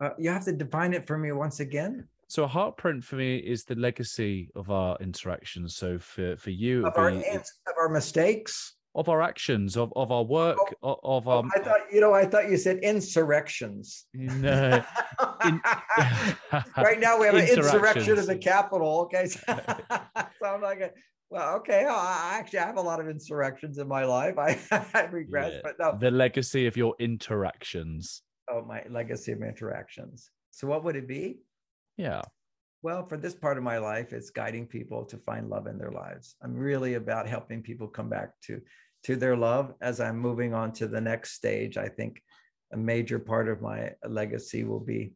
Uh, 0.01 0.11
you 0.21 0.31
have 0.31 0.45
to 0.45 0.53
define 0.53 0.95
it 0.95 1.05
for 1.05 1.19
me 1.19 1.33
once 1.33 1.59
again. 1.59 2.07
So 2.29 2.45
a 2.45 2.49
heartprint 2.49 3.03
for 3.03 3.17
me 3.17 3.39
is 3.39 3.65
the 3.65 3.75
legacy 3.75 4.49
of 4.55 4.71
our 4.71 4.97
interactions. 5.01 5.75
So 5.75 5.99
for 5.99 6.37
for 6.37 6.51
you, 6.51 6.87
of 6.87 6.97
our, 6.97 7.11
be, 7.11 7.27
of 7.27 7.45
our 7.77 7.89
mistakes, 7.89 8.77
of 8.95 9.09
our 9.09 9.21
actions, 9.21 9.77
of, 9.77 9.93
of 9.97 10.13
our 10.13 10.23
work, 10.23 10.59
oh, 10.85 10.97
of, 11.03 11.27
our. 11.27 11.43
Oh, 11.43 11.51
I 11.57 11.59
thought 11.59 11.81
you 11.93 12.01
know. 12.01 12.15
I 12.15 12.25
thought 12.25 12.49
you 12.49 12.57
said 12.57 12.79
insurrections. 12.85 14.07
No. 14.15 14.81
In, 15.45 15.61
right 16.77 17.01
now 17.01 17.19
we 17.19 17.27
have 17.27 17.35
an 17.35 17.49
insurrection 17.49 18.17
in 18.17 18.27
the 18.27 18.39
capital. 18.39 19.01
Okay, 19.01 19.27
so, 19.27 19.41
so 19.49 20.47
I'm 20.47 20.63
like, 20.63 20.95
well, 21.33 21.57
okay. 21.57 21.87
I 21.89 22.37
actually 22.39 22.59
have 22.59 22.77
a 22.77 22.83
lot 22.83 23.01
of 23.01 23.09
insurrections 23.09 23.79
in 23.79 23.89
my 23.89 24.05
life. 24.05 24.39
I, 24.39 24.59
I 24.93 25.05
regret, 25.05 25.55
yeah. 25.55 25.61
but 25.65 25.79
no. 25.79 25.97
The 25.99 26.11
legacy 26.11 26.67
of 26.67 26.77
your 26.77 26.95
interactions. 26.99 28.23
Oh, 28.51 28.63
my 28.63 28.85
legacy 28.91 29.33
of 29.33 29.41
interactions. 29.41 30.31
So 30.51 30.67
what 30.67 30.85
would 30.85 30.95
it 30.95 31.09
be? 31.09 31.39
Yeah. 31.97 32.21
Well, 32.83 33.07
for 33.07 33.17
this 33.17 33.35
part 33.35 33.57
of 33.57 33.65
my 33.65 33.79
life, 33.79 34.13
it's 34.13 34.29
guiding 34.29 34.67
people 34.67 35.07
to 35.07 35.17
find 35.17 35.49
love 35.49 35.67
in 35.67 35.79
their 35.79 35.91
lives. 35.91 36.37
I'm 36.43 36.55
really 36.55 36.95
about 36.95 37.27
helping 37.27 37.63
people 37.63 37.89
come 37.89 38.11
back 38.11 38.39
to 38.43 38.61
to 39.05 39.17
their 39.17 39.37
love 39.37 39.75
as 39.81 40.01
I'm 40.01 40.19
moving 40.19 40.53
on 40.55 40.71
to 40.75 40.87
the 40.87 41.01
next 41.01 41.33
stage. 41.33 41.77
I 41.77 41.89
think 41.89 42.23
a 42.73 42.77
major 42.77 43.19
part 43.19 43.49
of 43.49 43.63
my 43.63 43.93
legacy 44.07 44.65
will 44.65 44.81
be 44.81 45.13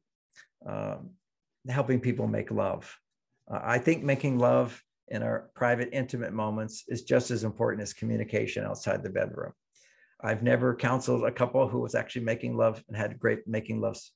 um, 0.67 1.11
helping 1.69 2.01
people 2.01 2.27
make 2.27 2.51
love. 2.51 2.93
Uh, 3.49 3.61
I 3.62 3.79
think 3.79 4.03
making 4.03 4.39
love 4.39 4.83
in 5.09 5.22
our 5.22 5.50
private, 5.54 5.88
intimate 5.92 6.32
moments 6.32 6.84
is 6.88 7.02
just 7.02 7.30
as 7.30 7.44
important 7.44 7.82
as 7.82 7.92
communication 7.92 8.64
outside 8.64 9.02
the 9.02 9.11
bedroom. 9.11 9.52
I've 10.20 10.42
never 10.42 10.74
counseled 10.74 11.24
a 11.24 11.30
couple 11.30 11.68
who 11.68 11.80
was 11.80 11.94
actually 11.94 12.24
making 12.24 12.57
love 12.57 12.82
and 12.88 12.96
had 12.96 13.18
great 13.18 13.46
making 13.46 13.80
loves. 13.80 14.12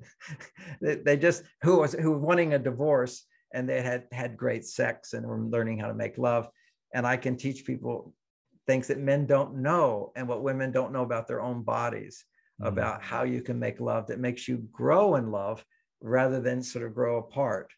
they, 0.80 1.16
just 1.16 1.44
who 1.62 1.78
was 1.78 1.92
who 1.92 2.12
was 2.12 2.20
wanting 2.20 2.54
a 2.54 2.58
divorce 2.58 3.24
and 3.54 3.68
they 3.68 3.80
had 3.80 4.04
had 4.12 4.36
great 4.36 4.64
sex 4.64 5.12
and 5.12 5.26
were 5.26 5.40
learning 5.40 5.78
how 5.78 5.88
to 5.88 5.94
make 5.94 6.18
love. 6.18 6.48
And 6.94 7.06
I 7.06 7.16
can 7.16 7.36
teach 7.36 7.64
people 7.64 8.12
things 8.66 8.88
that 8.88 8.98
men 8.98 9.26
don't 9.26 9.56
know 9.56 10.12
and 10.16 10.28
what 10.28 10.42
women 10.42 10.72
don't 10.72 10.92
know 10.92 11.02
about 11.02 11.26
their 11.26 11.40
own 11.40 11.62
bodies 11.62 12.24
mm-hmm. 12.60 12.68
about 12.68 13.02
how 13.02 13.22
you 13.22 13.40
can 13.40 13.58
make 13.58 13.80
love 13.80 14.06
that 14.08 14.18
makes 14.18 14.46
you 14.46 14.58
grow 14.72 15.14
in 15.14 15.30
love 15.30 15.64
rather 16.00 16.40
than 16.40 16.62
sort 16.62 16.84
of 16.84 16.94
grow 16.94 17.18
apart 17.18 17.70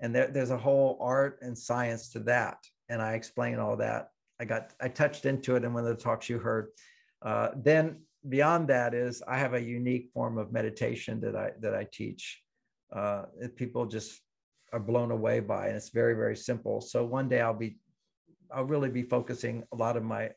and 0.00 0.14
there, 0.14 0.28
there's 0.28 0.50
a 0.50 0.56
whole 0.56 0.98
art 1.00 1.38
and 1.42 1.56
science 1.56 2.10
to 2.10 2.20
that. 2.20 2.58
And 2.88 3.00
i 3.00 3.12
explain 3.12 3.58
all 3.58 3.76
that. 3.76 4.08
I 4.40 4.44
got 4.44 4.72
i 4.80 4.88
touched 4.88 5.26
into 5.26 5.56
it 5.56 5.64
in 5.64 5.72
one 5.72 5.86
of 5.86 5.96
the 5.96 6.02
talks 6.02 6.28
you 6.28 6.38
heard. 6.38 6.68
Uh, 7.22 7.50
then 7.56 8.00
beyond 8.28 8.68
that 8.68 8.92
is 8.94 9.22
i 9.26 9.38
have 9.38 9.54
a 9.54 9.60
unique 9.60 10.10
form 10.12 10.36
of 10.36 10.52
meditation 10.52 11.20
that 11.20 11.36
i 11.36 11.50
that 11.60 11.74
i 11.74 11.86
teach. 11.92 12.42
Uh, 12.94 13.24
people 13.56 13.86
just 13.86 14.20
are 14.72 14.80
blown 14.80 15.10
away 15.10 15.40
by 15.40 15.68
and 15.68 15.76
it's 15.76 15.90
very 15.90 16.14
very 16.14 16.36
simple. 16.36 16.80
So 16.80 17.04
one 17.04 17.28
day 17.28 17.40
i'll 17.40 17.54
be 17.54 17.78
i'll 18.52 18.64
really 18.64 18.90
be 18.90 19.02
focusing 19.02 19.62
a 19.72 19.76
lot 19.76 19.96
of 19.96 20.02
my 20.02 20.30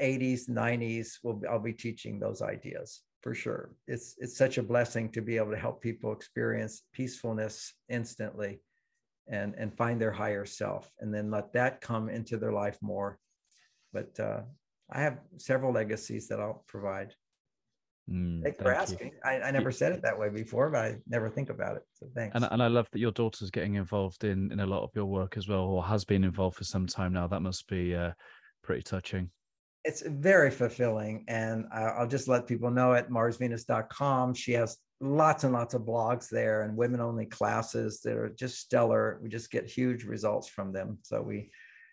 80s 0.00 0.48
90s 0.48 1.18
will 1.22 1.42
i'll 1.50 1.58
be 1.58 1.74
teaching 1.74 2.18
those 2.18 2.40
ideas 2.40 3.02
for 3.22 3.34
sure. 3.34 3.70
It's 3.86 4.14
it's 4.18 4.36
such 4.36 4.58
a 4.58 4.62
blessing 4.62 5.10
to 5.12 5.20
be 5.20 5.36
able 5.36 5.50
to 5.50 5.58
help 5.58 5.82
people 5.82 6.12
experience 6.12 6.82
peacefulness 6.92 7.74
instantly 7.88 8.60
and 9.28 9.54
and 9.56 9.76
find 9.76 10.00
their 10.00 10.12
higher 10.12 10.46
self 10.46 10.90
and 11.00 11.14
then 11.14 11.30
let 11.30 11.52
that 11.52 11.80
come 11.80 12.08
into 12.08 12.36
their 12.36 12.52
life 12.52 12.78
more. 12.80 13.18
But 13.92 14.18
uh, 14.18 14.42
I 14.90 15.00
have 15.00 15.18
several 15.36 15.72
legacies 15.72 16.28
that 16.28 16.40
I'll 16.40 16.64
provide. 16.66 17.14
Mm, 18.10 18.42
thanks 18.42 18.60
for 18.60 18.72
asking. 18.72 19.12
I, 19.24 19.40
I, 19.40 19.50
never 19.52 19.70
said 19.70 19.92
it 19.92 20.02
that 20.02 20.18
way 20.18 20.30
before, 20.30 20.68
but 20.70 20.84
I 20.84 20.96
never 21.06 21.28
think 21.28 21.48
about 21.48 21.76
it. 21.76 21.82
So 21.92 22.08
thanks. 22.14 22.34
And, 22.34 22.44
and 22.50 22.60
I 22.60 22.66
love 22.66 22.88
that 22.90 22.98
your 22.98 23.12
daughter's 23.12 23.50
getting 23.50 23.74
involved 23.74 24.24
in 24.24 24.50
in 24.50 24.60
a 24.60 24.66
lot 24.66 24.82
of 24.82 24.90
your 24.94 25.04
work 25.04 25.36
as 25.36 25.46
well, 25.46 25.62
or 25.62 25.84
has 25.84 26.04
been 26.04 26.24
involved 26.24 26.56
for 26.56 26.64
some 26.64 26.86
time 26.86 27.12
now. 27.12 27.28
That 27.28 27.40
must 27.40 27.68
be 27.68 27.94
uh, 27.94 28.12
pretty 28.62 28.82
touching 28.82 29.30
it's 29.84 30.02
very 30.02 30.50
fulfilling. 30.50 31.24
And 31.28 31.66
I'll 31.72 32.06
just 32.06 32.28
let 32.28 32.46
people 32.46 32.70
know 32.70 32.92
at 32.94 33.10
marsvenus.com, 33.10 34.34
she 34.34 34.52
has 34.52 34.76
lots 35.00 35.44
and 35.44 35.52
lots 35.52 35.74
of 35.74 35.82
blogs 35.82 36.28
there 36.28 36.62
and 36.62 36.76
women 36.76 37.00
only 37.00 37.24
classes 37.24 38.00
that 38.02 38.16
are 38.16 38.28
just 38.28 38.60
stellar. 38.60 39.18
We 39.22 39.28
just 39.28 39.50
get 39.50 39.66
huge 39.66 40.04
results 40.04 40.48
from 40.48 40.72
them. 40.72 40.98
So 41.02 41.22
we 41.22 41.50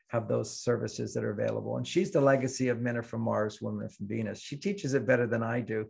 have 0.09 0.27
those 0.27 0.59
services 0.59 1.13
that 1.13 1.23
are 1.23 1.31
available. 1.31 1.77
And 1.77 1.87
she's 1.87 2.11
the 2.11 2.21
legacy 2.21 2.67
of 2.69 2.81
Men 2.81 2.97
Are 2.97 3.03
From 3.03 3.21
Mars, 3.21 3.61
Women 3.61 3.85
Are 3.85 3.89
From 3.89 4.07
Venus. 4.07 4.39
She 4.39 4.57
teaches 4.57 4.93
it 4.93 5.07
better 5.07 5.27
than 5.27 5.43
I 5.43 5.61
do. 5.61 5.85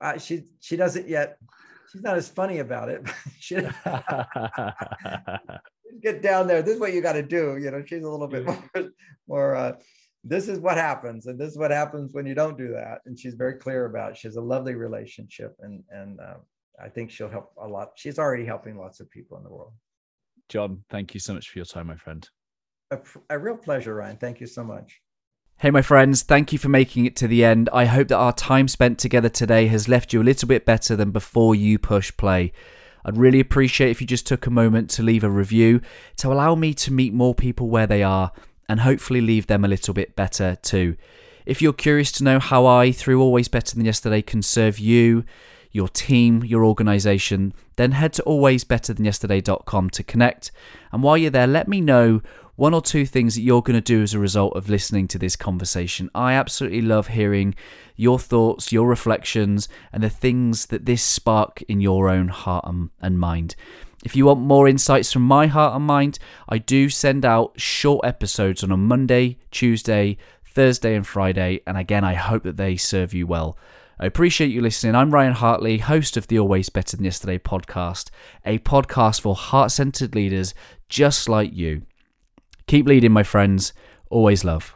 Uh, 0.00 0.18
she 0.18 0.44
she 0.60 0.76
does 0.76 0.96
it 0.96 1.06
yet. 1.06 1.36
She's 1.92 2.02
not 2.02 2.16
as 2.16 2.28
funny 2.28 2.58
about 2.58 2.88
it. 2.88 3.02
she, 3.38 3.56
get 6.02 6.22
down 6.22 6.46
there. 6.46 6.62
This 6.62 6.74
is 6.74 6.80
what 6.80 6.94
you 6.94 7.00
got 7.00 7.14
to 7.14 7.22
do. 7.22 7.58
You 7.58 7.70
know, 7.70 7.84
she's 7.84 8.04
a 8.04 8.08
little 8.08 8.28
bit 8.28 8.44
more, 8.44 8.90
more 9.28 9.54
uh, 9.54 9.72
this 10.24 10.48
is 10.48 10.58
what 10.58 10.76
happens 10.76 11.26
and 11.26 11.38
this 11.38 11.50
is 11.50 11.58
what 11.58 11.70
happens 11.70 12.12
when 12.12 12.26
you 12.26 12.34
don't 12.34 12.58
do 12.58 12.68
that. 12.72 12.98
And 13.06 13.18
she's 13.18 13.34
very 13.34 13.54
clear 13.54 13.86
about 13.86 14.12
it. 14.12 14.16
she 14.18 14.28
has 14.28 14.36
a 14.36 14.40
lovely 14.40 14.74
relationship 14.74 15.56
and 15.60 15.82
and 15.90 16.20
uh, 16.20 16.34
i 16.82 16.88
think 16.88 17.10
she'll 17.10 17.28
help 17.28 17.52
a 17.62 17.66
lot. 17.66 17.90
She's 17.96 18.18
already 18.18 18.44
helping 18.44 18.76
lots 18.76 19.00
of 19.00 19.10
people 19.10 19.38
in 19.38 19.44
the 19.44 19.50
world. 19.50 19.72
John 20.48 20.84
thank 20.90 21.14
you 21.14 21.20
so 21.20 21.34
much 21.34 21.48
for 21.48 21.58
your 21.58 21.66
time 21.66 21.86
my 21.86 21.96
friend. 21.96 22.28
A, 22.90 22.98
a 23.30 23.38
real 23.38 23.56
pleasure 23.56 23.94
ryan. 23.94 24.16
Thank 24.16 24.40
you 24.40 24.46
so 24.46 24.64
much. 24.64 25.00
Hey, 25.58 25.70
my 25.70 25.82
friends, 25.82 26.22
thank 26.22 26.54
you 26.54 26.58
for 26.58 26.70
making 26.70 27.04
it 27.04 27.14
to 27.16 27.28
the 27.28 27.44
end. 27.44 27.68
I 27.70 27.84
hope 27.84 28.08
that 28.08 28.16
our 28.16 28.32
time 28.32 28.66
spent 28.66 28.98
together 28.98 29.28
today 29.28 29.66
has 29.66 29.90
left 29.90 30.10
you 30.10 30.22
a 30.22 30.24
little 30.24 30.48
bit 30.48 30.64
better 30.64 30.96
than 30.96 31.10
before 31.10 31.54
you 31.54 31.78
push 31.78 32.16
play. 32.16 32.52
I'd 33.04 33.18
really 33.18 33.40
appreciate 33.40 33.90
if 33.90 34.00
you 34.00 34.06
just 34.06 34.26
took 34.26 34.46
a 34.46 34.50
moment 34.50 34.88
to 34.90 35.02
leave 35.02 35.22
a 35.22 35.28
review 35.28 35.82
to 36.16 36.32
allow 36.32 36.54
me 36.54 36.72
to 36.74 36.90
meet 36.90 37.12
more 37.12 37.34
people 37.34 37.68
where 37.68 37.86
they 37.86 38.02
are 38.02 38.32
and 38.70 38.80
hopefully 38.80 39.20
leave 39.20 39.48
them 39.48 39.64
a 39.64 39.68
little 39.68 39.92
bit 39.92 40.14
better 40.14 40.56
too. 40.62 40.96
If 41.44 41.60
you're 41.60 41.72
curious 41.72 42.12
to 42.12 42.24
know 42.24 42.38
how 42.38 42.66
I, 42.66 42.92
through 42.92 43.20
Always 43.20 43.48
Better 43.48 43.74
Than 43.74 43.84
Yesterday, 43.84 44.22
can 44.22 44.42
serve 44.42 44.78
you, 44.78 45.24
your 45.72 45.88
team, 45.88 46.44
your 46.44 46.64
organization, 46.64 47.52
then 47.74 47.90
head 47.90 48.12
to 48.12 48.22
alwaysbetterthanyesterday.com 48.22 49.90
to 49.90 50.02
connect. 50.04 50.52
And 50.92 51.02
while 51.02 51.18
you're 51.18 51.32
there, 51.32 51.48
let 51.48 51.66
me 51.66 51.80
know 51.80 52.22
one 52.54 52.72
or 52.72 52.80
two 52.80 53.06
things 53.06 53.34
that 53.34 53.40
you're 53.40 53.60
going 53.60 53.74
to 53.74 53.80
do 53.80 54.02
as 54.02 54.14
a 54.14 54.20
result 54.20 54.54
of 54.54 54.68
listening 54.68 55.08
to 55.08 55.18
this 55.18 55.34
conversation. 55.34 56.08
I 56.14 56.34
absolutely 56.34 56.82
love 56.82 57.08
hearing 57.08 57.56
your 57.96 58.20
thoughts, 58.20 58.70
your 58.70 58.86
reflections, 58.86 59.68
and 59.92 60.00
the 60.00 60.10
things 60.10 60.66
that 60.66 60.86
this 60.86 61.02
spark 61.02 61.60
in 61.62 61.80
your 61.80 62.08
own 62.08 62.28
heart 62.28 62.66
and 63.00 63.18
mind. 63.18 63.56
If 64.04 64.16
you 64.16 64.26
want 64.26 64.40
more 64.40 64.66
insights 64.66 65.12
from 65.12 65.22
my 65.22 65.46
heart 65.46 65.76
and 65.76 65.84
mind, 65.84 66.18
I 66.48 66.56
do 66.58 66.88
send 66.88 67.24
out 67.24 67.60
short 67.60 68.06
episodes 68.06 68.64
on 68.64 68.70
a 68.70 68.76
Monday, 68.76 69.36
Tuesday, 69.50 70.16
Thursday, 70.44 70.94
and 70.94 71.06
Friday. 71.06 71.60
And 71.66 71.76
again, 71.76 72.02
I 72.02 72.14
hope 72.14 72.42
that 72.44 72.56
they 72.56 72.76
serve 72.76 73.12
you 73.12 73.26
well. 73.26 73.58
I 73.98 74.06
appreciate 74.06 74.50
you 74.50 74.62
listening. 74.62 74.94
I'm 74.94 75.12
Ryan 75.12 75.34
Hartley, 75.34 75.78
host 75.78 76.16
of 76.16 76.28
the 76.28 76.38
Always 76.38 76.70
Better 76.70 76.96
Than 76.96 77.04
Yesterday 77.04 77.36
podcast, 77.36 78.08
a 78.46 78.58
podcast 78.60 79.20
for 79.20 79.34
heart 79.34 79.70
centered 79.70 80.14
leaders 80.14 80.54
just 80.88 81.28
like 81.28 81.52
you. 81.52 81.82
Keep 82.66 82.86
leading, 82.86 83.12
my 83.12 83.22
friends. 83.22 83.74
Always 84.08 84.44
love. 84.44 84.74